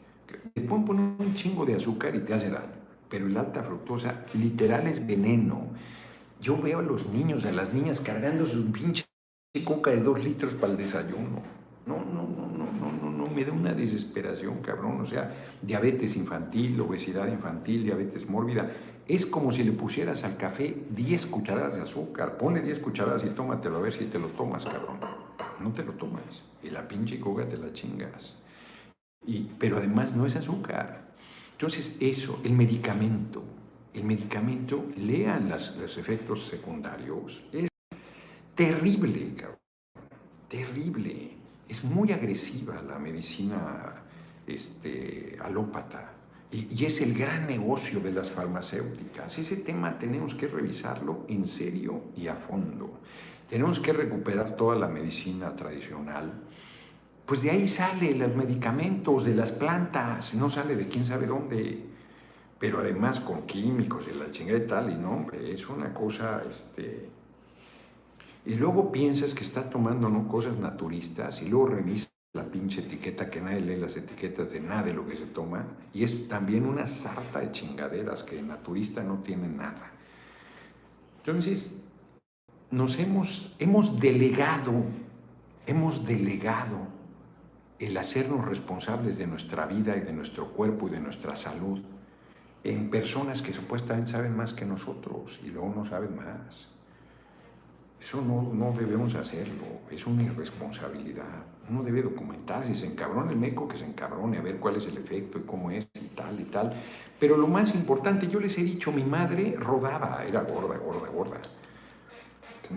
Te 0.55 0.61
pueden 0.61 0.85
poner 0.85 1.15
un 1.19 1.35
chingo 1.35 1.65
de 1.65 1.75
azúcar 1.75 2.15
y 2.15 2.21
te 2.21 2.35
hace 2.35 2.51
daño, 2.51 2.75
pero 3.09 3.27
el 3.27 3.37
alta 3.37 3.63
fructosa 3.63 4.23
literal 4.35 4.87
es 4.87 5.05
veneno. 5.07 5.69
Yo 6.41 6.61
veo 6.61 6.79
a 6.79 6.83
los 6.83 7.07
niños, 7.09 7.45
a 7.45 7.53
las 7.53 7.73
niñas 7.73 8.01
cargando 8.01 8.47
sus 8.47 8.67
pinches 8.67 9.09
coca 9.65 9.91
de 9.91 10.01
dos 10.01 10.23
litros 10.23 10.55
para 10.55 10.73
el 10.73 10.79
desayuno. 10.79 11.43
No, 11.87 11.97
no, 11.97 12.23
no, 12.23 12.47
no, 12.47 12.67
no, 12.73 13.11
no, 13.11 13.18
me 13.29 13.45
da 13.45 13.53
una 13.53 13.73
desesperación, 13.73 14.59
cabrón. 14.59 15.01
O 15.01 15.07
sea, 15.07 15.35
diabetes 15.63 16.17
infantil, 16.17 16.81
obesidad 16.81 17.29
infantil, 17.29 17.85
diabetes 17.85 18.29
mórbida. 18.29 18.71
Es 19.07 19.25
como 19.25 19.51
si 19.53 19.65
le 19.65 19.73
pusieras 19.73 20.25
al 20.25 20.37
café 20.37 20.77
10 20.91 21.27
cucharadas 21.27 21.77
de 21.77 21.83
azúcar. 21.83 22.37
Ponle 22.37 22.61
10 22.61 22.79
cucharadas 22.81 23.25
y 23.25 23.29
tómatelo 23.31 23.77
a 23.77 23.81
ver 23.81 23.93
si 23.93 24.05
te 24.07 24.19
lo 24.19 24.29
tomas, 24.29 24.65
cabrón. 24.65 24.99
No 25.61 25.73
te 25.73 25.83
lo 25.85 25.93
tomas. 25.93 26.43
Y 26.63 26.71
la 26.71 26.87
pinche 26.87 27.19
coca 27.19 27.49
te 27.49 27.57
la 27.57 27.73
chingas. 27.73 28.37
Y, 29.27 29.45
pero 29.59 29.79
además 29.79 30.15
no 30.15 30.27
es 30.27 30.37
azúcar. 30.37 31.09
Entonces, 31.53 31.97
eso, 32.01 32.41
el 32.45 32.53
medicamento, 32.53 33.43
el 33.95 34.05
medicamento, 34.05 34.85
lean 34.97 35.49
los 35.49 35.99
efectos 35.99 36.47
secundarios, 36.47 37.45
es 37.53 37.69
terrible, 38.55 39.35
cabrón, 39.35 39.59
terrible. 40.49 41.38
Es 41.69 41.85
muy 41.85 42.13
agresiva 42.13 42.81
la 42.83 42.99
medicina 42.99 43.95
este, 44.47 45.37
alópata 45.41 46.13
y, 46.51 46.85
es 46.85 47.01
el 47.03 47.13
gran 47.13 47.47
negocio 47.47 48.01
de 48.01 48.13
las 48.13 48.31
farmacéuticas. 48.31 49.39
Ese 49.39 49.59
tema 49.59 49.99
tenemos 49.99 50.35
que 50.35 50.49
revisarlo 50.49 51.27
en 51.29 51.47
serio 51.47 52.05
y 52.17 52.29
a 52.29 52.37
fondo. 52.37 53.01
Tenemos 53.49 53.81
que 53.81 53.93
recuperar 53.93 54.57
toda 54.57 54.77
la 54.77 54.89
medicina 54.89 55.55
tradicional. 55.55 56.33
Pues 57.27 57.43
de 57.43 57.51
ahí 57.51 57.69
sale 57.69 58.15
los 58.15 58.35
medicamentos 58.35 59.25
de 59.25 59.35
las 59.35 59.53
plantas, 59.53 60.35
no 60.35 60.49
sale 60.49 60.75
de 60.77 60.89
quién 60.89 61.05
sabe 61.05 61.27
dónde 61.27 61.89
pero 62.59 62.81
además 62.81 63.21
con 63.21 63.43
químicos 63.43 64.07
y 64.13 64.19
la 64.19 64.31
chingada 64.31 64.59
y 64.59 64.67
tal, 64.67 64.91
y 64.91 64.97
no, 64.97 65.13
hombre, 65.13 65.53
es 65.53 65.69
una 65.69 65.95
cosa, 65.95 66.43
este... 66.49 67.09
Y 68.49 68.55
luego 68.55 68.91
piensas 68.91 69.35
que 69.35 69.45
está 69.45 69.69
tomando 69.69 70.09
cosas 70.27 70.57
naturistas 70.57 71.43
y 71.43 71.51
luego 71.51 71.67
revisas 71.67 72.11
la 72.33 72.45
pinche 72.45 72.81
etiqueta 72.81 73.29
que 73.29 73.43
nadie 73.43 73.61
lee 73.61 73.77
las 73.77 73.95
etiquetas 73.95 74.53
de 74.53 74.61
nada 74.61 74.85
de 74.85 74.95
lo 74.95 75.07
que 75.07 75.17
se 75.17 75.27
toma 75.27 75.67
y 75.93 76.03
es 76.03 76.29
también 76.29 76.65
una 76.65 76.87
sarta 76.87 77.41
de 77.41 77.53
chingaderas 77.53 78.23
que 78.23 78.39
el 78.39 78.49
naturista 78.49 79.03
no 79.03 79.19
tiene 79.19 79.49
nada. 79.49 79.93
Entonces, 81.19 81.85
nos 82.71 82.99
hemos, 82.99 83.55
hemos 83.59 84.01
delegado, 84.01 84.73
hemos 85.67 86.07
delegado 86.07 86.89
el 87.79 87.99
hacernos 87.99 88.47
responsables 88.47 89.19
de 89.19 89.27
nuestra 89.27 89.67
vida 89.67 89.95
y 89.95 90.01
de 90.01 90.15
nuestro 90.15 90.55
cuerpo 90.55 90.89
y 90.89 90.93
de 90.93 91.01
nuestra 91.01 91.37
salud 91.37 91.83
en 92.65 92.89
personas 92.89 93.43
que 93.43 93.53
supuestamente 93.53 94.13
saben 94.13 94.35
más 94.35 94.55
que 94.55 94.65
nosotros 94.65 95.39
y 95.45 95.49
luego 95.49 95.71
no 95.77 95.85
saben 95.85 96.17
más. 96.17 96.78
Eso 98.01 98.21
no, 98.23 98.43
no 98.55 98.73
debemos 98.73 99.15
hacerlo, 99.15 99.65
es 99.91 100.07
una 100.07 100.23
irresponsabilidad. 100.23 101.25
Uno 101.69 101.83
debe 101.83 102.03
documentar, 102.03 102.65
si 102.65 102.75
se 102.75 102.87
encabrona 102.87 103.33
el 103.33 103.37
meco, 103.37 103.67
que 103.67 103.77
se 103.77 103.85
encabrone, 103.85 104.39
a 104.39 104.41
ver 104.41 104.59
cuál 104.59 104.77
es 104.77 104.87
el 104.87 104.97
efecto 104.97 105.39
y 105.39 105.43
cómo 105.43 105.71
es 105.71 105.89
y 106.01 106.07
tal 106.15 106.41
y 106.41 106.45
tal. 106.45 106.73
Pero 107.19 107.37
lo 107.37 107.49
más 107.49 107.75
importante, 107.75 108.29
yo 108.29 108.39
les 108.39 108.57
he 108.57 108.63
dicho, 108.63 108.93
mi 108.93 109.03
madre 109.03 109.57
rodaba, 109.59 110.25
era 110.25 110.43
gorda, 110.43 110.79
gorda, 110.79 111.09
gorda. 111.09 111.39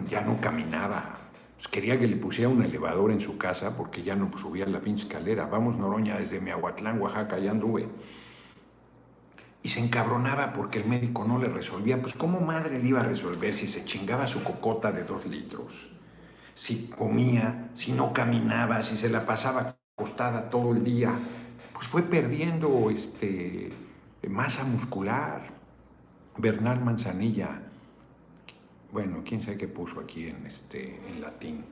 Ya 0.10 0.22
no 0.22 0.42
caminaba. 0.42 1.16
Pues 1.56 1.68
quería 1.68 2.00
que 2.00 2.08
le 2.08 2.16
pusiera 2.16 2.50
un 2.50 2.64
elevador 2.64 3.12
en 3.12 3.22
su 3.22 3.38
casa 3.38 3.78
porque 3.78 4.02
ya 4.02 4.16
no 4.16 4.36
subía 4.38 4.66
la 4.66 4.80
pinche 4.80 5.04
escalera. 5.04 5.46
Vamos, 5.46 5.78
Noroña, 5.78 6.18
desde 6.18 6.42
Miahuatlán, 6.42 7.00
Oaxaca, 7.00 7.38
ya 7.38 7.52
anduve 7.52 7.88
y 9.64 9.70
se 9.70 9.80
encabronaba 9.80 10.54
porque 10.54 10.80
el 10.80 10.88
médico 10.88 11.26
no 11.26 11.38
le 11.38 11.48
resolvía. 11.48 12.02
Pues 12.02 12.14
¿cómo 12.14 12.42
madre 12.42 12.80
le 12.80 12.88
iba 12.88 13.02
a 13.02 13.04
resolver 13.04 13.54
si 13.54 13.68
se 13.68 13.86
chingaba 13.86 14.28
su 14.28 14.44
cocota 14.44 14.92
de 14.92 15.04
dos 15.04 15.26
litros? 15.26 15.90
Si 16.56 16.88
comía, 16.90 17.70
si 17.74 17.92
no 17.92 18.14
caminaba, 18.14 18.82
si 18.82 18.98
se 18.98 19.10
la 19.10 19.26
pasaba 19.26 19.78
acostada 19.96 20.50
todo 20.50 20.74
el 20.74 20.84
día, 20.84 21.14
pues 21.74 21.88
fue 21.88 22.04
perdiendo 22.04 22.90
este, 22.90 23.70
masa 24.28 24.64
muscular. 24.64 25.60
Bernal 26.38 26.84
Manzanilla, 26.84 27.62
bueno, 28.92 29.22
quién 29.26 29.42
sabe 29.42 29.58
qué 29.58 29.68
puso 29.68 30.00
aquí 30.00 30.28
en, 30.28 30.46
este, 30.46 31.00
en 31.10 31.22
latín. 31.22 31.66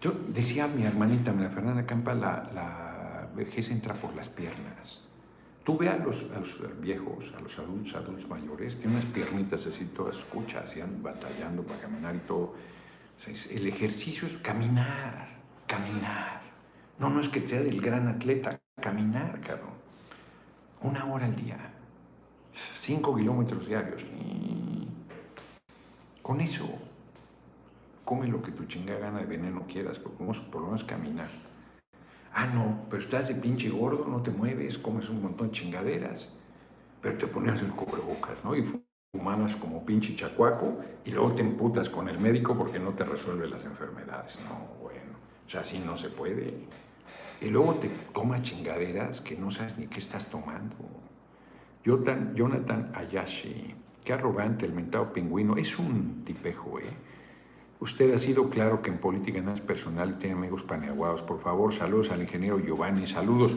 Yo 0.00 0.12
decía 0.28 0.64
a 0.64 0.68
mi 0.68 0.84
hermanita, 0.84 1.32
María 1.32 1.50
Fernanda 1.50 1.86
Campa, 1.86 2.14
la, 2.14 2.50
la 2.54 3.28
vejez 3.34 3.70
entra 3.70 3.94
por 3.94 4.14
las 4.14 4.28
piernas. 4.28 5.03
Tú 5.64 5.78
ve 5.78 5.88
a 5.88 5.96
los, 5.96 6.26
viejos, 6.78 7.32
a 7.34 7.40
los 7.40 7.58
adultos, 7.58 7.94
adultos 7.94 8.28
mayores, 8.28 8.76
tienen 8.76 8.98
unas 8.98 9.06
piernitas 9.10 9.66
así 9.66 9.86
todas 9.86 10.18
escuchas, 10.18 10.76
y 10.76 10.82
batallando 11.00 11.62
para 11.62 11.80
caminar 11.80 12.14
y 12.14 12.18
todo. 12.18 12.54
el 13.50 13.66
ejercicio 13.66 14.28
es 14.28 14.36
caminar, 14.36 15.26
caminar. 15.66 16.42
No, 16.98 17.08
no 17.08 17.18
es 17.18 17.30
que 17.30 17.46
seas 17.46 17.64
el 17.64 17.80
gran 17.80 18.08
atleta, 18.08 18.60
caminar, 18.78 19.40
cabrón. 19.40 19.72
Una 20.82 21.06
hora 21.06 21.24
al 21.24 21.34
día, 21.34 21.56
cinco 22.78 23.16
kilómetros 23.16 23.66
diarios. 23.66 24.04
con 26.20 26.42
eso, 26.42 26.68
come 28.04 28.28
lo 28.28 28.42
que 28.42 28.52
tu 28.52 28.66
chinga 28.66 28.98
gana 28.98 29.20
de 29.20 29.24
veneno 29.24 29.66
quieras, 29.66 29.98
porque 29.98 30.22
por 30.24 30.60
lo 30.60 30.66
menos 30.66 30.84
caminar. 30.84 31.28
Ah, 32.36 32.46
no, 32.52 32.86
pero 32.90 33.00
estás 33.00 33.28
de 33.28 33.36
pinche 33.36 33.70
gordo, 33.70 34.06
no 34.08 34.20
te 34.20 34.32
mueves, 34.32 34.76
comes 34.78 35.08
un 35.08 35.22
montón 35.22 35.48
de 35.48 35.52
chingaderas, 35.52 36.36
pero 37.00 37.16
te 37.16 37.28
pones 37.28 37.62
el 37.62 37.70
cubrebocas, 37.70 38.44
¿no? 38.44 38.56
Y 38.56 38.64
fumabas 39.12 39.54
como 39.54 39.86
pinche 39.86 40.16
chacuaco 40.16 40.80
y 41.04 41.12
luego 41.12 41.32
te 41.32 41.42
emputas 41.42 41.88
con 41.88 42.08
el 42.08 42.18
médico 42.18 42.58
porque 42.58 42.80
no 42.80 42.90
te 42.90 43.04
resuelve 43.04 43.48
las 43.48 43.64
enfermedades. 43.64 44.40
No, 44.48 44.82
bueno, 44.82 45.12
o 45.46 45.48
sea, 45.48 45.60
así 45.60 45.78
no 45.78 45.96
se 45.96 46.10
puede. 46.10 46.52
Y 47.40 47.50
luego 47.50 47.74
te 47.74 47.88
tomas 48.12 48.42
chingaderas 48.42 49.20
que 49.20 49.36
no 49.36 49.52
sabes 49.52 49.78
ni 49.78 49.86
qué 49.86 50.00
estás 50.00 50.26
tomando. 50.26 50.76
Jonathan 51.84 52.90
Ayashi, 52.94 53.74
qué 54.02 54.12
arrogante 54.12 54.66
el 54.66 54.72
mentado 54.72 55.12
pingüino, 55.12 55.56
es 55.56 55.78
un 55.78 56.24
tipejo, 56.24 56.80
¿eh? 56.80 57.13
Usted 57.84 58.14
ha 58.14 58.18
sido 58.18 58.48
claro 58.48 58.80
que 58.80 58.88
en 58.88 58.96
política 58.96 59.42
no 59.42 59.52
es 59.52 59.60
personal 59.60 60.14
y 60.16 60.18
tiene 60.18 60.36
amigos 60.36 60.62
paneaguados. 60.62 61.20
Por 61.20 61.42
favor, 61.42 61.74
saludos 61.74 62.10
al 62.12 62.22
ingeniero 62.22 62.58
Giovanni, 62.58 63.06
saludos. 63.06 63.54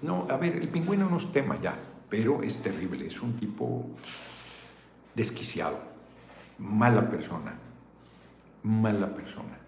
No, 0.00 0.26
a 0.30 0.38
ver, 0.38 0.56
el 0.56 0.68
pingüino 0.68 1.10
no 1.10 1.18
es 1.18 1.30
tema 1.30 1.60
ya, 1.60 1.74
pero 2.08 2.42
es 2.42 2.62
terrible, 2.62 3.06
es 3.06 3.20
un 3.20 3.34
tipo 3.34 3.84
desquiciado, 5.14 5.78
mala 6.58 7.10
persona, 7.10 7.52
mala 8.62 9.14
persona. 9.14 9.58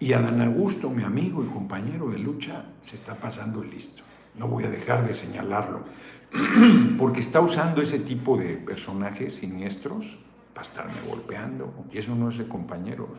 Y 0.00 0.12
Adán 0.12 0.42
Augusto, 0.42 0.90
mi 0.90 1.04
amigo 1.04 1.44
y 1.44 1.46
compañero 1.46 2.10
de 2.10 2.18
lucha, 2.18 2.64
se 2.82 2.96
está 2.96 3.14
pasando 3.14 3.62
listo. 3.62 4.02
No 4.34 4.48
voy 4.48 4.64
a 4.64 4.70
dejar 4.70 5.06
de 5.06 5.14
señalarlo, 5.14 5.84
porque 6.98 7.20
está 7.20 7.40
usando 7.40 7.80
ese 7.80 8.00
tipo 8.00 8.36
de 8.36 8.56
personajes 8.56 9.36
siniestros 9.36 10.18
para 10.52 10.66
estarme 10.66 11.00
golpeando. 11.08 11.72
Y 11.92 11.98
eso 11.98 12.12
no 12.16 12.28
es 12.28 12.38
de 12.38 12.48
compañeros. 12.48 13.10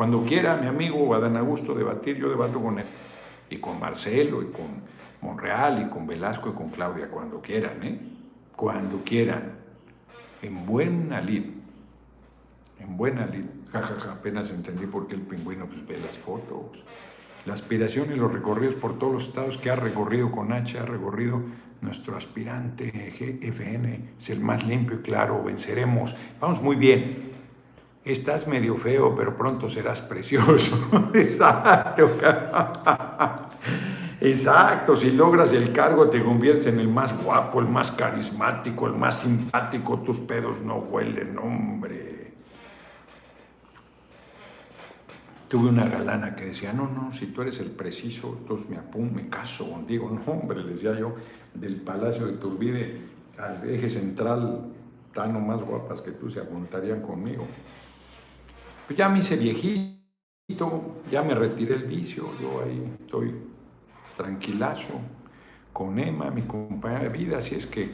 Cuando 0.00 0.22
quiera 0.24 0.56
mi 0.56 0.66
amigo 0.66 1.12
Adán 1.12 1.36
Augusto 1.36 1.74
debatir, 1.74 2.16
yo 2.16 2.30
debato 2.30 2.58
con 2.58 2.78
él. 2.78 2.86
Y 3.50 3.58
con 3.58 3.78
Marcelo, 3.78 4.40
y 4.40 4.46
con 4.46 4.80
Monreal, 5.20 5.82
y 5.82 5.90
con 5.90 6.06
Velasco, 6.06 6.48
y 6.48 6.52
con 6.54 6.70
Claudia, 6.70 7.10
cuando 7.10 7.42
quieran, 7.42 7.82
¿eh? 7.82 8.00
Cuando 8.56 9.04
quieran. 9.04 9.58
En 10.40 10.64
buena 10.64 11.20
lid. 11.20 11.50
En 12.78 12.96
buena 12.96 13.26
lid. 13.26 13.44
Jajaja, 13.70 14.12
apenas 14.12 14.50
entendí 14.50 14.86
por 14.86 15.06
qué 15.06 15.16
el 15.16 15.20
pingüino 15.20 15.66
pues, 15.66 15.86
ve 15.86 15.98
las 15.98 16.16
fotos. 16.16 16.82
la 17.44 17.52
aspiración 17.52 18.10
y 18.10 18.16
los 18.16 18.32
recorridos 18.32 18.76
por 18.76 18.98
todos 18.98 19.12
los 19.12 19.28
estados 19.28 19.58
que 19.58 19.68
ha 19.68 19.76
recorrido 19.76 20.30
con 20.30 20.50
H, 20.50 20.78
ha 20.78 20.86
recorrido 20.86 21.42
nuestro 21.82 22.16
aspirante 22.16 22.90
GFN, 22.90 24.14
es 24.18 24.30
el 24.30 24.40
más 24.40 24.64
limpio 24.64 24.96
y 24.96 25.02
claro, 25.02 25.44
venceremos. 25.44 26.16
Vamos 26.40 26.62
muy 26.62 26.76
bien. 26.76 27.29
Estás 28.10 28.48
medio 28.48 28.76
feo, 28.76 29.14
pero 29.14 29.36
pronto 29.36 29.68
serás 29.68 30.02
precioso. 30.02 30.76
Exacto. 31.14 32.10
Exacto, 34.20 34.96
si 34.96 35.12
logras 35.12 35.52
el 35.52 35.72
cargo 35.72 36.10
te 36.10 36.22
conviertes 36.22 36.66
en 36.66 36.80
el 36.80 36.88
más 36.88 37.22
guapo, 37.22 37.60
el 37.60 37.68
más 37.68 37.92
carismático, 37.92 38.88
el 38.88 38.94
más 38.94 39.20
simpático, 39.20 40.00
tus 40.00 40.18
pedos 40.18 40.60
no 40.60 40.76
huelen, 40.78 41.38
hombre. 41.38 42.32
Tuve 45.48 45.68
una 45.68 45.86
galana 45.86 46.34
que 46.34 46.46
decía, 46.46 46.72
no, 46.72 46.88
no, 46.88 47.12
si 47.12 47.26
tú 47.26 47.42
eres 47.42 47.60
el 47.60 47.70
preciso, 47.70 48.36
entonces 48.40 48.68
me 48.68 48.76
apun, 48.76 49.14
me 49.14 49.28
caso 49.28 49.70
contigo. 49.70 50.10
No, 50.10 50.32
hombre, 50.32 50.64
le 50.64 50.74
decía 50.74 50.98
yo, 50.98 51.14
del 51.54 51.76
Palacio 51.80 52.26
de 52.26 52.32
Turbide 52.34 53.00
al 53.38 53.70
eje 53.70 53.88
central, 53.88 54.66
tan 55.14 55.34
o 55.36 55.40
más 55.40 55.62
guapas 55.62 56.00
que 56.00 56.10
tú 56.10 56.28
se 56.28 56.40
apuntarían 56.40 57.02
conmigo. 57.02 57.46
Pues 58.90 58.98
ya 58.98 59.08
me 59.08 59.20
hice 59.20 59.36
viejito, 59.36 60.96
ya 61.08 61.22
me 61.22 61.32
retiré 61.32 61.76
el 61.76 61.84
vicio, 61.84 62.24
yo 62.42 62.60
ahí 62.60 62.92
estoy 63.00 63.36
tranquilazo 64.16 65.00
con 65.72 65.96
Emma, 65.96 66.28
mi 66.32 66.42
compañera 66.42 67.04
de 67.04 67.10
vida, 67.10 67.38
así 67.38 67.54
es 67.54 67.68
que 67.68 67.88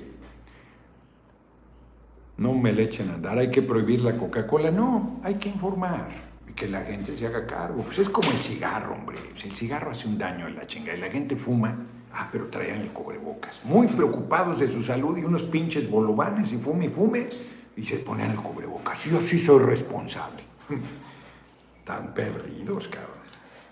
no 2.39 2.55
me 2.55 2.73
le 2.73 2.85
echen 2.85 3.11
a 3.11 3.17
andar, 3.17 3.37
hay 3.37 3.51
que 3.51 3.61
prohibir 3.61 4.01
la 4.01 4.17
Coca-Cola, 4.17 4.71
no, 4.71 5.21
hay 5.23 5.35
que 5.35 5.51
informar 5.51 6.09
que 6.55 6.67
la 6.67 6.81
gente 6.81 7.15
se 7.15 7.27
haga 7.27 7.47
cargo. 7.47 7.83
Pues 7.83 7.99
es 7.99 8.09
como 8.09 8.31
el 8.31 8.39
cigarro, 8.39 8.95
hombre. 8.95 9.19
el 9.19 9.55
cigarro 9.55 9.91
hace 9.91 10.09
un 10.09 10.17
daño 10.17 10.49
en 10.49 10.57
la 10.57 10.67
chinga 10.67 10.95
y 10.95 10.99
la 10.99 11.11
gente 11.11 11.37
fuma, 11.37 11.77
ah, 12.15 12.31
pero 12.33 12.47
traían 12.47 12.81
el 12.81 12.93
cubrebocas. 12.95 13.63
Muy 13.67 13.89
preocupados 13.89 14.61
de 14.61 14.69
su 14.69 14.83
salud 14.83 15.19
y 15.19 15.25
unos 15.25 15.43
pinches 15.43 15.91
bolovanes 15.91 16.55
y 16.55 16.57
fume 16.57 16.87
y 16.87 16.89
fume 16.89 17.29
y 17.77 17.85
se 17.85 17.97
ponían 17.97 18.31
el 18.31 18.39
cubrebocas. 18.39 19.05
Yo 19.05 19.21
sí 19.21 19.39
soy 19.39 19.63
responsable. 19.63 20.56
Tan 21.85 22.15
perdidos, 22.15 22.89
cabrón. 22.89 23.17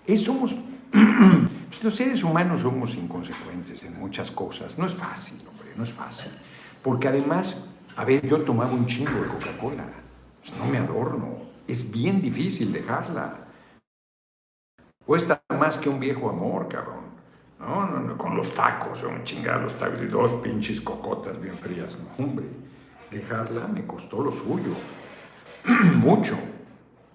Es, 0.05 0.23
somos, 0.23 0.55
pues 0.91 1.83
los 1.83 1.95
seres 1.95 2.23
humanos 2.23 2.61
somos 2.61 2.95
inconsecuentes 2.95 3.83
en 3.83 3.99
muchas 3.99 4.31
cosas. 4.31 4.77
No 4.77 4.85
es 4.85 4.93
fácil, 4.93 5.41
hombre, 5.47 5.69
no 5.75 5.83
es 5.83 5.91
fácil. 5.91 6.31
Porque 6.81 7.07
además, 7.07 7.57
a 7.97 8.05
ver, 8.05 8.25
yo 8.25 8.41
tomaba 8.41 8.71
un 8.71 8.85
chingo 8.85 9.19
de 9.21 9.27
Coca-Cola. 9.27 9.85
Pues 10.41 10.57
no 10.57 10.65
me 10.65 10.77
adorno 10.77 11.45
es 11.67 11.91
bien 11.91 12.21
difícil 12.21 12.71
dejarla. 12.71 13.47
Cuesta 15.05 15.41
más 15.59 15.77
que 15.77 15.89
un 15.89 15.99
viejo 15.99 16.29
amor, 16.29 16.67
cabrón. 16.67 17.05
No, 17.59 17.87
no, 17.87 17.99
no, 17.99 18.17
con 18.17 18.35
los 18.35 18.53
tacos, 18.53 19.01
un 19.03 19.23
chingar 19.23 19.61
los 19.61 19.73
tacos 19.75 20.01
y 20.01 20.07
dos 20.07 20.33
pinches 20.33 20.81
cocotas 20.81 21.39
bien 21.39 21.55
frías. 21.55 21.97
No, 21.99 22.23
hombre, 22.23 22.45
dejarla 23.11 23.67
me 23.67 23.85
costó 23.85 24.21
lo 24.21 24.31
suyo. 24.31 24.73
Mucho. 25.95 26.37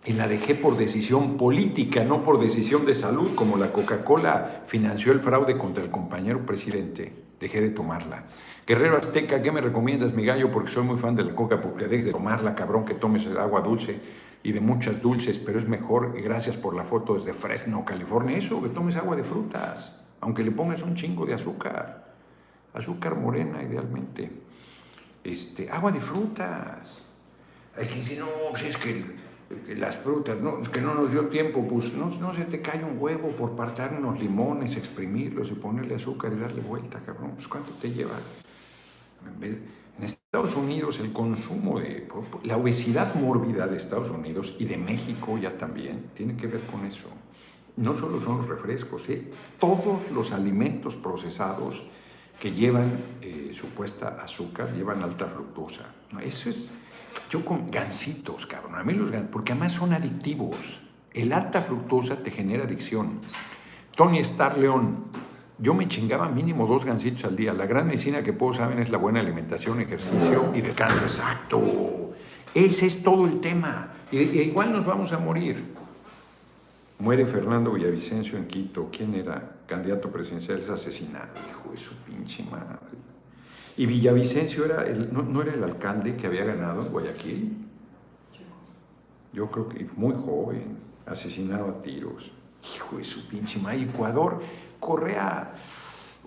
Y 0.04 0.14
la 0.14 0.26
dejé 0.26 0.54
por 0.54 0.78
decisión 0.78 1.36
política, 1.36 2.04
no 2.04 2.24
por 2.24 2.40
decisión 2.40 2.86
de 2.86 2.94
salud, 2.94 3.34
como 3.34 3.58
la 3.58 3.70
Coca-Cola 3.70 4.62
financió 4.66 5.12
el 5.12 5.20
fraude 5.20 5.58
contra 5.58 5.82
el 5.82 5.90
compañero 5.90 6.46
presidente. 6.46 7.12
Dejé 7.38 7.60
de 7.60 7.70
tomarla. 7.70 8.24
Guerrero 8.66 8.96
Azteca, 8.96 9.42
¿qué 9.42 9.52
me 9.52 9.60
recomiendas, 9.60 10.14
mi 10.14 10.24
gallo? 10.24 10.50
Porque 10.50 10.70
soy 10.70 10.84
muy 10.84 10.96
fan 10.96 11.16
de 11.16 11.24
la 11.24 11.34
coca, 11.34 11.60
porque 11.60 11.86
dejes 11.86 12.06
de 12.06 12.12
tomarla, 12.12 12.54
cabrón, 12.54 12.84
que 12.84 12.94
tomes 12.94 13.26
agua 13.26 13.60
dulce 13.60 14.00
y 14.42 14.52
de 14.52 14.60
muchas 14.60 15.02
dulces, 15.02 15.38
pero 15.38 15.58
es 15.58 15.68
mejor, 15.68 16.14
y 16.16 16.22
gracias 16.22 16.56
por 16.56 16.74
la 16.74 16.84
foto 16.84 17.14
desde 17.14 17.34
Fresno, 17.34 17.84
California, 17.84 18.38
eso, 18.38 18.62
que 18.62 18.68
tomes 18.68 18.96
agua 18.96 19.16
de 19.16 19.24
frutas, 19.24 19.98
aunque 20.20 20.42
le 20.42 20.50
pongas 20.50 20.82
un 20.82 20.94
chingo 20.94 21.26
de 21.26 21.34
azúcar, 21.34 22.14
azúcar 22.72 23.16
morena 23.16 23.62
idealmente, 23.62 24.30
este, 25.24 25.70
agua 25.70 25.92
de 25.92 26.00
frutas. 26.00 27.04
Hay 27.76 27.86
que 27.86 27.96
decir, 27.96 28.20
no, 28.20 28.56
si 28.56 28.66
es 28.66 28.78
que, 28.78 29.04
las 29.76 29.96
frutas, 29.96 30.40
no, 30.40 30.62
que 30.62 30.80
no 30.80 30.94
nos 30.94 31.10
dio 31.10 31.26
tiempo, 31.26 31.66
pues 31.66 31.92
no, 31.94 32.06
no 32.20 32.32
se 32.32 32.44
te 32.44 32.62
cae 32.62 32.84
un 32.84 32.96
huevo 32.98 33.30
por 33.32 33.56
partar 33.56 33.94
unos 33.98 34.20
limones, 34.20 34.76
exprimirlos 34.76 35.50
y 35.50 35.54
ponerle 35.54 35.96
azúcar 35.96 36.32
y 36.32 36.40
darle 36.40 36.62
vuelta, 36.62 37.00
cabrón, 37.04 37.32
pues 37.34 37.48
¿cuánto 37.48 37.72
te 37.72 37.90
lleva? 37.90 38.14
En 39.26 39.40
vez 39.40 39.58
en 39.98 40.04
Estados 40.04 40.56
Unidos 40.56 40.98
el 41.00 41.12
consumo 41.12 41.80
de 41.80 42.08
la 42.44 42.56
obesidad 42.56 43.14
mórbida 43.16 43.66
de 43.66 43.76
Estados 43.76 44.08
Unidos 44.10 44.56
y 44.58 44.64
de 44.64 44.76
México 44.76 45.36
ya 45.36 45.56
también 45.58 46.10
tiene 46.14 46.36
que 46.36 46.46
ver 46.46 46.60
con 46.62 46.86
eso. 46.86 47.08
No 47.76 47.94
solo 47.94 48.20
son 48.20 48.38
los 48.38 48.48
refrescos, 48.48 49.08
¿eh? 49.10 49.30
todos 49.58 50.10
los 50.10 50.32
alimentos 50.32 50.96
procesados 50.96 51.86
que 52.38 52.52
llevan 52.52 52.98
eh, 53.20 53.50
supuesta 53.52 54.16
azúcar 54.22 54.72
llevan 54.72 55.02
alta 55.02 55.26
fructosa. 55.26 55.94
Eso 56.22 56.50
es, 56.50 56.74
yo 57.30 57.44
con 57.44 57.70
gansitos, 57.70 58.46
cabrón, 58.46 58.74
a 58.76 58.84
mí 58.84 58.94
los 58.94 59.10
porque 59.30 59.52
además 59.52 59.72
son 59.72 59.92
adictivos. 59.92 60.80
El 61.12 61.32
alta 61.32 61.62
fructosa 61.62 62.16
te 62.16 62.30
genera 62.30 62.64
adicción. 62.64 63.20
Tony 63.96 64.20
Star 64.20 64.58
León, 64.58 65.04
yo 65.58 65.74
me 65.74 65.88
chingaba 65.88 66.28
mínimo 66.28 66.66
dos 66.66 66.84
gansitos 66.84 67.24
al 67.24 67.36
día. 67.36 67.52
La 67.52 67.66
gran 67.66 67.86
medicina 67.86 68.22
que 68.22 68.32
puedo 68.32 68.52
saber 68.52 68.80
es 68.80 68.90
la 68.90 68.98
buena 68.98 69.20
alimentación, 69.20 69.80
ejercicio 69.80 70.52
y 70.54 70.60
descanso. 70.60 71.02
Exacto. 71.02 72.14
Ese 72.54 72.86
es 72.86 73.02
todo 73.02 73.26
el 73.26 73.40
tema. 73.40 73.92
Igual 74.10 74.72
nos 74.72 74.86
vamos 74.86 75.12
a 75.12 75.18
morir. 75.18 75.74
Muere 76.98 77.26
Fernando 77.26 77.72
Villavicencio 77.72 78.38
en 78.38 78.46
Quito. 78.46 78.88
¿Quién 78.90 79.14
era? 79.14 79.56
Candidato 79.66 80.10
presidencial. 80.10 80.60
Es 80.60 80.70
asesinado. 80.70 81.28
Hijo 81.48 81.70
de 81.72 81.76
su 81.76 81.94
pinche 81.96 82.44
madre. 82.50 83.09
Y 83.76 83.86
Villavicencio 83.86 84.64
era 84.64 84.84
no, 85.10 85.22
no, 85.22 85.42
era 85.42 85.54
el 85.54 85.64
alcalde 85.64 86.16
que 86.16 86.26
había 86.26 86.44
ganado 86.44 86.82
en 86.82 86.88
Guayaquil. 86.88 87.56
Yo 89.32 89.50
creo 89.50 89.68
que 89.68 89.86
muy 89.96 90.14
joven, 90.14 90.76
asesinado 91.06 91.68
a 91.68 91.82
tiros. 91.82 92.32
Hijo 92.76 92.98
de 92.98 93.04
su 93.04 93.26
pinche 93.28 93.58
madre. 93.58 93.82
Ecuador 93.82 94.42
Correa, 94.80 95.52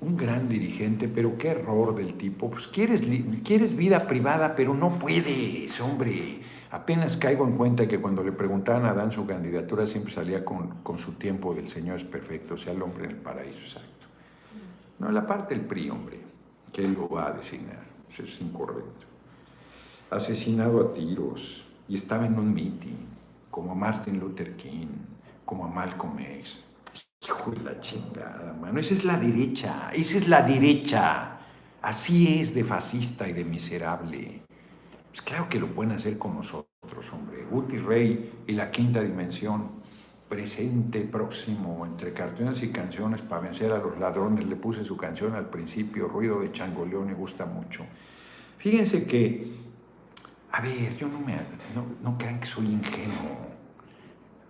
un 0.02 0.18
gran 0.18 0.48
dirigente, 0.48 1.08
pero 1.08 1.38
qué 1.38 1.50
error 1.50 1.96
del 1.96 2.16
tipo. 2.16 2.50
Pues 2.50 2.68
quieres, 2.68 3.04
quieres 3.44 3.76
vida 3.76 4.08
privada, 4.08 4.56
pero 4.56 4.74
no 4.74 4.98
puedes, 4.98 5.80
hombre. 5.82 6.42
Apenas 6.72 7.18
caigo 7.18 7.46
en 7.46 7.56
cuenta 7.56 7.88
que 7.88 8.02
cuando 8.02 8.24
le 8.24 8.32
preguntaban 8.32 8.86
a 8.86 8.92
Adán 8.92 9.12
su 9.12 9.28
candidatura 9.28 9.86
siempre 9.86 10.12
salía 10.12 10.44
con, 10.44 10.82
con 10.82 10.98
su 10.98 11.14
tiempo 11.14 11.54
del 11.54 11.68
Señor 11.68 11.98
es 11.98 12.04
perfecto, 12.04 12.58
sea, 12.58 12.74
el 12.74 12.82
hombre 12.82 13.06
en 13.06 13.12
el 13.12 13.18
paraíso, 13.18 13.60
exacto. 13.60 14.08
No, 14.98 15.12
la 15.12 15.28
parte 15.28 15.54
del 15.54 15.66
PRI, 15.66 15.92
hombre, 15.92 16.20
que 16.74 16.84
él 16.84 16.94
lo 16.94 17.08
va 17.08 17.28
a 17.28 17.32
designar. 17.32 17.86
Eso 18.10 18.24
es 18.24 18.42
incorrecto. 18.42 19.06
Asesinado 20.10 20.82
a 20.82 20.94
tiros 20.94 21.64
y 21.88 21.96
estaba 21.96 22.26
en 22.26 22.38
un 22.38 22.54
meeting, 22.54 23.08
como 23.50 23.72
a 23.72 23.76
Martin 23.76 24.20
Luther 24.20 24.56
King, 24.58 24.88
como 25.46 25.66
a 25.66 25.70
Malcolm 25.70 26.20
X 26.20 26.66
Hijo 27.26 27.52
de 27.52 27.62
la 27.62 27.80
chingada, 27.80 28.54
mano. 28.54 28.80
Esa 28.82 28.94
es 28.96 29.06
la 29.06 29.16
derecha, 29.18 29.92
esa 29.94 30.18
es 30.18 30.28
la 30.28 30.42
derecha. 30.42 31.38
Así 31.82 32.40
es 32.40 32.54
de 32.54 32.66
fascista 32.66 33.30
y 33.30 33.34
de 33.34 33.46
miserable. 33.46 34.42
Pues 35.10 35.22
claro 35.22 35.48
que 35.48 35.60
lo 35.60 35.68
pueden 35.68 35.94
hacer 35.94 36.18
con 36.18 36.36
nosotros, 36.36 36.68
hombre. 37.14 37.46
Guti 37.50 37.78
Rey 37.78 38.44
y 38.46 38.54
la 38.54 38.72
quinta 38.72 39.02
dimensión, 39.02 39.83
presente, 40.34 41.02
próximo, 41.02 41.86
entre 41.86 42.14
cartones 42.14 42.64
y 42.64 42.70
canciones 42.70 43.22
para 43.22 43.42
vencer 43.42 43.72
a 43.72 43.78
los 43.78 43.98
ladrones. 44.00 44.46
Le 44.46 44.56
puse 44.56 44.84
su 44.84 44.98
canción 44.98 45.36
al 45.36 45.50
principio, 45.50 46.08
Ruido 46.08 46.40
de 46.40 46.52
Changoleón, 46.52 47.08
me 47.08 47.14
gusta 47.14 47.46
mucho. 47.46 47.86
Fíjense 48.58 49.06
que, 49.06 49.54
a 50.52 50.62
ver, 50.62 50.96
yo 50.98 51.08
no 51.08 51.20
me, 51.20 51.36
no, 51.76 51.86
no 52.02 52.18
crean 52.18 52.40
que 52.40 52.48
soy 52.48 52.66
ingenuo 52.66 53.54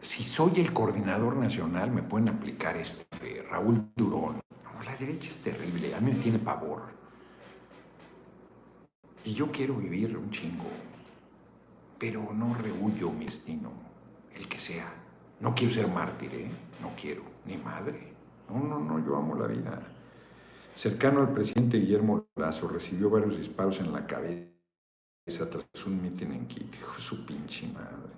si 0.04 0.24
soy 0.26 0.60
el 0.60 0.74
coordinador 0.74 1.38
nacional, 1.38 1.90
me 1.90 2.04
pueden 2.04 2.28
aplicar 2.28 2.76
este, 2.76 3.42
Raúl 3.50 3.90
Durón. 3.96 4.42
la 4.86 4.96
derecha 4.98 5.30
es 5.30 5.42
terrible, 5.42 5.96
a 5.96 6.02
mí 6.02 6.12
me 6.12 6.20
tiene 6.20 6.40
pavor. 6.40 6.92
Y 9.24 9.34
yo 9.34 9.50
quiero 9.50 9.76
vivir 9.76 10.18
un 10.18 10.30
chingo, 10.30 10.70
pero 11.98 12.34
no 12.34 12.54
rehuyo 12.54 13.12
mi 13.12 13.26
destino, 13.26 13.72
el 14.36 14.48
que 14.50 14.60
sea. 14.60 15.03
No 15.40 15.54
quiero 15.54 15.74
ser 15.74 15.88
mártir, 15.88 16.34
¿eh? 16.34 16.52
no 16.82 16.92
quiero, 17.00 17.24
ni 17.46 17.58
madre. 17.58 18.14
No, 18.50 18.64
no, 18.64 18.80
no, 18.80 19.06
yo 19.06 19.16
amo 19.16 19.36
la 19.36 19.48
vida. 19.48 19.82
Cercano 20.76 21.22
al 21.22 21.34
presidente 21.34 21.78
Guillermo 21.78 22.28
Lazo, 22.36 22.68
recibió 22.68 23.10
varios 23.10 23.38
disparos 23.38 23.80
en 23.80 23.92
la 23.92 24.06
cabeza 24.08 24.50
tras 25.26 25.86
un 25.86 26.02
mitin 26.02 26.32
en 26.34 26.48
Quito. 26.48 26.78
su 26.98 27.26
pinche 27.26 27.68
madre. 27.68 28.14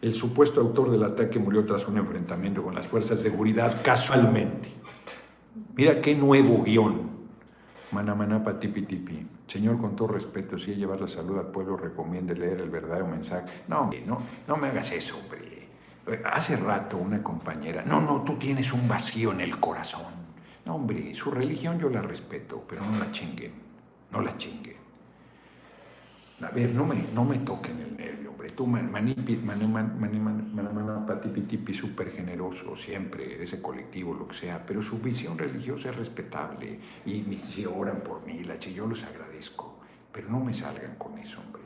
El 0.00 0.14
supuesto 0.14 0.60
autor 0.60 0.90
del 0.90 1.04
ataque 1.04 1.38
murió 1.38 1.64
tras 1.64 1.86
un 1.86 1.96
enfrentamiento 1.96 2.62
con 2.62 2.74
las 2.74 2.88
fuerzas 2.88 3.22
de 3.22 3.30
seguridad 3.30 3.82
casualmente. 3.84 4.68
Mira 5.76 6.00
qué 6.00 6.14
nuevo 6.14 6.64
guion. 6.64 7.12
Manamanapa 7.92 8.58
tipi 8.58 8.82
tipi. 8.82 9.26
Señor, 9.46 9.78
con 9.78 9.94
todo 9.94 10.08
respeto, 10.08 10.56
si 10.58 10.74
llevar 10.74 11.00
la 11.00 11.06
salud 11.06 11.38
al 11.38 11.52
pueblo, 11.52 11.76
recomiende 11.76 12.34
leer 12.34 12.60
el 12.62 12.70
verdadero 12.70 13.06
mensaje. 13.06 13.64
No, 13.68 13.90
no, 14.06 14.18
no 14.48 14.56
me 14.56 14.68
hagas 14.68 14.92
eso, 14.92 15.18
hombre. 15.18 15.51
Hace 16.24 16.56
rato 16.56 16.96
una 16.96 17.22
compañera, 17.22 17.84
no, 17.84 18.00
no, 18.00 18.22
tú 18.22 18.34
tienes 18.36 18.72
un 18.72 18.88
vacío 18.88 19.32
en 19.32 19.40
el 19.40 19.60
corazón. 19.60 20.12
No, 20.64 20.74
hombre, 20.74 21.14
su 21.14 21.30
religión 21.30 21.78
yo 21.78 21.88
la 21.88 22.02
respeto, 22.02 22.64
pero 22.68 22.84
no 22.84 22.98
la 22.98 23.12
chinguen, 23.12 23.52
no 24.10 24.20
la 24.20 24.36
chinguen. 24.36 24.76
A 26.40 26.50
ver, 26.50 26.74
no 26.74 26.84
me, 26.84 26.96
no 27.14 27.24
me 27.24 27.38
toquen 27.38 27.78
el 27.80 27.96
nervio, 27.96 28.30
hombre. 28.30 28.50
Tú, 28.50 28.66
manipi, 28.66 29.36
patipitipi, 31.06 31.72
súper 31.72 32.10
generoso, 32.10 32.74
siempre, 32.74 33.40
ese 33.40 33.62
colectivo, 33.62 34.12
lo 34.12 34.26
que 34.26 34.34
sea, 34.34 34.66
pero 34.66 34.82
su 34.82 34.98
visión 34.98 35.38
religiosa 35.38 35.90
es 35.90 35.96
respetable. 35.96 36.80
Y 37.06 37.22
si 37.48 37.64
oran 37.64 38.00
por 38.00 38.26
mí, 38.26 38.42
la 38.42 38.56
yo 38.56 38.86
los 38.86 39.04
agradezco, 39.04 39.78
pero 40.12 40.28
no 40.30 40.40
me 40.40 40.52
salgan 40.52 40.96
con 40.96 41.16
eso, 41.18 41.40
hombre. 41.40 41.62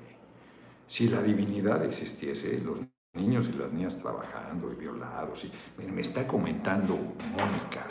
Si 0.86 1.08
la 1.08 1.22
divinidad 1.22 1.82
existiese, 1.84 2.58
los 2.58 2.80
niños 3.16 3.48
y 3.48 3.58
las 3.58 3.72
niñas 3.72 3.96
trabajando 3.96 4.72
y 4.72 4.76
violados, 4.76 5.44
y 5.44 5.90
me 5.90 6.00
está 6.00 6.26
comentando 6.26 6.94
Mónica 6.94 7.86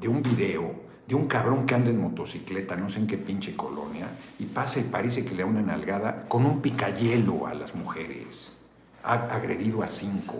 de 0.00 0.08
un 0.08 0.22
video 0.22 0.88
de 1.08 1.14
un 1.14 1.26
cabrón 1.26 1.64
que 1.66 1.74
anda 1.74 1.88
en 1.88 2.00
motocicleta, 2.00 2.76
no 2.76 2.90
sé 2.90 2.98
en 2.98 3.06
qué 3.06 3.16
pinche 3.16 3.56
colonia, 3.56 4.08
y 4.38 4.44
pasa 4.44 4.78
y 4.78 4.84
parece 4.84 5.24
que 5.24 5.34
le 5.34 5.42
da 5.42 5.48
una 5.48 5.62
nalgada 5.62 6.20
con 6.28 6.44
un 6.44 6.60
picayelo 6.60 7.46
a 7.46 7.54
las 7.54 7.74
mujeres. 7.74 8.54
Ha 9.02 9.14
agredido 9.14 9.82
a 9.82 9.86
cinco. 9.86 10.38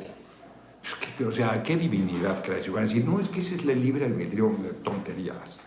o 1.26 1.33
sea, 1.33 1.62
¿qué 1.62 1.74
divinidad 1.74 2.45
crees? 2.45 2.68
Y 2.68 2.70
van 2.70 2.85
a 2.85 2.87
decir, 2.87 3.07
no, 3.07 3.18
es 3.18 3.29
que 3.29 3.41
ese 3.41 3.55
es 3.55 3.62
el 3.64 3.83
libre 3.83 4.05
albedrío 4.05 4.53
tonterías. 4.85 5.59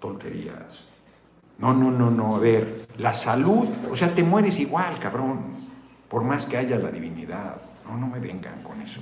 Tonterías. 0.00 0.86
No, 1.58 1.72
no, 1.72 1.92
no, 1.92 2.10
no. 2.10 2.34
A 2.34 2.38
ver, 2.40 2.88
la 2.98 3.12
salud, 3.12 3.68
o 3.88 3.94
sea, 3.94 4.12
te 4.12 4.24
mueres 4.24 4.58
igual, 4.58 4.98
cabrón, 4.98 5.69
por 6.10 6.24
más 6.24 6.44
que 6.44 6.58
haya 6.58 6.76
la 6.76 6.90
divinidad. 6.90 7.62
No, 7.86 7.96
no 7.96 8.08
me 8.08 8.18
vengan 8.18 8.60
con 8.62 8.82
eso. 8.82 9.00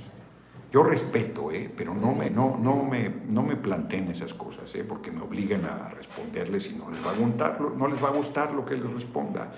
Yo 0.71 0.83
respeto, 0.83 1.51
¿eh? 1.51 1.69
pero 1.75 1.95
no 1.95 2.13
me, 2.13 2.29
no, 2.29 2.55
no, 2.55 2.83
me, 2.83 3.09
no 3.09 3.41
me 3.41 3.55
planteen 3.55 4.11
esas 4.11 4.35
cosas, 4.35 4.73
¿eh? 4.75 4.83
porque 4.83 5.11
me 5.11 5.21
obligan 5.21 5.65
a 5.65 5.89
responderles 5.89 6.69
y 6.71 6.75
no 6.75 6.91
les, 6.91 7.03
va 7.03 7.11
a 7.11 7.17
gustar, 7.17 7.59
no 7.59 7.87
les 7.87 8.03
va 8.03 8.09
a 8.09 8.11
gustar 8.11 8.53
lo 8.53 8.63
que 8.63 8.77
les 8.77 8.93
responda. 8.93 9.51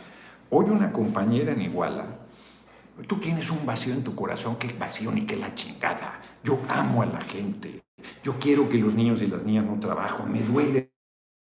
Hoy 0.50 0.70
una 0.70 0.94
compañera 0.94 1.52
en 1.52 1.62
Iguala, 1.62 2.06
tú 3.06 3.18
tienes 3.18 3.52
un 3.52 3.66
vacío 3.66 3.94
en 3.94 4.06
tu 4.06 4.16
corazón, 4.16 4.56
qué 4.56 4.72
vacío 4.72 5.12
ni 5.12 5.26
qué 5.26 5.36
la 5.36 5.54
chingada. 5.54 6.22
Yo 6.46 6.58
amo 6.70 7.02
a 7.02 7.06
la 7.06 7.22
gente, 7.22 7.84
yo 8.24 8.40
quiero 8.40 8.70
que 8.70 8.78
los 8.78 8.96
niños 8.96 9.22
y 9.22 9.28
las 9.28 9.44
niñas 9.44 9.66
no 9.66 9.78
trabajen, 9.78 10.32
me 10.32 10.42
duele 10.42 10.94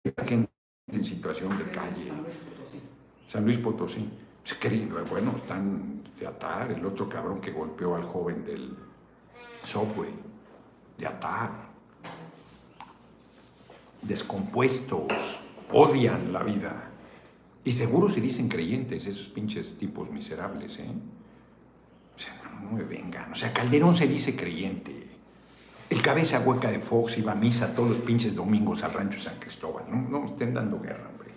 la 0.05 0.25
gente 0.25 0.53
en 0.93 1.05
situación 1.05 1.59
de 1.59 1.65
calle. 1.65 2.13
San 3.27 3.45
Luis 3.45 3.59
Potosí. 3.59 4.09
Pues, 4.47 5.11
bueno, 5.11 5.32
están 5.34 6.05
de 6.18 6.26
atar, 6.26 6.70
el 6.70 6.86
otro 6.86 7.09
cabrón 7.09 7.40
que 7.40 7.51
golpeó 7.51 7.97
al 7.97 8.05
joven 8.05 8.44
del 8.44 8.76
Subway, 9.64 10.11
de 10.97 11.07
atar, 11.07 11.51
descompuestos, 14.03 15.12
odian 15.72 16.32
la 16.32 16.44
vida. 16.44 16.90
Y 17.64 17.72
seguro 17.72 18.09
se 18.09 18.20
dicen 18.20 18.49
creyentes 18.49 19.07
esos 19.07 19.26
pinches 19.28 19.78
tipos 19.78 20.11
miserables, 20.11 20.78
¿eh? 20.78 20.92
O 22.14 22.18
sea, 22.18 22.40
no, 22.62 22.70
me 22.70 22.84
vengan. 22.84 23.32
O 23.32 23.34
sea, 23.34 23.53
Calderón 23.53 23.97
se 23.97 24.07
dice 24.07 24.36
creyente. 24.36 25.09
El 25.90 26.01
cabeza 26.03 26.40
hueca 26.40 26.70
de 26.70 26.78
Fox 26.78 27.18
iba 27.18 27.32
a 27.32 27.34
misa 27.34 27.74
todos 27.74 27.90
los 27.90 27.99
pinches 27.99 28.36
domingos 28.36 28.84
al 28.84 28.92
rancho 28.92 29.20
San 29.20 29.38
Cristóbal. 29.40 29.84
No, 29.90 30.09
no 30.09 30.20
me 30.20 30.26
estén 30.26 30.55
dando 30.55 30.80
guerra, 30.80 31.09
hombre. 31.09 31.30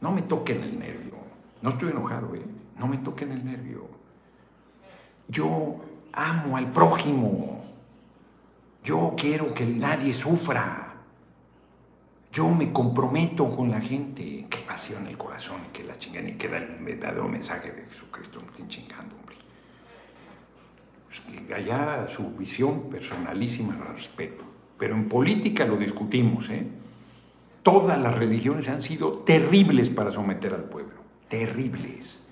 No 0.00 0.10
me 0.10 0.22
toquen 0.22 0.62
el 0.64 0.78
nervio. 0.78 1.16
No 1.66 1.72
estoy 1.72 1.90
enojado, 1.90 2.32
¿eh? 2.36 2.44
No 2.78 2.86
me 2.86 2.98
toquen 2.98 3.32
el 3.32 3.44
nervio. 3.44 3.88
Yo 5.26 5.80
amo 6.12 6.56
al 6.56 6.70
prójimo. 6.70 7.60
Yo 8.84 9.14
quiero 9.18 9.52
que 9.52 9.66
nadie 9.66 10.14
sufra. 10.14 10.94
Yo 12.30 12.48
me 12.50 12.72
comprometo 12.72 13.50
con 13.50 13.72
la 13.72 13.80
gente. 13.80 14.46
Qué 14.48 14.58
pasión 14.58 15.02
en 15.02 15.08
el 15.08 15.18
corazón, 15.18 15.60
que 15.72 15.82
la 15.82 15.98
chingan 15.98 16.28
y 16.28 16.34
queda 16.34 16.58
el 16.58 16.84
verdadero 16.84 17.28
mensaje 17.28 17.72
de 17.72 17.82
Jesucristo. 17.86 18.38
Me 18.42 18.50
estén 18.52 18.68
chingando, 18.68 19.16
hombre. 19.16 19.34
Pues 21.08 21.50
allá 21.52 22.06
su 22.06 22.30
visión 22.36 22.82
personalísima 22.82 23.74
la 23.74 23.86
respeto. 23.86 24.44
Pero 24.78 24.94
en 24.94 25.08
política 25.08 25.64
lo 25.64 25.76
discutimos, 25.76 26.48
¿eh? 26.48 26.64
Todas 27.64 27.98
las 27.98 28.16
religiones 28.16 28.68
han 28.68 28.84
sido 28.84 29.14
terribles 29.24 29.90
para 29.90 30.12
someter 30.12 30.54
al 30.54 30.62
pueblo. 30.62 31.05
Terribles. 31.28 32.28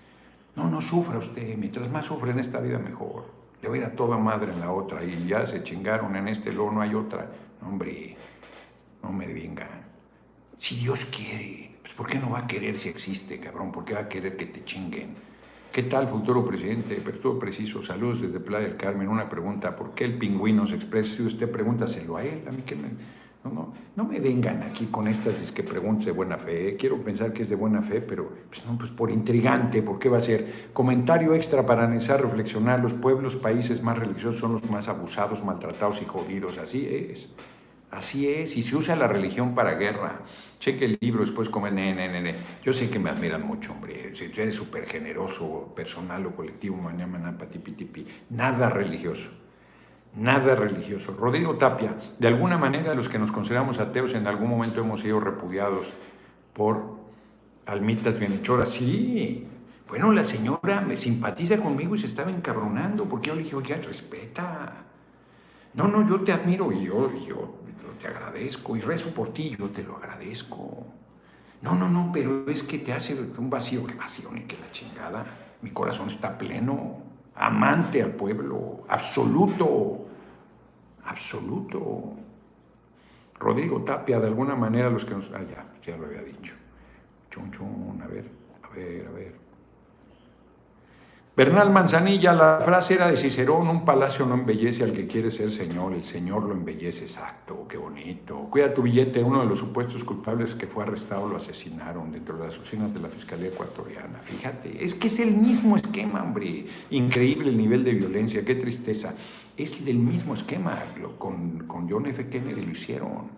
No, 0.56 0.70
no 0.70 0.80
sufra 0.80 1.18
usted. 1.18 1.56
Mientras 1.56 1.90
más 1.90 2.06
sufre 2.06 2.30
en 2.30 2.38
esta 2.38 2.60
vida, 2.60 2.78
mejor 2.78 3.34
le 3.64 3.70
voy 3.70 3.78
a 3.78 3.82
ir 3.82 3.86
a 3.86 3.96
toda 3.96 4.18
madre 4.18 4.52
en 4.52 4.60
la 4.60 4.70
otra 4.70 5.02
y 5.02 5.26
ya 5.26 5.46
se 5.46 5.62
chingaron 5.62 6.14
en 6.16 6.28
este, 6.28 6.52
luego 6.52 6.70
no 6.70 6.82
hay 6.82 6.94
otra. 6.94 7.30
hombre, 7.62 8.14
no 9.02 9.10
me 9.10 9.26
vengan. 9.26 9.86
Si 10.58 10.76
Dios 10.76 11.06
quiere, 11.06 11.74
pues 11.80 11.94
¿por 11.94 12.06
qué 12.06 12.18
no 12.18 12.28
va 12.28 12.40
a 12.40 12.46
querer 12.46 12.76
si 12.76 12.90
existe, 12.90 13.40
cabrón? 13.40 13.72
¿Por 13.72 13.86
qué 13.86 13.94
va 13.94 14.00
a 14.00 14.08
querer 14.08 14.36
que 14.36 14.46
te 14.46 14.64
chinguen? 14.64 15.14
¿Qué 15.72 15.84
tal, 15.84 16.08
futuro 16.08 16.44
presidente? 16.44 17.00
Pero 17.02 17.18
todo 17.18 17.38
preciso. 17.38 17.82
Saludos 17.82 18.20
desde 18.20 18.38
Playa 18.38 18.68
del 18.68 18.76
Carmen. 18.76 19.08
Una 19.08 19.30
pregunta, 19.30 19.74
¿por 19.74 19.94
qué 19.94 20.04
el 20.04 20.18
pingüino 20.18 20.66
se 20.66 20.74
expresa? 20.74 21.14
Si 21.14 21.22
usted 21.22 21.50
pregúntaselo 21.50 22.18
a 22.18 22.22
él, 22.22 22.44
a 22.46 22.52
mí 22.52 22.62
que 22.62 22.76
me... 22.76 22.90
No, 23.44 23.50
no, 23.50 23.74
no 23.94 24.04
me 24.04 24.20
vengan 24.20 24.62
aquí 24.62 24.86
con 24.86 25.06
estas 25.06 25.52
que 25.52 25.62
preguntas 25.62 26.06
de 26.06 26.12
buena 26.12 26.38
fe. 26.38 26.76
Quiero 26.78 26.96
pensar 27.04 27.30
que 27.30 27.42
es 27.42 27.50
de 27.50 27.56
buena 27.56 27.82
fe, 27.82 28.00
pero 28.00 28.32
pues 28.48 28.64
no, 28.64 28.78
pues 28.78 28.90
por 28.90 29.10
intrigante, 29.10 29.82
¿por 29.82 29.98
qué 29.98 30.08
va 30.08 30.16
a 30.16 30.22
ser? 30.22 30.70
Comentario 30.72 31.34
extra 31.34 31.66
para 31.66 31.84
analizar, 31.84 32.22
reflexionar. 32.22 32.80
Los 32.80 32.94
pueblos, 32.94 33.36
países 33.36 33.82
más 33.82 33.98
religiosos 33.98 34.38
son 34.38 34.54
los 34.54 34.70
más 34.70 34.88
abusados, 34.88 35.44
maltratados 35.44 36.00
y 36.00 36.06
jodidos. 36.06 36.56
Así 36.56 36.88
es. 36.88 37.34
Así 37.90 38.28
es. 38.28 38.56
Y 38.56 38.62
se 38.62 38.76
usa 38.76 38.96
la 38.96 39.08
religión 39.08 39.54
para 39.54 39.74
guerra. 39.74 40.22
Cheque 40.58 40.86
el 40.86 40.98
libro, 40.98 41.20
después 41.20 41.50
come, 41.50 41.70
ne, 41.70 41.94
ne, 41.94 42.08
ne, 42.22 42.34
Yo 42.64 42.72
sé 42.72 42.88
que 42.88 42.98
me 42.98 43.10
admiran 43.10 43.46
mucho, 43.46 43.72
hombre. 43.72 44.14
Si 44.14 44.24
eres 44.24 44.56
súper 44.56 44.86
generoso, 44.86 45.70
personal 45.76 46.24
o 46.24 46.34
colectivo, 46.34 46.76
mañana, 46.76 47.36
pati, 47.36 47.60
Nada 48.30 48.70
religioso 48.70 49.43
nada 50.16 50.54
religioso. 50.54 51.16
Rodrigo 51.18 51.56
Tapia, 51.56 51.96
de 52.18 52.28
alguna 52.28 52.58
manera 52.58 52.94
los 52.94 53.08
que 53.08 53.18
nos 53.18 53.32
consideramos 53.32 53.78
ateos 53.78 54.14
en 54.14 54.26
algún 54.26 54.48
momento 54.48 54.80
hemos 54.80 55.00
sido 55.00 55.20
repudiados 55.20 55.92
por 56.52 56.96
almitas 57.66 58.18
bienhechoras. 58.18 58.70
Sí, 58.70 59.46
bueno, 59.88 60.12
la 60.12 60.24
señora 60.24 60.80
me 60.80 60.96
simpatiza 60.96 61.58
conmigo 61.58 61.94
y 61.94 61.98
se 61.98 62.06
estaba 62.06 62.30
encabronando 62.30 63.04
porque 63.04 63.28
yo 63.28 63.34
le 63.34 63.42
dije, 63.42 63.56
oye, 63.56 63.76
respeta. 63.76 64.84
No, 65.74 65.88
no, 65.88 66.08
yo 66.08 66.20
te 66.20 66.32
admiro 66.32 66.70
y 66.70 66.84
yo, 66.84 67.10
yo 67.26 67.56
te 68.00 68.06
agradezco 68.06 68.76
y 68.76 68.80
rezo 68.80 69.10
por 69.10 69.32
ti, 69.32 69.56
yo 69.58 69.70
te 69.70 69.82
lo 69.82 69.96
agradezco. 69.96 70.86
No, 71.62 71.74
no, 71.74 71.88
no, 71.88 72.10
pero 72.12 72.48
es 72.48 72.62
que 72.62 72.78
te 72.78 72.92
hace 72.92 73.18
un 73.38 73.50
vacío, 73.50 73.84
que 73.84 73.94
vacío 73.94 74.30
ni 74.30 74.42
que 74.42 74.56
la 74.58 74.70
chingada. 74.70 75.24
Mi 75.62 75.70
corazón 75.70 76.08
está 76.08 76.36
pleno, 76.36 76.98
amante 77.34 78.02
al 78.02 78.12
pueblo, 78.12 78.84
absoluto 78.88 80.03
absoluto. 81.06 82.14
Rodrigo 83.38 83.82
Tapia, 83.82 84.20
de 84.20 84.28
alguna 84.28 84.54
manera, 84.54 84.90
los 84.90 85.04
que 85.04 85.14
nos. 85.14 85.30
Ah, 85.32 85.42
ya, 85.42 85.66
ya 85.84 85.96
lo 85.96 86.06
había 86.06 86.22
dicho. 86.22 86.54
Chun, 87.30 87.50
chun, 87.50 88.00
a 88.02 88.06
ver, 88.06 88.30
a 88.62 88.74
ver, 88.74 89.06
a 89.06 89.10
ver. 89.10 89.44
Bernal 91.36 91.70
Manzanilla, 91.70 92.32
la 92.32 92.60
frase 92.64 92.94
era 92.94 93.10
de 93.10 93.16
Cicerón, 93.16 93.66
un 93.66 93.84
palacio 93.84 94.24
no 94.24 94.34
embellece 94.34 94.84
al 94.84 94.92
que 94.92 95.08
quiere 95.08 95.32
ser 95.32 95.50
señor, 95.50 95.92
el 95.92 96.04
señor 96.04 96.44
lo 96.44 96.52
embellece, 96.52 97.06
exacto, 97.06 97.66
qué 97.68 97.76
bonito. 97.76 98.46
Cuida 98.48 98.72
tu 98.72 98.82
billete, 98.82 99.20
uno 99.20 99.42
de 99.42 99.48
los 99.48 99.58
supuestos 99.58 100.04
culpables 100.04 100.54
que 100.54 100.68
fue 100.68 100.84
arrestado 100.84 101.28
lo 101.28 101.34
asesinaron 101.36 102.12
dentro 102.12 102.38
de 102.38 102.44
las 102.44 102.56
oficinas 102.56 102.94
de 102.94 103.00
la 103.00 103.08
Fiscalía 103.08 103.48
Ecuatoriana. 103.48 104.20
Fíjate, 104.22 104.84
es 104.84 104.94
que 104.94 105.08
es 105.08 105.18
el 105.18 105.34
mismo 105.34 105.74
esquema, 105.74 106.22
hombre. 106.22 106.68
Increíble 106.90 107.50
el 107.50 107.56
nivel 107.56 107.82
de 107.82 107.94
violencia, 107.94 108.44
qué 108.44 108.54
tristeza. 108.54 109.16
Es 109.56 109.84
del 109.84 109.98
mismo 109.98 110.34
esquema, 110.34 110.82
con, 111.18 111.66
con 111.66 111.88
John 111.88 112.06
F. 112.06 112.28
Kennedy 112.28 112.64
lo 112.64 112.72
hicieron. 112.72 113.30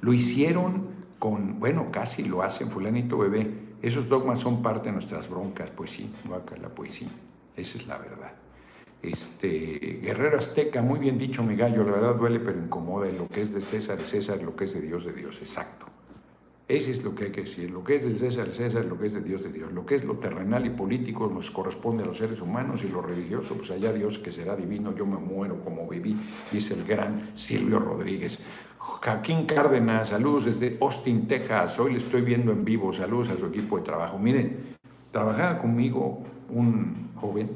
Lo 0.00 0.12
hicieron 0.12 0.88
con, 1.18 1.60
bueno, 1.60 1.90
casi 1.92 2.24
lo 2.24 2.42
hacen, 2.42 2.70
fulanito 2.70 3.18
bebé. 3.18 3.50
Esos 3.82 4.08
dogmas 4.08 4.40
son 4.40 4.62
parte 4.62 4.88
de 4.88 4.92
nuestras 4.92 5.30
broncas, 5.30 5.70
pues 5.70 5.90
sí, 5.90 6.12
la 6.60 6.68
poesía. 6.68 7.08
Esa 7.56 7.78
es 7.78 7.86
la 7.86 7.98
verdad. 7.98 8.32
Este, 9.02 10.00
Guerrero 10.02 10.38
Azteca, 10.38 10.82
muy 10.82 10.98
bien 10.98 11.18
dicho, 11.18 11.42
mi 11.42 11.56
gallo, 11.56 11.84
la 11.84 11.92
verdad 11.92 12.14
duele 12.16 12.40
pero 12.40 12.58
incomoda. 12.58 13.10
Lo 13.12 13.28
que 13.28 13.42
es 13.42 13.54
de 13.54 13.62
César 13.62 13.98
es 14.00 14.08
César, 14.08 14.42
lo 14.42 14.54
que 14.54 14.64
es 14.64 14.74
de 14.74 14.80
Dios 14.80 15.04
de 15.04 15.12
Dios, 15.12 15.40
exacto. 15.40 15.86
Ese 16.70 16.92
es 16.92 17.02
lo 17.02 17.16
que 17.16 17.24
hay 17.24 17.32
que 17.32 17.40
decir. 17.40 17.68
Lo 17.68 17.82
que 17.82 17.96
es 17.96 18.04
de 18.04 18.14
César 18.14 18.46
es 18.46 18.54
César, 18.54 18.84
lo 18.84 18.96
que 18.96 19.06
es 19.06 19.14
de 19.14 19.22
Dios 19.22 19.42
de 19.42 19.50
Dios. 19.50 19.72
Lo 19.72 19.84
que 19.84 19.96
es 19.96 20.04
lo 20.04 20.18
terrenal 20.18 20.64
y 20.64 20.70
político 20.70 21.26
nos 21.26 21.50
corresponde 21.50 22.04
a 22.04 22.06
los 22.06 22.18
seres 22.18 22.40
humanos 22.40 22.84
y 22.84 22.88
lo 22.88 23.02
religioso, 23.02 23.56
pues 23.56 23.72
allá 23.72 23.92
Dios 23.92 24.20
que 24.20 24.30
será 24.30 24.54
divino, 24.54 24.94
yo 24.94 25.04
me 25.04 25.16
muero 25.16 25.64
como 25.64 25.88
viví, 25.88 26.16
dice 26.52 26.74
el 26.74 26.84
gran 26.84 27.32
Silvio 27.34 27.80
Rodríguez. 27.80 28.38
Joaquín 28.78 29.46
Cárdenas, 29.46 30.10
saludos 30.10 30.44
desde 30.44 30.78
Austin, 30.80 31.26
Texas. 31.26 31.76
Hoy 31.80 31.90
le 31.90 31.98
estoy 31.98 32.22
viendo 32.22 32.52
en 32.52 32.64
vivo. 32.64 32.92
Saludos 32.92 33.30
a 33.30 33.36
su 33.36 33.46
equipo 33.46 33.76
de 33.76 33.82
trabajo. 33.82 34.16
Miren, 34.16 34.76
trabajaba 35.10 35.58
conmigo 35.58 36.22
un 36.50 37.10
joven 37.16 37.50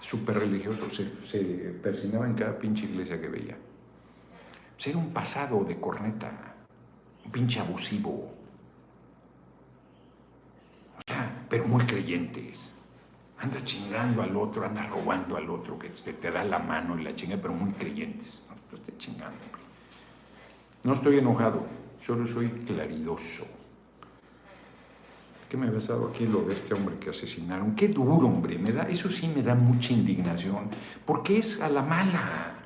súper 0.00 0.38
religioso, 0.38 0.88
se, 0.88 1.12
se 1.26 1.40
en 1.40 2.34
cada 2.34 2.58
pinche 2.58 2.86
iglesia 2.86 3.20
que 3.20 3.28
veía. 3.28 3.58
Pues 4.76 4.86
era 4.86 4.96
un 4.96 5.12
pasado 5.12 5.62
de 5.62 5.78
corneta, 5.78 6.51
un 7.24 7.30
pinche 7.30 7.60
abusivo. 7.60 8.32
O 10.98 11.00
sea, 11.06 11.44
pero 11.48 11.66
muy 11.66 11.84
creyentes. 11.84 12.76
Anda 13.38 13.58
chingando 13.64 14.22
al 14.22 14.36
otro, 14.36 14.64
anda 14.64 14.86
robando 14.86 15.36
al 15.36 15.50
otro, 15.50 15.78
que 15.78 15.88
te, 15.88 16.12
te 16.12 16.30
da 16.30 16.44
la 16.44 16.60
mano 16.60 16.98
y 16.98 17.02
la 17.02 17.14
chinga, 17.14 17.36
pero 17.36 17.52
muy 17.52 17.72
creyentes. 17.72 18.44
No, 18.48 18.76
estés 18.76 18.96
chingando, 18.98 19.38
hombre. 19.46 19.62
No 20.84 20.92
estoy 20.92 21.18
enojado, 21.18 21.66
solo 22.00 22.26
soy 22.26 22.48
claridoso. 22.66 23.46
¿Qué 25.52 25.58
me 25.58 25.68
ha 25.68 25.72
pasado 25.72 26.08
aquí 26.08 26.26
lo 26.26 26.40
de 26.44 26.54
este 26.54 26.72
hombre 26.72 26.98
que 26.98 27.10
asesinaron? 27.10 27.74
Qué 27.74 27.88
duro, 27.88 28.26
hombre. 28.26 28.58
Me 28.58 28.72
da, 28.72 28.84
eso 28.84 29.10
sí 29.10 29.28
me 29.28 29.42
da 29.42 29.54
mucha 29.54 29.92
indignación. 29.92 30.70
Porque 31.04 31.38
es 31.38 31.60
a 31.60 31.68
la 31.68 31.82
mala. 31.82 32.61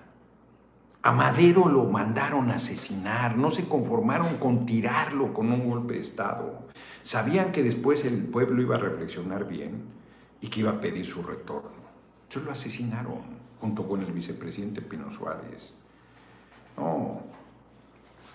A 1.07 1.12
Madero 1.12 1.68
lo 1.68 1.84
mandaron 1.84 2.50
a 2.50 2.57
asesinar. 2.57 3.36
No 3.36 3.52
se 3.52 3.68
conformaron 3.68 4.38
con 4.38 4.66
tirarlo 4.66 5.32
con 5.32 5.52
un 5.52 5.70
golpe 5.70 5.94
de 5.94 6.00
Estado. 6.00 6.66
Sabían 7.04 7.52
que 7.52 7.62
después 7.62 8.04
el 8.04 8.24
pueblo 8.24 8.61
iba 8.61 8.74
a 8.74 8.80
reflexionar 8.80 9.46
bien 9.46 9.84
y 10.40 10.48
que 10.48 10.59
iba 10.59 10.72
a 10.72 10.80
pedir 10.80 11.07
su 11.07 11.22
retorno. 11.22 11.70
Ellos 12.28 12.42
lo 12.42 12.50
asesinaron 12.50 13.20
junto 13.61 13.86
con 13.86 14.02
el 14.02 14.11
vicepresidente 14.11 14.82
Pino 14.82 15.09
Suárez. 15.12 15.74
No, 16.76 17.20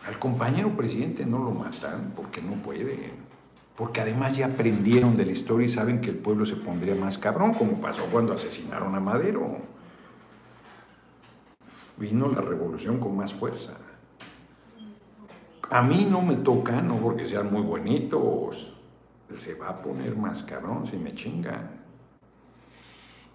al 0.07 0.17
compañero 0.17 0.73
presidente 0.73 1.25
no 1.25 1.39
lo 1.39 1.51
matan 1.51 2.13
porque 2.15 2.41
no 2.41 2.53
pueden 2.53 3.29
porque 3.75 3.99
además 3.99 4.37
ya 4.37 4.45
aprendieron 4.45 5.17
de 5.17 5.25
la 5.25 5.31
historia 5.33 5.65
y 5.65 5.69
saben 5.69 5.99
que 5.99 6.11
el 6.11 6.17
pueblo 6.17 6.45
se 6.45 6.55
pondría 6.55 6.95
más 6.95 7.17
cabrón, 7.17 7.53
como 7.53 7.81
pasó 7.81 8.05
cuando 8.05 8.31
asesinaron 8.31 8.95
a 8.95 9.01
Madero. 9.01 9.57
Vino 12.01 12.27
la 12.29 12.41
revolución 12.41 12.97
con 12.97 13.15
más 13.15 13.31
fuerza. 13.31 13.77
A 15.69 15.83
mí 15.83 16.07
no 16.09 16.23
me 16.23 16.37
toca, 16.37 16.81
no 16.81 16.97
porque 16.97 17.27
sean 17.27 17.53
muy 17.53 17.61
bonitos, 17.61 18.73
se 19.29 19.53
va 19.53 19.69
a 19.69 19.81
poner 19.83 20.17
más 20.17 20.41
cabrón 20.41 20.87
si 20.87 20.97
me 20.97 21.13
chingan. 21.13 21.69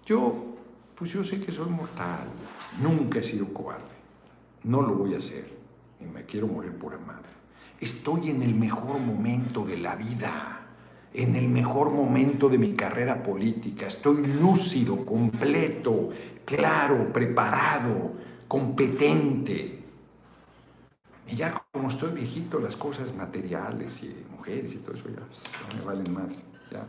Yo, 0.05 0.57
pues 0.95 1.13
yo 1.13 1.23
sé 1.23 1.39
que 1.39 1.53
soy 1.53 1.69
mortal, 1.69 2.27
nunca 2.81 3.19
he 3.19 3.23
sido 3.23 3.53
cobarde, 3.53 3.95
no 4.65 4.81
lo 4.81 4.95
voy 4.95 5.13
a 5.13 5.19
hacer 5.19 5.47
y 6.01 6.03
me 6.03 6.25
quiero 6.25 6.47
morir 6.47 6.77
por 6.77 6.93
amar. 6.93 7.23
Estoy 7.79 8.31
en 8.31 8.43
el 8.43 8.53
mejor 8.53 8.99
momento 8.99 9.63
de 9.65 9.77
la 9.77 9.95
vida, 9.95 10.67
en 11.13 11.37
el 11.37 11.47
mejor 11.47 11.91
momento 11.91 12.49
de 12.49 12.57
mi 12.57 12.73
carrera 12.73 13.23
política. 13.23 13.87
Estoy 13.87 14.27
lúcido, 14.27 15.05
completo, 15.05 16.09
claro, 16.43 17.13
preparado, 17.13 18.26
competente. 18.47 19.79
Y 21.27 21.35
ya 21.35 21.63
como 21.71 21.89
estoy 21.89 22.13
viejito, 22.13 22.59
las 22.59 22.75
cosas 22.75 23.13
materiales 23.13 24.01
y 24.03 24.25
mujeres 24.31 24.75
y 24.75 24.77
todo 24.79 24.93
eso 24.93 25.09
ya, 25.09 25.77
me 25.77 25.83
valen 25.83 26.13
madre. 26.13 26.35
Ya, 26.71 26.85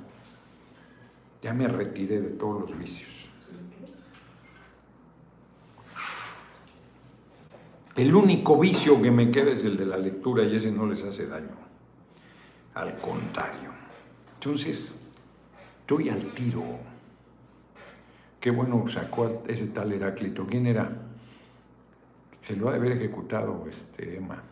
ya 1.42 1.52
me 1.52 1.66
retiré 1.66 2.20
de 2.20 2.30
todos 2.30 2.62
los 2.62 2.78
vicios. 2.78 3.26
El 7.96 8.14
único 8.14 8.56
vicio 8.56 9.02
que 9.02 9.10
me 9.10 9.32
queda 9.32 9.50
es 9.50 9.64
el 9.64 9.76
de 9.76 9.84
la 9.84 9.96
lectura 9.96 10.44
y 10.44 10.54
ese 10.54 10.70
no 10.70 10.86
les 10.86 11.02
hace 11.02 11.26
daño. 11.26 11.56
Al 12.74 12.96
contrario. 12.98 13.72
Entonces, 14.34 15.04
estoy 15.80 16.08
al 16.08 16.22
tiro. 16.32 16.62
Qué 18.38 18.52
bueno 18.52 18.86
sacó 18.86 19.42
ese 19.48 19.66
tal 19.66 19.92
Heráclito. 19.92 20.46
¿Quién 20.46 20.68
era? 20.68 21.07
Se 22.48 22.56
lo 22.56 22.68
ha 22.68 22.72
de 22.72 22.78
haber 22.78 22.92
ejecutado 22.92 23.66
este 23.70 24.16
Emma. 24.16 24.42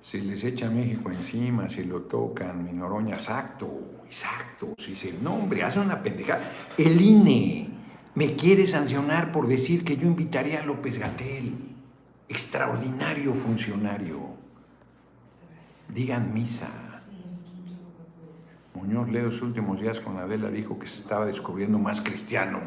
Si 0.00 0.22
les 0.22 0.42
echa 0.44 0.70
México 0.70 1.10
encima, 1.10 1.68
si 1.68 1.84
lo 1.84 2.04
tocan, 2.04 2.64
mi 2.64 2.72
Noroña, 2.72 3.16
exacto, 3.16 4.00
exacto. 4.06 4.72
Si 4.78 4.96
se 4.96 5.12
nombre, 5.12 5.62
hace 5.62 5.78
una 5.78 6.02
pendejada. 6.02 6.50
El 6.78 6.98
INE 6.98 7.68
me 8.14 8.34
quiere 8.34 8.66
sancionar 8.66 9.30
por 9.30 9.46
decir 9.46 9.84
que 9.84 9.98
yo 9.98 10.06
invitaría 10.06 10.62
a 10.62 10.64
López 10.64 10.96
Gatel 10.96 11.54
extraordinario 12.30 13.34
funcionario. 13.34 14.20
Digan 15.86 16.32
misa. 16.32 16.87
Muñoz 18.78 19.08
Ledo, 19.10 19.30
sus 19.30 19.42
últimos 19.42 19.80
días 19.80 20.00
con 20.00 20.16
Adela, 20.18 20.50
dijo 20.50 20.78
que 20.78 20.86
se 20.86 21.00
estaba 21.00 21.26
descubriendo 21.26 21.78
más 21.78 22.00
cristiano. 22.00 22.60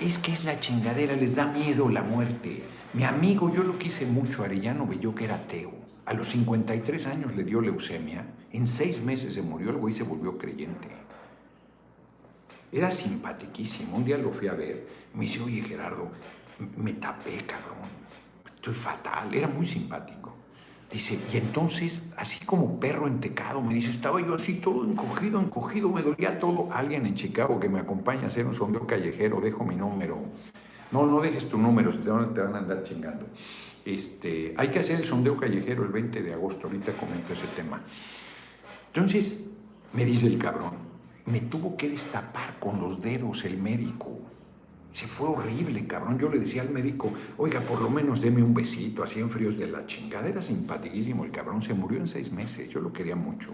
Es 0.00 0.18
que 0.18 0.32
es 0.32 0.44
la 0.44 0.60
chingadera, 0.60 1.14
les 1.14 1.36
da 1.36 1.46
miedo 1.46 1.88
la 1.88 2.02
muerte. 2.02 2.62
Mi 2.94 3.04
amigo, 3.04 3.52
yo 3.52 3.62
lo 3.62 3.78
quise 3.78 4.06
mucho, 4.06 4.42
Arellano 4.42 4.86
Veyó, 4.86 5.14
que 5.14 5.24
era 5.24 5.36
ateo. 5.36 5.72
A 6.04 6.14
los 6.14 6.28
53 6.28 7.06
años 7.06 7.36
le 7.36 7.44
dio 7.44 7.60
leucemia. 7.60 8.26
En 8.52 8.66
seis 8.66 9.00
meses 9.02 9.34
se 9.34 9.42
murió 9.42 9.70
el 9.70 9.76
güey 9.76 9.94
y 9.94 9.96
se 9.96 10.02
volvió 10.02 10.36
creyente. 10.36 10.88
Era 12.72 12.90
simpaticísimo. 12.90 13.96
Un 13.96 14.04
día 14.04 14.18
lo 14.18 14.32
fui 14.32 14.48
a 14.48 14.54
ver. 14.54 14.86
Me 15.14 15.24
dice, 15.24 15.42
oye 15.42 15.62
Gerardo, 15.62 16.10
me 16.76 16.92
tapé, 16.94 17.44
cabrón 17.46 18.06
estoy 18.66 18.74
fatal, 18.74 19.32
era 19.32 19.46
muy 19.46 19.64
simpático. 19.64 20.35
Dice, 20.90 21.18
y 21.32 21.36
entonces, 21.36 22.10
así 22.16 22.44
como 22.44 22.78
perro 22.78 23.08
entecado, 23.08 23.60
me 23.60 23.74
dice, 23.74 23.90
estaba 23.90 24.20
yo 24.20 24.34
así 24.34 24.54
todo 24.54 24.84
encogido, 24.84 25.40
encogido, 25.40 25.90
me 25.90 26.02
dolía 26.02 26.38
todo. 26.38 26.68
Alguien 26.70 27.06
en 27.06 27.16
Chicago 27.16 27.58
que 27.58 27.68
me 27.68 27.80
acompaña 27.80 28.24
a 28.24 28.26
hacer 28.28 28.46
un 28.46 28.54
sondeo 28.54 28.86
callejero, 28.86 29.40
dejo 29.40 29.64
mi 29.64 29.74
número. 29.74 30.18
No, 30.92 31.04
no 31.06 31.20
dejes 31.20 31.48
tu 31.48 31.58
número, 31.58 31.92
te 31.92 32.08
van, 32.08 32.32
te 32.32 32.40
van 32.40 32.54
a 32.54 32.58
andar 32.58 32.84
chingando. 32.84 33.26
Este, 33.84 34.54
hay 34.56 34.68
que 34.68 34.78
hacer 34.78 35.00
el 35.00 35.04
sondeo 35.04 35.36
callejero 35.36 35.82
el 35.84 35.90
20 35.90 36.22
de 36.22 36.32
agosto, 36.32 36.68
ahorita 36.68 36.92
comento 36.92 37.32
ese 37.32 37.48
tema. 37.48 37.82
Entonces, 38.86 39.50
me 39.92 40.04
dice 40.04 40.28
el 40.28 40.38
cabrón, 40.38 40.74
me 41.26 41.40
tuvo 41.40 41.76
que 41.76 41.88
destapar 41.88 42.58
con 42.60 42.80
los 42.80 43.02
dedos 43.02 43.44
el 43.44 43.58
médico. 43.58 44.18
Se 44.90 45.06
fue 45.06 45.28
horrible, 45.28 45.86
cabrón. 45.86 46.18
Yo 46.18 46.30
le 46.30 46.38
decía 46.38 46.62
al 46.62 46.70
médico, 46.70 47.12
oiga, 47.36 47.60
por 47.60 47.82
lo 47.82 47.90
menos 47.90 48.20
deme 48.20 48.42
un 48.42 48.54
besito, 48.54 49.02
así 49.02 49.20
en 49.20 49.28
fríos 49.28 49.58
de 49.58 49.66
la 49.66 49.86
chingada. 49.86 50.28
Era 50.28 50.40
simpaticísimo 50.40 51.24
el 51.24 51.30
cabrón. 51.30 51.62
Se 51.62 51.74
murió 51.74 51.98
en 51.98 52.08
seis 52.08 52.32
meses. 52.32 52.68
Yo 52.70 52.80
lo 52.80 52.92
quería 52.92 53.16
mucho. 53.16 53.52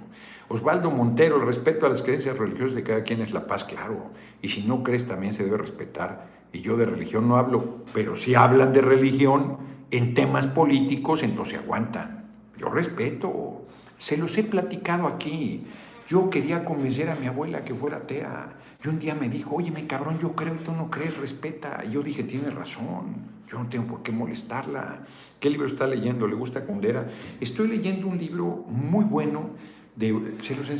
Osvaldo 0.49 0.91
Montero, 0.91 1.37
el 1.37 1.47
respeto 1.47 1.87
a 1.87 1.89
las 1.89 2.03
creencias 2.03 2.39
religiosas 2.39 2.77
de 2.77 2.85
cada 2.85 3.03
quien 3.03 3.23
es 3.23 3.33
la 3.33 3.47
paz, 3.47 3.65
claro. 3.65 4.13
Y 4.41 4.51
si 4.51 4.63
no 4.63 4.83
crees, 4.85 5.07
también 5.07 5.35
se 5.35 5.45
debe 5.45 5.59
respetar. 5.59 6.29
Y 6.53 6.61
yo 6.61 6.77
de 6.77 6.85
religión 6.85 7.27
no 7.27 7.37
hablo, 7.37 7.85
pero 7.95 8.15
si 8.15 8.35
hablan 8.35 8.73
de 8.73 8.83
religión 8.83 9.57
en 9.91 10.15
temas 10.15 10.47
políticos, 10.47 11.23
entonces 11.23 11.59
aguantan. 11.59 12.31
Yo 12.59 12.69
respeto. 12.69 13.67
Se 13.99 14.17
los 14.17 14.37
he 14.37 14.45
platicado 14.45 15.07
aquí. 15.07 15.67
Yo 16.09 16.29
quería 16.29 16.65
convencer 16.65 17.11
a 17.11 17.17
mi 17.17 17.27
abuela 17.27 17.65
que 17.65 17.75
fuera 17.75 17.99
atea. 17.99 18.53
Y 18.85 18.89
un 18.89 18.99
día 18.99 19.15
me 19.15 19.29
dijo, 19.29 19.57
oye, 19.57 19.71
mi 19.71 19.87
cabrón, 19.87 20.19
yo 20.19 20.35
creo 20.35 20.57
tú 20.57 20.73
no 20.73 20.91
crees, 20.91 21.17
respeta. 21.17 21.85
Y 21.87 21.93
yo 21.93 22.03
dije, 22.03 22.25
tiene 22.25 22.51
razón, 22.51 23.15
yo 23.49 23.59
no 23.59 23.69
tengo 23.69 23.87
por 23.87 24.03
qué 24.03 24.11
molestarla. 24.11 25.07
¿Qué 25.39 25.51
libro 25.51 25.67
está 25.67 25.87
leyendo? 25.87 26.27
¿Le 26.27 26.35
gusta 26.35 26.67
Condera? 26.67 27.09
Estoy 27.41 27.69
leyendo 27.69 28.09
un 28.09 28.19
libro 28.19 28.65
muy 28.69 29.05
bueno, 29.05 29.51
de, 29.95 30.37
se 30.41 30.57
los 30.57 30.71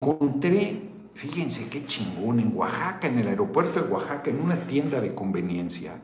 encontré, 0.00 0.80
fíjense 1.14 1.68
qué 1.68 1.84
chingón, 1.86 2.40
en 2.40 2.56
Oaxaca, 2.56 3.06
en 3.06 3.18
el 3.18 3.28
aeropuerto 3.28 3.82
de 3.82 3.92
Oaxaca, 3.92 4.30
en 4.30 4.40
una 4.40 4.66
tienda 4.66 5.00
de 5.00 5.14
conveniencia, 5.14 6.00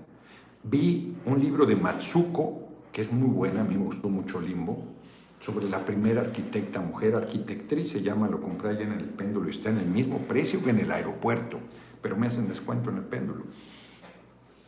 vi 0.63 1.17
un 1.27 1.41
libro 1.41 1.67
de 1.67 1.77
Matsuko, 1.77 2.69
que 2.93 3.01
es 3.01 3.13
muy 3.13 3.29
buena, 3.29 3.63
a 3.63 3.65
mí 3.65 3.77
me 3.77 3.85
gustó 3.85 4.09
mucho 4.09 4.41
Limbo, 4.41 4.94
sobre 5.45 5.69
la 5.69 5.85
primera 5.85 6.23
arquitecta 6.23 6.81
mujer, 6.81 7.15
arquitectriz 7.15 7.91
se 7.91 8.03
llama, 8.03 8.29
lo 8.29 8.41
compré 8.41 8.71
allá 8.71 8.85
en 8.85 8.93
el 8.93 9.05
péndulo, 9.05 9.51
está 9.51 9.69
en 9.69 9.79
el 9.79 9.87
mismo 9.87 10.21
precio 10.21 10.65
que 10.65 10.71
en 10.71 10.79
el 10.79 10.91
aeropuerto, 10.91 11.59
pero 12.01 12.17
me 12.17 12.29
hacen 12.29 12.49
descuento 12.49 12.89
en 12.89 12.97
el 12.97 13.05
péndulo. 13.05 13.45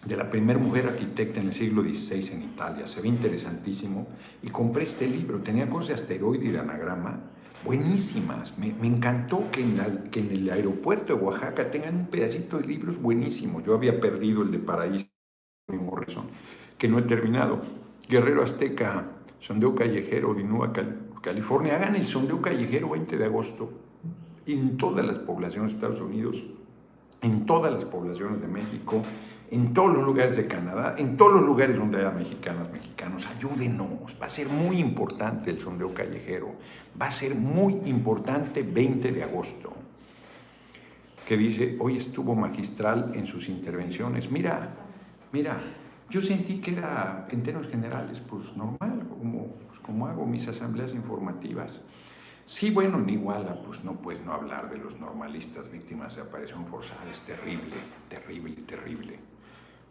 De 0.05 0.16
la 0.16 0.29
primera 0.29 0.59
mujer 0.59 0.87
arquitecta 0.87 1.41
en 1.41 1.49
el 1.49 1.55
siglo 1.55 1.83
XVI 1.83 2.35
en 2.35 2.43
Italia, 2.43 2.87
se 2.87 3.01
ve 3.01 3.09
interesantísimo. 3.09 4.07
Y 4.43 4.51
compré 4.51 4.83
este 4.83 5.09
libro, 5.09 5.39
tenía 5.39 5.68
cosas 5.68 5.89
de 5.89 5.95
asteroide 5.95 6.45
y 6.45 6.51
de 6.51 6.59
anagrama, 6.59 7.20
buenísimas. 7.64 8.59
Me, 8.59 8.74
me 8.74 8.87
encantó 8.87 9.51
que 9.51 9.62
en, 9.62 10.11
que 10.11 10.20
en 10.20 10.31
el 10.31 10.51
aeropuerto 10.51 11.16
de 11.16 11.22
Oaxaca 11.22 11.70
tengan 11.70 11.97
un 11.97 12.07
pedacito 12.09 12.59
de 12.59 12.66
libros 12.66 13.01
buenísimos. 13.01 13.64
Yo 13.64 13.74
había 13.74 13.99
perdido 13.99 14.43
el 14.43 14.51
de 14.51 14.59
Paraíso 14.59 15.07
y 15.72 15.77
Morrison, 15.77 16.27
que 16.77 16.87
no 16.87 16.99
he 16.99 17.03
terminado. 17.03 17.62
Guerrero 18.09 18.45
Azteca 18.45 19.16
sondeo 19.41 19.74
callejero 19.74 20.34
de 20.34 20.45
Nueva 20.45 20.72
California. 21.20 21.76
Hagan 21.76 21.97
el 21.97 22.07
sondeo 22.07 22.41
callejero 22.41 22.91
20 22.91 23.16
de 23.16 23.24
agosto 23.24 23.70
en 24.47 24.76
todas 24.76 25.05
las 25.05 25.18
poblaciones 25.18 25.72
de 25.72 25.76
Estados 25.76 26.01
Unidos, 26.01 26.45
en 27.20 27.47
todas 27.47 27.72
las 27.72 27.84
poblaciones 27.84 28.41
de 28.41 28.49
México, 28.49 29.03
en 29.51 29.72
todos 29.72 29.95
los 29.95 30.05
lugares 30.05 30.37
de 30.37 30.47
Canadá, 30.47 30.97
en 30.99 31.16
todos 31.16 31.34
los 31.34 31.45
lugares 31.45 31.76
donde 31.76 31.99
haya 31.99 32.11
mexicanas, 32.11 32.70
mexicanos. 32.70 33.26
Ayúdenos, 33.26 34.16
va 34.20 34.26
a 34.26 34.28
ser 34.28 34.49
muy 34.49 34.78
importante 34.78 35.51
el 35.51 35.59
sondeo 35.59 35.93
callejero, 35.95 36.55
va 37.01 37.07
a 37.07 37.12
ser 37.12 37.34
muy 37.34 37.74
importante 37.84 38.62
20 38.62 39.12
de 39.12 39.22
agosto. 39.22 39.72
que 41.26 41.37
dice, 41.37 41.76
hoy 41.80 41.97
estuvo 41.97 42.37
magistral 42.37 43.11
en 43.16 43.26
sus 43.26 43.49
intervenciones. 43.49 44.30
Mira, 44.30 44.70
mira, 45.32 45.59
yo 46.09 46.22
sentí 46.22 46.61
que 46.61 46.70
era, 46.70 47.26
en 47.28 47.43
términos 47.43 47.68
generales, 47.68 48.20
pues 48.20 48.57
normal, 48.57 49.05
como, 49.27 49.47
pues, 49.66 49.81
como 49.81 50.07
hago 50.07 50.27
mis 50.27 50.47
asambleas 50.49 50.95
informativas. 50.95 51.81
Sí, 52.47 52.70
bueno, 52.70 52.99
en 52.99 53.09
Iguala, 53.09 53.61
pues 53.62 53.83
no 53.83 53.95
puedes 53.95 54.24
no 54.24 54.33
hablar 54.33 54.70
de 54.70 54.79
los 54.79 55.01
normalistas 55.01 55.70
víctimas 55.70 56.14
de 56.14 56.22
aparición 56.22 56.64
forzada. 56.66 57.11
Es 57.11 57.20
terrible, 57.20 57.74
terrible, 58.09 58.55
terrible. 58.62 59.18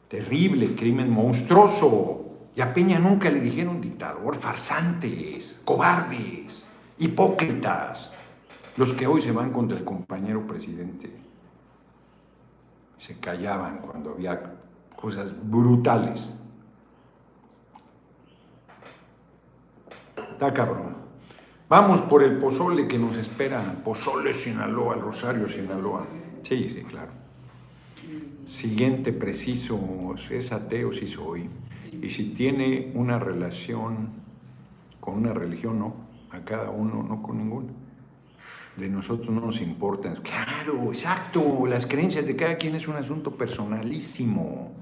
Terrible, 0.07 0.75
crimen 0.75 1.09
monstruoso. 1.09 2.21
Y 2.55 2.61
a 2.61 2.73
Peña 2.73 2.97
nunca 2.97 3.29
le 3.29 3.41
dijeron 3.41 3.81
dictador, 3.81 4.37
farsantes, 4.37 5.61
cobardes, 5.65 6.67
hipócritas. 6.97 8.13
Los 8.77 8.93
que 8.93 9.07
hoy 9.07 9.21
se 9.21 9.33
van 9.33 9.51
contra 9.51 9.77
el 9.77 9.83
compañero 9.83 10.47
presidente. 10.47 11.11
Se 12.97 13.19
callaban 13.19 13.79
cuando 13.79 14.11
había 14.11 14.55
cosas 14.95 15.35
brutales. 15.49 16.39
Está 20.35 20.53
cabrón. 20.53 20.97
Vamos 21.69 22.01
por 22.01 22.21
el 22.21 22.37
pozole 22.39 22.89
que 22.89 22.99
nos 22.99 23.15
espera. 23.15 23.81
Pozole 23.85 24.33
Sinaloa, 24.33 24.95
el 24.95 25.01
Rosario 25.01 25.47
Sinaloa. 25.47 26.05
Sí, 26.41 26.69
sí, 26.69 26.81
claro. 26.81 27.13
Siguiente 28.45 29.13
preciso, 29.13 29.79
es 30.29 30.51
ateo, 30.51 30.91
sí 30.91 31.07
soy. 31.07 31.49
Y 32.01 32.09
si 32.09 32.33
tiene 32.33 32.91
una 32.95 33.17
relación 33.17 34.09
con 34.99 35.19
una 35.19 35.31
religión, 35.31 35.79
no. 35.79 35.95
A 36.31 36.43
cada 36.43 36.69
uno, 36.69 37.01
no 37.01 37.23
con 37.23 37.37
ninguna. 37.37 37.71
De 38.75 38.89
nosotros 38.89 39.29
no 39.29 39.39
nos 39.39 39.61
importan. 39.61 40.15
Claro, 40.15 40.91
exacto. 40.91 41.65
Las 41.65 41.87
creencias 41.87 42.25
de 42.25 42.35
cada 42.35 42.57
quien 42.57 42.75
es 42.75 42.89
un 42.89 42.97
asunto 42.97 43.37
personalísimo. 43.37 44.73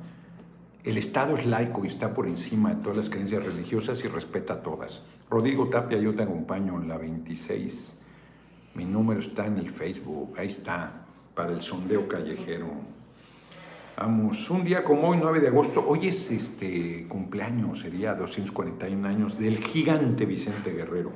El 0.84 0.98
Estado 0.98 1.38
es 1.38 1.46
laico 1.46 1.86
y 1.86 1.90
está 1.90 2.12
por 2.12 2.28
encima 2.28 2.74
de 2.74 2.82
todas 2.82 2.98
las 2.98 3.10
creencias 3.12 3.46
religiosas 3.46 4.04
y 4.04 4.08
respeta 4.08 4.64
todas. 4.64 5.04
Rodrigo 5.34 5.68
Tapia, 5.68 5.98
yo 5.98 6.14
te 6.14 6.22
acompaño 6.22 6.80
en 6.80 6.88
la 6.88 6.96
26. 6.96 8.00
Mi 8.76 8.86
número 8.86 9.20
está 9.20 9.48
en 9.48 9.58
el 9.58 9.72
Facebook, 9.72 10.36
ahí 10.38 10.46
está, 10.46 11.08
para 11.34 11.52
el 11.54 11.62
sondeo 11.62 12.08
callejero. 12.08 12.68
Vamos, 13.98 14.48
un 14.52 14.64
día 14.64 14.84
como 14.84 15.10
hoy, 15.10 15.18
9 15.20 15.40
de 15.40 15.48
agosto, 15.48 15.84
hoy 15.88 16.10
es 16.10 16.30
este 16.30 17.08
cumpleaños, 17.08 17.80
sería 17.80 18.14
241 18.14 19.08
años, 19.08 19.40
del 19.40 19.58
gigante 19.58 20.28
Vicente 20.28 20.72
Guerrero. 20.72 21.12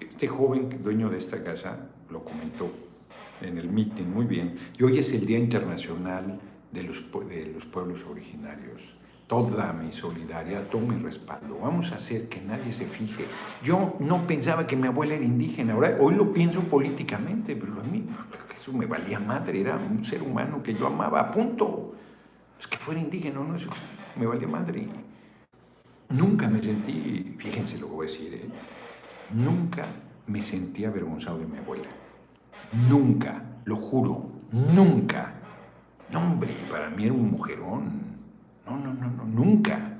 Este 0.00 0.28
joven 0.28 0.82
dueño 0.82 1.08
de 1.08 1.16
esta 1.16 1.42
casa 1.42 1.88
lo 2.10 2.22
comentó 2.22 2.70
en 3.40 3.56
el 3.56 3.70
meeting 3.70 4.04
muy 4.04 4.26
bien. 4.26 4.54
Y 4.78 4.82
hoy 4.82 4.98
es 4.98 5.14
el 5.14 5.24
Día 5.24 5.38
Internacional 5.38 6.38
de 6.72 6.82
los, 6.82 7.02
de 7.26 7.46
los 7.54 7.64
pueblos 7.64 8.04
originarios. 8.04 8.97
Toda 9.28 9.74
mi 9.74 9.92
solidaridad, 9.92 10.68
todo 10.68 10.80
mi 10.80 10.96
respaldo. 10.96 11.58
Vamos 11.60 11.92
a 11.92 11.96
hacer 11.96 12.30
que 12.30 12.40
nadie 12.40 12.72
se 12.72 12.86
fije. 12.86 13.26
Yo 13.62 13.94
no 14.00 14.26
pensaba 14.26 14.66
que 14.66 14.74
mi 14.74 14.88
abuela 14.88 15.14
era 15.14 15.24
indígena. 15.24 15.74
Ahora, 15.74 15.98
hoy 16.00 16.14
lo 16.14 16.32
pienso 16.32 16.62
políticamente, 16.62 17.54
pero 17.54 17.78
a 17.78 17.84
mí 17.84 18.06
eso 18.50 18.72
me 18.72 18.86
valía 18.86 19.20
madre. 19.20 19.60
Era 19.60 19.76
un 19.76 20.02
ser 20.02 20.22
humano 20.22 20.62
que 20.62 20.72
yo 20.72 20.86
amaba, 20.86 21.30
punto. 21.30 21.94
Es 22.58 22.66
que 22.66 22.78
fuera 22.78 23.00
indígena, 23.00 23.40
no, 23.40 23.54
eso 23.54 23.68
me 24.16 24.24
valía 24.24 24.48
madre. 24.48 24.88
Nunca 26.08 26.48
me 26.48 26.62
sentí, 26.62 27.36
fíjense 27.38 27.76
lo 27.76 27.86
que 27.88 27.94
voy 27.94 28.06
a 28.06 28.10
decir, 28.10 28.32
¿eh? 28.32 28.48
nunca 29.34 29.84
me 30.26 30.40
sentí 30.40 30.86
avergonzado 30.86 31.38
de 31.38 31.46
mi 31.46 31.58
abuela. 31.58 31.88
Nunca, 32.88 33.42
lo 33.66 33.76
juro, 33.76 34.32
nunca. 34.50 35.34
No, 36.10 36.20
hombre, 36.20 36.50
para 36.70 36.88
mí 36.88 37.04
era 37.04 37.12
un 37.12 37.30
mujerón. 37.30 38.17
No, 38.68 38.76
no, 38.76 38.92
no, 38.92 39.10
no, 39.10 39.24
nunca. 39.24 39.94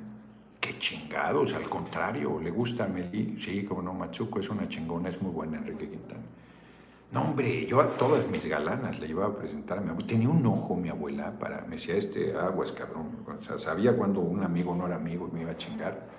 Qué 0.60 0.78
chingados, 0.78 1.54
al 1.54 1.68
contrario, 1.68 2.38
le 2.40 2.50
gusta 2.50 2.84
a 2.84 2.88
Meli. 2.88 3.36
Sí, 3.38 3.64
como 3.64 3.80
no, 3.80 3.94
Machuco 3.94 4.40
es 4.40 4.50
una 4.50 4.68
chingona, 4.68 5.08
es 5.08 5.22
muy 5.22 5.30
buena 5.30 5.56
Enrique 5.58 5.88
Quintana. 5.88 6.20
No, 7.10 7.22
hombre, 7.22 7.64
yo 7.64 7.80
a 7.80 7.86
todas 7.96 8.28
mis 8.28 8.44
galanas 8.44 9.00
le 9.00 9.08
iba 9.08 9.24
a 9.24 9.34
presentar 9.34 9.78
a 9.78 9.80
mi 9.80 9.88
abuela. 9.88 10.06
Tenía 10.06 10.28
un 10.28 10.44
ojo 10.44 10.76
mi 10.76 10.90
abuela 10.90 11.38
para, 11.38 11.62
me 11.62 11.76
decía, 11.76 11.96
este 11.96 12.36
aguas, 12.36 12.72
cabrón. 12.72 13.06
O 13.26 13.42
sea, 13.42 13.58
sabía 13.58 13.96
cuando 13.96 14.20
un 14.20 14.42
amigo 14.42 14.74
no 14.74 14.86
era 14.86 14.96
amigo 14.96 15.28
y 15.32 15.34
me 15.34 15.42
iba 15.42 15.52
a 15.52 15.56
chingar 15.56 16.17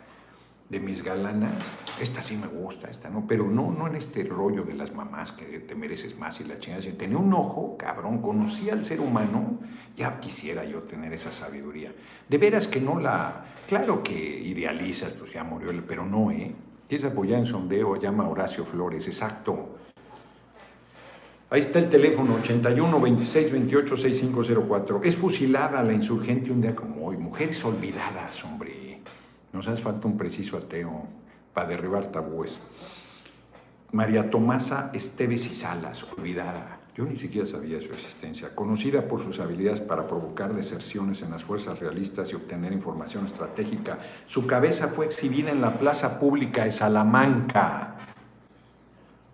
de 0.70 0.80
mis 0.80 1.04
galanas, 1.04 1.52
esta 2.00 2.22
sí 2.22 2.38
me 2.38 2.48
gusta, 2.48 2.90
esta 2.90 3.10
no, 3.10 3.26
pero 3.28 3.46
no, 3.50 3.72
no 3.72 3.88
en 3.88 3.96
este 3.96 4.24
rollo 4.24 4.64
de 4.64 4.76
las 4.76 4.94
mamás 4.94 5.32
que 5.32 5.60
te 5.62 5.74
mereces 5.74 6.18
más 6.18 6.40
y 6.42 6.44
la 6.44 6.60
chingada. 6.60 6.84
Si 6.84 6.92
tenía 6.92 7.18
un 7.18 7.34
ojo, 7.34 7.76
cabrón, 7.76 8.22
conocía 8.22 8.74
al 8.74 8.86
ser 8.86 9.02
humano, 9.02 9.60
ya 9.98 10.20
quisiera 10.20 10.64
yo 10.64 10.84
tener 10.84 11.12
esa 11.12 11.32
sabiduría. 11.32 11.92
De 12.28 12.38
veras 12.38 12.68
que 12.68 12.80
no 12.80 13.00
la, 13.00 13.46
claro 13.68 14.04
que 14.04 14.14
idealizas, 14.14 15.14
pues 15.14 15.34
ya 15.34 15.44
murió, 15.44 15.72
pero 15.88 16.06
no, 16.06 16.30
¿eh? 16.32 16.54
Quieres 16.88 17.06
apoyar 17.06 17.40
en 17.40 17.46
sondeo, 17.46 17.96
llama 17.98 18.28
Horacio 18.28 18.66
Flores, 18.66 19.08
exacto. 19.08 19.76
Ahí 21.52 21.62
está 21.62 21.80
el 21.80 21.90
teléfono 21.90 22.36
81 22.36 23.00
26 23.00 23.52
28 23.52 23.98
6504. 23.98 25.02
Es 25.04 25.16
fusilada 25.16 25.82
la 25.82 25.94
insurgente 25.94 26.52
un 26.52 26.62
día 26.62 26.76
como 26.76 27.08
hoy. 27.08 27.18
Mujeres 27.18 27.64
olvidadas, 27.66 28.44
hombre. 28.44 28.89
Nos 29.54 29.68
hace 29.68 29.82
falta 29.82 30.08
un 30.08 30.18
preciso 30.18 30.58
ateo 30.58 31.08
para 31.54 31.70
derribar 31.70 32.08
tabúes. 32.08 32.60
María 33.92 34.30
Tomasa 34.30 34.92
Esteves 34.94 35.48
y 35.48 35.54
Salas, 35.54 36.06
olvidada. 36.18 36.80
Yo 36.96 37.06
ni 37.06 37.16
siquiera 37.16 37.48
sabía 37.48 37.80
su 37.80 37.88
existencia. 37.88 38.54
Conocida 38.54 39.08
por 39.08 39.24
sus 39.24 39.40
habilidades 39.40 39.80
para 39.80 40.08
provocar 40.08 40.54
deserciones 40.54 41.22
en 41.22 41.32
las 41.32 41.44
fuerzas 41.44 41.80
realistas 41.80 42.32
y 42.32 42.36
obtener 42.36 42.74
información 42.74 43.26
estratégica, 43.26 44.00
su 44.26 44.46
cabeza 44.46 44.90
fue 44.90 45.06
exhibida 45.06 45.50
en 45.50 45.62
la 45.62 45.80
plaza 45.80 46.20
pública 46.20 46.66
de 46.66 46.72
Salamanca 46.72 47.96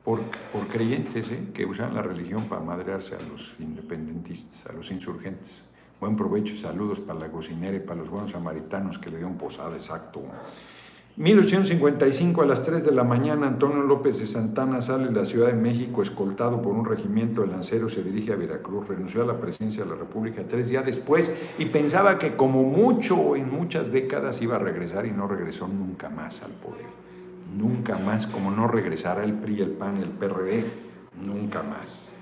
por, 0.06 0.22
por 0.54 0.68
creyentes 0.68 1.32
¿eh? 1.32 1.50
que 1.54 1.66
usan 1.66 1.96
la 1.96 2.04
religión 2.04 2.48
para 2.48 2.62
madrearse 2.62 3.16
a 3.16 3.22
los 3.22 3.56
independentistas, 3.60 4.68
a 4.68 4.74
los 4.74 4.92
insurgentes. 4.92 5.66
Buen 6.00 6.16
provecho 6.16 6.54
y 6.54 6.58
saludos 6.58 7.00
para 7.00 7.20
la 7.20 7.32
cocinera 7.32 7.76
y 7.78 7.80
para 7.80 8.02
los 8.02 8.10
buenos 8.10 8.32
samaritanos 8.32 9.00
que 9.00 9.10
le 9.10 9.18
dieron 9.18 9.38
posada, 9.38 9.74
exacto. 9.74 10.22
1855 11.18 12.42
a 12.42 12.46
las 12.46 12.62
3 12.64 12.84
de 12.84 12.92
la 12.92 13.06
mañana, 13.06 13.48
Antonio 13.48 13.84
López 13.84 14.20
de 14.20 14.28
Santana 14.28 14.82
sale 14.82 15.06
de 15.06 15.14
la 15.14 15.26
Ciudad 15.26 15.48
de 15.48 15.54
México 15.54 16.04
escoltado 16.04 16.62
por 16.62 16.74
un 16.74 16.84
regimiento 16.84 17.42
de 17.42 17.48
lanceros, 17.48 17.94
se 17.94 18.04
dirige 18.04 18.34
a 18.34 18.36
Veracruz, 18.36 18.90
renunció 18.90 19.24
a 19.24 19.26
la 19.26 19.40
presidencia 19.40 19.86
de 19.86 19.92
la 19.92 19.96
República 19.96 20.44
tres 20.46 20.68
días 20.68 20.86
después 20.86 21.32
y 21.58 21.68
pensaba 21.68 22.20
que 22.20 22.36
como 22.36 22.64
mucho 22.64 23.38
en 23.38 23.50
muchas 23.50 23.94
décadas 23.94 24.42
iba 24.42 24.58
a 24.58 24.60
regresar 24.60 25.06
y 25.06 25.12
no 25.12 25.26
regresó 25.26 25.70
nunca 25.70 26.10
más 26.10 26.44
al 26.44 26.52
poder. 26.52 26.86
Nunca 27.58 27.98
más, 27.98 28.28
como 28.28 28.52
no 28.52 28.68
regresará 28.68 29.24
el 29.24 29.36
PRI, 29.36 29.62
el 29.62 29.72
PAN 29.72 29.98
el 30.04 30.10
PRD, 30.10 30.66
nunca 31.26 31.64
más. 31.64 32.15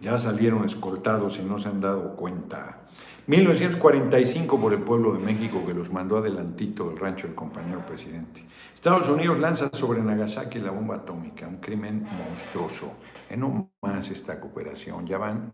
Ya 0.00 0.18
salieron 0.18 0.64
escoltados 0.64 1.38
y 1.38 1.42
no 1.42 1.58
se 1.58 1.68
han 1.68 1.80
dado 1.80 2.16
cuenta. 2.16 2.80
1945 3.26 4.60
por 4.60 4.74
el 4.74 4.80
pueblo 4.80 5.14
de 5.14 5.24
México 5.24 5.64
que 5.66 5.72
los 5.72 5.90
mandó 5.90 6.18
adelantito 6.18 6.88
del 6.90 6.98
rancho 6.98 7.26
del 7.26 7.34
compañero 7.34 7.84
presidente. 7.86 8.44
Estados 8.74 9.08
Unidos 9.08 9.38
lanza 9.38 9.70
sobre 9.72 10.02
Nagasaki 10.02 10.58
la 10.58 10.70
bomba 10.70 10.96
atómica, 10.96 11.48
un 11.48 11.56
crimen 11.56 12.04
monstruoso. 12.18 12.92
En 13.30 13.40
no 13.40 13.70
más 13.80 14.10
esta 14.10 14.38
cooperación, 14.38 15.06
ya 15.06 15.16
van 15.16 15.50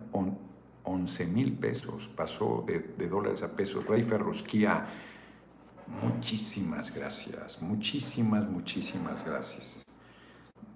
11 0.82 1.26
mil 1.26 1.52
pesos, 1.52 2.08
pasó 2.08 2.64
de, 2.66 2.80
de, 2.80 3.08
dólares 3.08 3.44
a 3.44 3.52
pesos. 3.54 3.86
Rey 3.86 4.02
Ferrosquía, 4.02 4.86
muchísimas 6.02 6.92
gracias, 6.92 7.62
muchísimas, 7.62 8.48
muchísimas 8.50 9.24
gracias. 9.24 9.84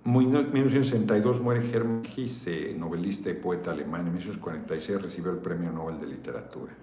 En 0.04 0.12
1962 0.12 1.40
muere 1.40 1.70
Hermann 1.72 2.02
Hesse, 2.04 2.74
novelista 2.76 3.30
y 3.30 3.34
poeta 3.34 3.70
alemán. 3.70 4.02
En 4.06 4.12
1946 4.12 5.00
recibió 5.00 5.30
el 5.30 5.38
Premio 5.38 5.72
Nobel 5.72 5.98
de 5.98 6.06
Literatura. 6.06 6.74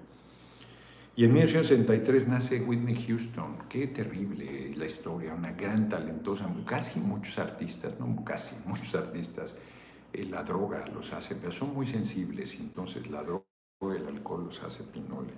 Y 1.16 1.26
en 1.26 1.34
1963 1.34 2.28
nace 2.28 2.62
Whitney 2.62 2.96
Houston. 3.06 3.68
Qué 3.70 3.88
terrible 3.88 4.74
la 4.76 4.86
historia, 4.86 5.36
una 5.36 5.52
gran 5.52 5.88
talentosa, 5.88 6.48
casi 6.66 7.00
muchos 7.00 7.38
artistas, 7.38 8.00
no 8.00 8.24
casi 8.24 8.56
muchos 8.66 8.96
artistas, 8.96 9.56
eh, 10.14 10.26
la 10.26 10.44
droga 10.44 10.88
los 10.88 11.14
hace, 11.14 11.36
pero 11.36 11.52
son 11.52 11.76
muy 11.76 11.86
sensibles, 11.86 12.60
entonces 12.60 13.10
la 13.10 13.24
droga 13.24 13.46
el 13.82 14.08
alcohol 14.08 14.46
los 14.46 14.64
hace 14.64 14.84
pinole. 14.84 15.34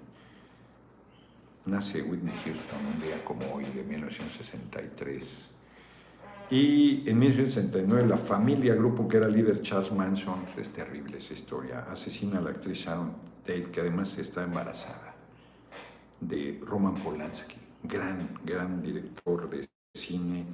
Nace 1.66 2.02
Whitney 2.02 2.34
Houston 2.46 2.86
un 2.86 3.02
día 3.02 3.24
como 3.26 3.46
hoy 3.54 3.66
de 3.66 3.84
1963. 3.84 5.53
Y 6.54 7.02
en 7.10 7.18
1969 7.18 8.08
la 8.08 8.18
familia, 8.20 8.76
grupo 8.76 9.08
que 9.08 9.18
era 9.18 9.28
líder 9.28 9.64
Charles 9.64 9.92
Manson, 9.92 10.46
es 10.56 10.70
terrible 10.70 11.18
esa 11.18 11.34
historia, 11.34 11.88
asesina 11.90 12.38
a 12.38 12.42
la 12.42 12.52
actriz 12.52 12.78
Sharon 12.78 13.12
Tate, 13.44 13.72
que 13.72 13.82
además 13.82 14.16
está 14.20 14.44
embarazada, 14.44 15.16
de 16.22 16.62
Roman 16.64 16.94
Polanski, 16.94 17.56
gran, 17.82 18.38
gran 18.46 18.84
director 18.84 19.50
de 19.50 19.68
cine 19.96 20.46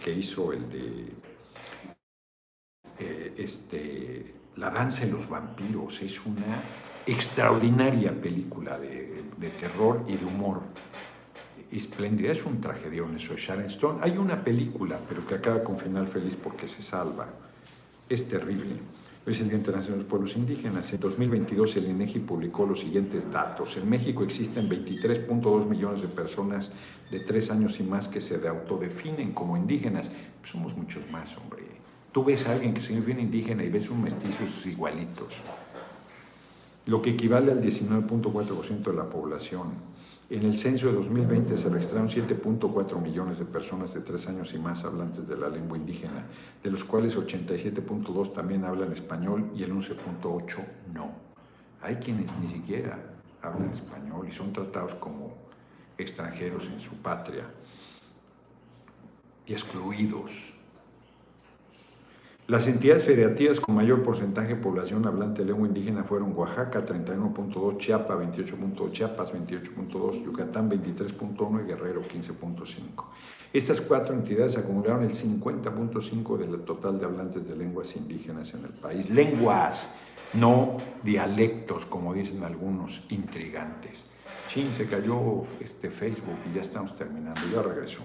que 0.00 0.12
hizo 0.12 0.52
el 0.52 0.70
de 0.70 1.12
eh, 3.00 3.34
este, 3.36 4.34
La 4.54 4.70
danza 4.70 5.06
de 5.06 5.10
los 5.10 5.28
vampiros. 5.28 6.00
Es 6.02 6.24
una 6.24 6.62
extraordinaria 7.04 8.12
película 8.12 8.78
de, 8.78 9.24
de 9.36 9.48
terror 9.50 10.04
y 10.06 10.18
de 10.18 10.24
humor 10.24 10.62
espléndida. 11.70 12.32
Es 12.32 12.44
un 12.44 12.60
tragedión 12.60 13.14
eso 13.16 13.34
de 13.34 13.40
Sharon 13.40 13.66
Stone. 13.66 14.00
Hay 14.02 14.16
una 14.16 14.42
película, 14.42 15.00
pero 15.08 15.26
que 15.26 15.34
acaba 15.34 15.62
con 15.62 15.78
final 15.78 16.08
feliz 16.08 16.36
porque 16.36 16.66
se 16.66 16.82
salva. 16.82 17.28
Es 18.08 18.26
terrible. 18.28 18.76
El 19.26 19.34
de 19.92 19.98
los 19.98 20.06
Pueblos 20.06 20.36
Indígenas. 20.36 20.90
En 20.94 21.00
2022 21.00 21.76
el 21.76 21.90
INEGI 21.90 22.20
publicó 22.20 22.64
los 22.64 22.80
siguientes 22.80 23.30
datos. 23.30 23.76
En 23.76 23.88
México 23.88 24.24
existen 24.24 24.70
23.2 24.70 25.66
millones 25.66 26.00
de 26.00 26.08
personas 26.08 26.72
de 27.10 27.20
tres 27.20 27.50
años 27.50 27.78
y 27.78 27.82
más 27.82 28.08
que 28.08 28.22
se 28.22 28.46
autodefinen 28.48 29.32
como 29.32 29.56
indígenas. 29.56 30.08
Pues 30.40 30.50
somos 30.50 30.74
muchos 30.74 31.10
más, 31.10 31.36
hombre. 31.36 31.62
Tú 32.10 32.24
ves 32.24 32.46
a 32.46 32.52
alguien 32.52 32.72
que 32.72 32.80
se 32.80 32.94
define 32.94 33.20
indígena 33.20 33.62
y 33.62 33.68
ves 33.68 33.90
un 33.90 34.02
mestizos 34.02 34.64
igualitos, 34.64 35.34
lo 36.86 37.02
que 37.02 37.10
equivale 37.10 37.52
al 37.52 37.62
19.4% 37.62 38.82
de 38.82 38.94
la 38.94 39.10
población. 39.10 39.87
En 40.30 40.44
el 40.44 40.58
censo 40.58 40.88
de 40.88 40.92
2020 40.92 41.56
se 41.56 41.70
registraron 41.70 42.10
7.4 42.10 43.00
millones 43.00 43.38
de 43.38 43.46
personas 43.46 43.94
de 43.94 44.02
tres 44.02 44.28
años 44.28 44.52
y 44.52 44.58
más 44.58 44.84
hablantes 44.84 45.26
de 45.26 45.38
la 45.38 45.48
lengua 45.48 45.78
indígena, 45.78 46.26
de 46.62 46.70
los 46.70 46.84
cuales 46.84 47.16
87.2 47.16 48.34
también 48.34 48.64
hablan 48.64 48.92
español 48.92 49.50
y 49.56 49.62
el 49.62 49.72
11.8 49.72 50.66
no. 50.92 51.12
Hay 51.80 51.96
quienes 51.96 52.36
ni 52.40 52.48
siquiera 52.48 52.98
hablan 53.40 53.70
español 53.70 54.26
y 54.28 54.32
son 54.32 54.52
tratados 54.52 54.94
como 54.96 55.34
extranjeros 55.96 56.66
en 56.66 56.78
su 56.78 56.96
patria 56.96 57.44
y 59.46 59.52
excluidos. 59.54 60.57
Las 62.48 62.66
entidades 62.66 63.04
federativas 63.04 63.60
con 63.60 63.74
mayor 63.74 64.02
porcentaje 64.02 64.54
de 64.54 64.56
población 64.56 65.04
hablante 65.04 65.42
de 65.42 65.48
lengua 65.48 65.68
indígena 65.68 66.02
fueron 66.04 66.34
Oaxaca 66.34 66.82
31.2, 66.82 67.76
Chiapas 67.76 68.18
28.2, 68.18 68.90
Chiapas 68.90 69.34
28.2, 69.34 70.24
Yucatán 70.24 70.70
23.1 70.70 71.62
y 71.62 71.66
Guerrero 71.66 72.00
15.5. 72.00 73.04
Estas 73.52 73.82
cuatro 73.82 74.14
entidades 74.14 74.56
acumularon 74.56 75.02
el 75.02 75.12
50.5 75.12 76.38
del 76.38 76.60
total 76.62 76.98
de 76.98 77.04
hablantes 77.04 77.46
de 77.46 77.54
lenguas 77.54 77.94
indígenas 77.96 78.54
en 78.54 78.64
el 78.64 78.72
país. 78.72 79.10
Lenguas, 79.10 79.98
no 80.32 80.78
dialectos, 81.02 81.84
como 81.84 82.14
dicen 82.14 82.44
algunos 82.44 83.04
intrigantes. 83.10 84.06
Chin, 84.48 84.72
se 84.72 84.88
cayó 84.88 85.44
este 85.60 85.90
Facebook 85.90 86.38
y 86.50 86.54
ya 86.54 86.62
estamos 86.62 86.96
terminando. 86.96 87.42
Ya 87.52 87.60
regreso. 87.60 88.00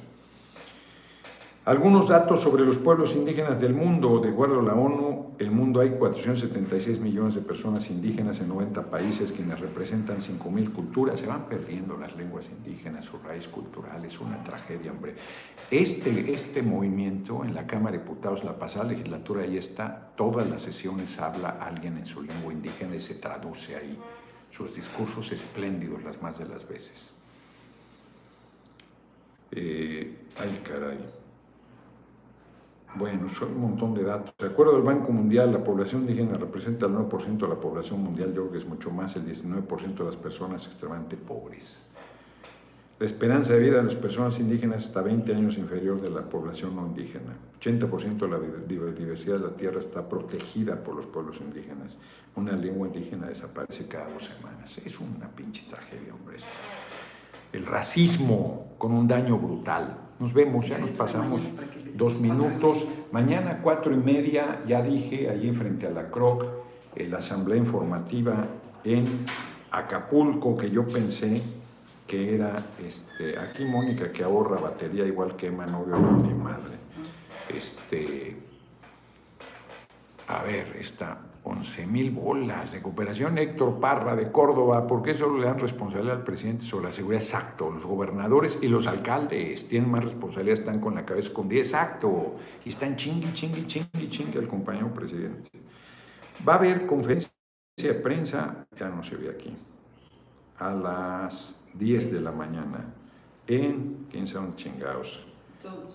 Algunos 1.66 2.10
datos 2.10 2.42
sobre 2.42 2.66
los 2.66 2.76
pueblos 2.76 3.16
indígenas 3.16 3.62
del 3.62 3.74
mundo. 3.74 4.20
De 4.20 4.32
acuerdo 4.32 4.60
a 4.60 4.64
la 4.64 4.74
ONU, 4.74 5.36
el 5.40 5.50
mundo 5.50 5.80
hay 5.80 5.92
476 5.92 7.00
millones 7.00 7.36
de 7.36 7.42
personas 7.42 7.90
indígenas 7.90 8.42
en 8.42 8.50
90 8.50 8.90
países, 8.90 9.32
quienes 9.32 9.62
representan 9.62 10.18
5.000 10.18 10.74
culturas. 10.74 11.22
Se 11.22 11.28
van 11.28 11.48
perdiendo 11.48 11.96
las 11.96 12.18
lenguas 12.18 12.50
indígenas, 12.50 13.06
su 13.06 13.18
raíz 13.20 13.48
cultural. 13.48 14.04
Es 14.04 14.20
una 14.20 14.44
tragedia, 14.44 14.92
hombre. 14.92 15.16
Este, 15.72 16.34
este 16.34 16.62
movimiento 16.64 17.46
en 17.46 17.56
la 17.56 17.66
Cámara 17.66 17.94
de 17.96 18.04
Diputados, 18.04 18.44
la 18.44 18.60
pasada 18.60 18.84
legislatura, 18.90 19.44
ahí 19.44 19.56
está. 19.56 20.12
Todas 20.18 20.50
las 20.50 20.64
sesiones 20.64 21.18
habla 21.18 21.60
alguien 21.62 21.98
en 21.98 22.06
su 22.06 22.22
lengua 22.24 22.52
indígena 22.52 22.94
y 22.94 23.00
se 23.00 23.16
traduce 23.16 23.78
ahí. 23.78 23.98
Sus 24.52 24.76
discursos 24.76 25.32
espléndidos 25.32 26.04
las 26.04 26.22
más 26.22 26.38
de 26.40 26.46
las 26.46 26.68
veces. 26.68 27.16
Eh, 29.52 30.26
ay, 30.38 30.62
caray. 30.68 31.23
Bueno, 32.96 33.28
son 33.30 33.54
un 33.54 33.62
montón 33.62 33.94
de 33.96 34.04
datos. 34.04 34.36
De 34.38 34.46
acuerdo 34.46 34.76
al 34.76 34.84
Banco 34.84 35.12
Mundial, 35.12 35.52
la 35.52 35.64
población 35.64 36.02
indígena 36.02 36.38
representa 36.38 36.86
el 36.86 36.94
9% 36.94 37.38
de 37.38 37.48
la 37.48 37.60
población 37.60 38.04
mundial. 38.04 38.30
Yo 38.30 38.44
creo 38.44 38.52
que 38.52 38.58
es 38.60 38.68
mucho 38.68 38.92
más, 38.92 39.16
el 39.16 39.26
19% 39.26 39.96
de 39.96 40.04
las 40.04 40.16
personas 40.16 40.68
extremadamente 40.68 41.18
pobres. 41.18 41.88
La 43.00 43.08
esperanza 43.08 43.54
de 43.54 43.60
vida 43.60 43.78
de 43.78 43.84
las 43.84 43.96
personas 43.96 44.40
indígenas 44.40 44.86
está 44.86 45.02
20 45.02 45.34
años 45.34 45.58
inferior 45.58 46.00
de 46.00 46.12
la 46.12 46.22
población 46.22 46.76
no 46.76 46.86
indígena. 46.86 47.36
80% 47.60 48.20
de 48.20 48.28
la 48.28 48.38
biodiversidad 48.38 49.40
de 49.40 49.48
la 49.48 49.56
tierra 49.56 49.80
está 49.80 50.08
protegida 50.08 50.84
por 50.84 50.96
los 50.96 51.08
pueblos 51.08 51.38
indígenas. 51.42 51.98
Una 52.36 52.52
lengua 52.52 52.88
indígena 52.88 53.28
desaparece 53.28 53.88
cada 53.88 54.10
dos 54.14 54.26
semanas. 54.26 54.78
Es 54.86 55.00
una 55.00 55.28
pinche 55.30 55.66
tragedia, 55.68 56.14
hombre. 56.14 56.38
El 57.52 57.66
racismo 57.66 58.76
con 58.78 58.94
un 58.94 59.08
daño 59.08 59.40
brutal. 59.40 60.03
Nos 60.20 60.34
vemos, 60.34 60.68
ya 60.68 60.78
nos 60.78 60.92
pasamos 60.92 61.42
dos 61.96 62.20
minutos. 62.20 62.88
Mañana 63.12 63.60
cuatro 63.62 63.94
y 63.94 63.98
media, 63.98 64.62
ya 64.68 64.82
dije, 64.82 65.30
allí 65.30 65.52
frente 65.52 65.88
a 65.88 65.92
la 65.92 66.10
CROC, 66.10 66.46
la 66.96 67.18
asamblea 67.18 67.58
informativa 67.58 68.46
en 68.84 69.06
Acapulco, 69.72 70.56
que 70.56 70.70
yo 70.70 70.86
pensé 70.86 71.42
que 72.08 72.36
era, 72.36 72.64
este, 72.86 73.40
aquí 73.40 73.66
Mónica 73.66 74.12
que 74.12 74.24
ahorra 74.24 74.60
batería 74.60 75.06
igual 75.06 75.36
que 75.36 75.48
Emma, 75.48 75.66
novio 75.66 75.96
de 75.96 76.28
mi 76.28 76.34
madre. 76.34 76.76
Este, 77.50 78.38
a 80.28 80.44
ver, 80.44 80.78
está 80.80 81.18
11 81.44 81.88
mil 81.88 82.12
bolas 82.12 82.72
de 82.72 82.82
cooperación. 82.82 83.38
Héctor 83.38 83.80
Parra 83.80 84.16
de 84.16 84.32
Córdoba, 84.32 84.88
¿por 84.88 85.04
qué 85.04 85.14
solo 85.14 85.38
le 85.38 85.46
dan 85.46 85.60
responsabilidad 85.60 86.18
al 86.18 86.24
presidente 86.24 86.64
sobre 86.64 86.86
la 86.86 86.94
seguridad? 86.94 87.22
Exacto, 87.22 87.70
los 87.70 87.86
gobernadores 87.86 88.60
y 88.62 88.68
los 88.68 88.88
alcaldes 88.88 89.68
tienen 89.68 89.92
más 89.92 90.04
responsabilidad, 90.06 90.60
están 90.60 90.80
con 90.80 90.96
la 90.96 91.06
cabeza 91.06 91.28
escondida. 91.28 91.60
Exacto, 91.60 92.36
y 92.64 92.70
están 92.70 92.96
chingui, 92.96 93.34
chingui, 93.34 93.68
chingui, 93.68 94.10
chingui 94.10 94.38
al 94.38 94.48
compañero 94.48 94.94
presidente. 94.94 95.50
Va 96.48 96.54
a 96.54 96.58
haber 96.58 96.86
conferencia 96.86 97.30
de 97.78 97.94
prensa, 97.94 98.66
ya 98.78 98.90
no 98.90 99.04
se 99.04 99.16
ve 99.18 99.30
aquí, 99.30 99.56
a 100.58 100.74
las 100.74 101.60
10 101.74 102.14
de 102.14 102.22
la 102.22 102.32
mañana 102.32 102.94
en, 103.48 104.08
¿quién 104.10 104.28
son 104.28 104.56
chingados? 104.56 105.28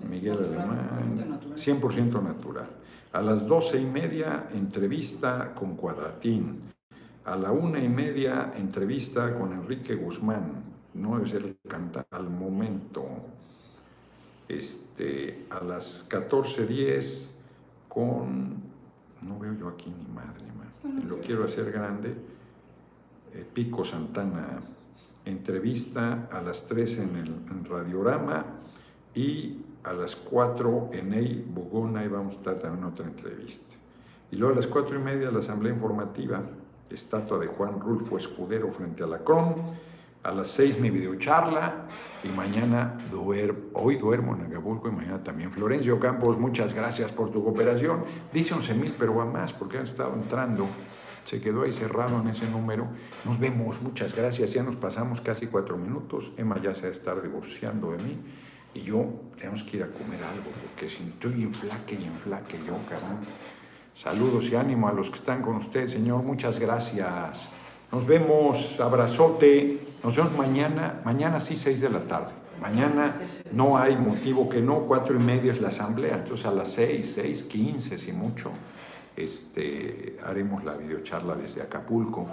Miguel 0.08 0.38
Alemán, 0.38 1.40
100% 1.54 2.22
natural. 2.22 2.68
A 3.12 3.22
las 3.22 3.46
doce 3.46 3.80
y 3.80 3.86
media, 3.86 4.48
entrevista 4.52 5.54
con 5.54 5.76
Cuadratín. 5.76 6.60
A 7.24 7.36
la 7.36 7.52
una 7.52 7.78
y 7.82 7.88
media, 7.88 8.52
entrevista 8.54 9.38
con 9.38 9.52
Enrique 9.52 9.94
Guzmán. 9.94 10.64
No 10.92 11.26
ser 11.26 11.44
el 11.44 11.56
cantante 11.66 12.08
al 12.14 12.28
momento. 12.28 13.06
Este, 14.46 15.46
a 15.48 15.62
las 15.64 16.08
14.10 16.08 17.30
con, 17.88 18.62
no 19.22 19.38
veo 19.38 19.54
yo 19.54 19.68
aquí 19.68 19.90
ni 19.90 20.14
madre, 20.14 20.46
lo 21.06 21.18
quiero 21.20 21.44
hacer 21.44 21.70
grande, 21.70 22.14
eh, 23.34 23.46
Pico 23.52 23.84
Santana, 23.84 24.62
entrevista 25.24 26.28
a 26.30 26.40
las 26.40 26.64
3 26.66 26.98
en 26.98 27.16
el 27.16 27.64
Radiorama 27.68 28.44
y 29.14 29.58
a 29.88 29.94
las 29.94 30.14
4 30.16 30.90
en 30.92 31.14
EI 31.14 31.44
Bogona 31.48 32.04
y 32.04 32.08
vamos 32.08 32.34
a 32.34 32.38
estar 32.38 32.58
también 32.58 32.84
otra 32.84 33.06
entrevista. 33.06 33.76
Y 34.30 34.36
luego 34.36 34.52
a 34.52 34.56
las 34.56 34.66
4 34.66 34.96
y 34.96 34.98
media 34.98 35.30
la 35.30 35.38
asamblea 35.38 35.72
informativa, 35.72 36.42
estatua 36.90 37.38
de 37.38 37.46
Juan 37.46 37.80
Rulfo 37.80 38.18
Escudero 38.18 38.70
frente 38.70 39.02
a 39.02 39.06
la 39.06 39.18
CROM. 39.18 39.54
A 40.24 40.32
las 40.32 40.48
6 40.48 40.80
mi 40.80 40.90
videocharla 40.90 41.86
y 42.24 42.28
mañana 42.28 42.98
duermo, 43.10 43.60
hoy 43.72 43.96
duermo 43.96 44.34
en 44.34 44.42
Acapulco 44.42 44.88
y 44.88 44.90
mañana 44.90 45.22
también. 45.22 45.52
Florencio 45.52 45.98
Campos, 45.98 46.36
muchas 46.36 46.74
gracias 46.74 47.12
por 47.12 47.30
tu 47.30 47.42
cooperación. 47.42 48.04
Dice 48.32 48.52
11 48.52 48.74
mil, 48.74 48.94
pero 48.98 49.14
va 49.14 49.24
más 49.24 49.54
porque 49.54 49.78
han 49.78 49.84
estado 49.84 50.12
entrando. 50.14 50.66
Se 51.24 51.40
quedó 51.40 51.62
ahí 51.62 51.72
cerrado 51.72 52.20
en 52.20 52.28
ese 52.28 52.50
número. 52.50 52.88
Nos 53.24 53.38
vemos, 53.38 53.80
muchas 53.80 54.14
gracias. 54.14 54.52
Ya 54.52 54.62
nos 54.62 54.76
pasamos 54.76 55.20
casi 55.20 55.46
cuatro 55.46 55.78
minutos. 55.78 56.32
Emma 56.36 56.60
ya 56.60 56.74
se 56.74 56.82
va 56.82 56.88
a 56.88 56.92
estar 56.92 57.22
divorciando 57.22 57.92
de 57.92 58.02
mí 58.02 58.24
y 58.74 58.82
yo 58.82 59.06
tenemos 59.36 59.62
que 59.62 59.78
ir 59.78 59.82
a 59.82 59.88
comer 59.88 60.22
algo, 60.22 60.50
porque 60.50 60.88
si 60.88 61.02
estoy 61.02 61.42
en 61.42 61.54
flaque 61.54 61.96
y 62.00 62.04
en 62.04 62.14
flaque 62.14 62.58
yo, 62.66 62.76
cabrón. 62.88 63.20
Saludos 63.94 64.48
y 64.50 64.54
ánimo 64.54 64.88
a 64.88 64.92
los 64.92 65.10
que 65.10 65.16
están 65.16 65.42
con 65.42 65.56
usted, 65.56 65.88
Señor, 65.88 66.22
muchas 66.22 66.58
gracias. 66.58 67.48
Nos 67.90 68.06
vemos, 68.06 68.78
abrazote, 68.80 69.80
nos 70.04 70.14
vemos 70.16 70.36
mañana, 70.36 71.00
mañana 71.04 71.40
sí, 71.40 71.56
seis 71.56 71.80
de 71.80 71.90
la 71.90 72.00
tarde. 72.00 72.32
Mañana 72.60 73.16
no 73.52 73.78
hay 73.78 73.96
motivo 73.96 74.48
que 74.48 74.60
no, 74.60 74.80
cuatro 74.80 75.16
y 75.16 75.22
media 75.22 75.52
es 75.52 75.60
la 75.60 75.68
asamblea, 75.68 76.16
entonces 76.16 76.46
a 76.46 76.52
las 76.52 76.72
seis, 76.72 77.12
seis, 77.14 77.44
quince, 77.44 77.98
si 77.98 78.12
mucho, 78.12 78.52
este, 79.16 80.18
haremos 80.24 80.64
la 80.64 80.74
videocharla 80.74 81.34
desde 81.34 81.62
Acapulco. 81.62 82.26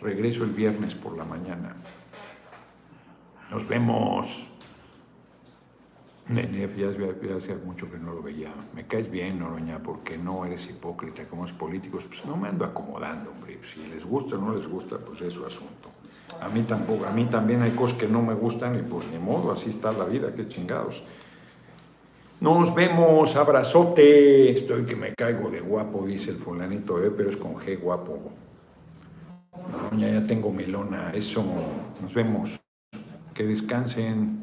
Regreso 0.00 0.44
el 0.44 0.50
viernes 0.50 0.94
por 0.94 1.16
la 1.16 1.24
mañana. 1.24 1.76
Nos 3.50 3.66
vemos. 3.68 4.51
Nenef, 6.28 6.76
ya, 6.76 6.88
hace 7.36 7.56
mucho 7.56 7.90
que 7.90 7.98
no 7.98 8.12
lo 8.12 8.22
veía. 8.22 8.52
Me 8.74 8.86
caes 8.86 9.10
bien, 9.10 9.40
Noroña, 9.40 9.82
porque 9.82 10.16
no 10.16 10.44
eres 10.44 10.68
hipócrita 10.68 11.24
como 11.24 11.42
los 11.42 11.52
políticos. 11.52 12.04
Pues 12.06 12.24
no 12.24 12.36
me 12.36 12.48
ando 12.48 12.64
acomodando, 12.64 13.30
hombre. 13.30 13.58
Si 13.64 13.84
les 13.88 14.04
gusta 14.04 14.36
o 14.36 14.38
no 14.38 14.54
les 14.54 14.66
gusta, 14.68 14.98
pues 14.98 15.20
es 15.22 15.34
su 15.34 15.44
asunto. 15.44 15.90
A 16.40 16.48
mí 16.48 16.62
tampoco, 16.62 17.06
a 17.06 17.10
mí 17.10 17.26
también 17.26 17.62
hay 17.62 17.72
cosas 17.72 17.98
que 17.98 18.08
no 18.08 18.22
me 18.22 18.34
gustan 18.34 18.78
y 18.78 18.82
pues 18.82 19.06
ni 19.08 19.18
modo, 19.18 19.52
así 19.52 19.70
está 19.70 19.92
la 19.92 20.04
vida, 20.04 20.32
qué 20.34 20.48
chingados. 20.48 21.02
Nos 22.40 22.74
vemos, 22.74 23.36
abrazote. 23.36 24.50
Estoy 24.50 24.84
que 24.84 24.96
me 24.96 25.14
caigo 25.14 25.50
de 25.50 25.60
guapo, 25.60 26.06
dice 26.06 26.30
el 26.30 26.38
fulanito, 26.38 27.02
eh, 27.04 27.12
pero 27.16 27.30
es 27.30 27.36
con 27.36 27.54
G 27.54 27.78
guapo. 27.80 28.18
No, 29.70 29.98
ya, 29.98 30.08
ya 30.08 30.26
tengo 30.26 30.50
melona, 30.50 31.12
eso. 31.14 31.44
Nos 32.00 32.14
vemos. 32.14 32.60
Que 33.34 33.44
descansen. 33.44 34.40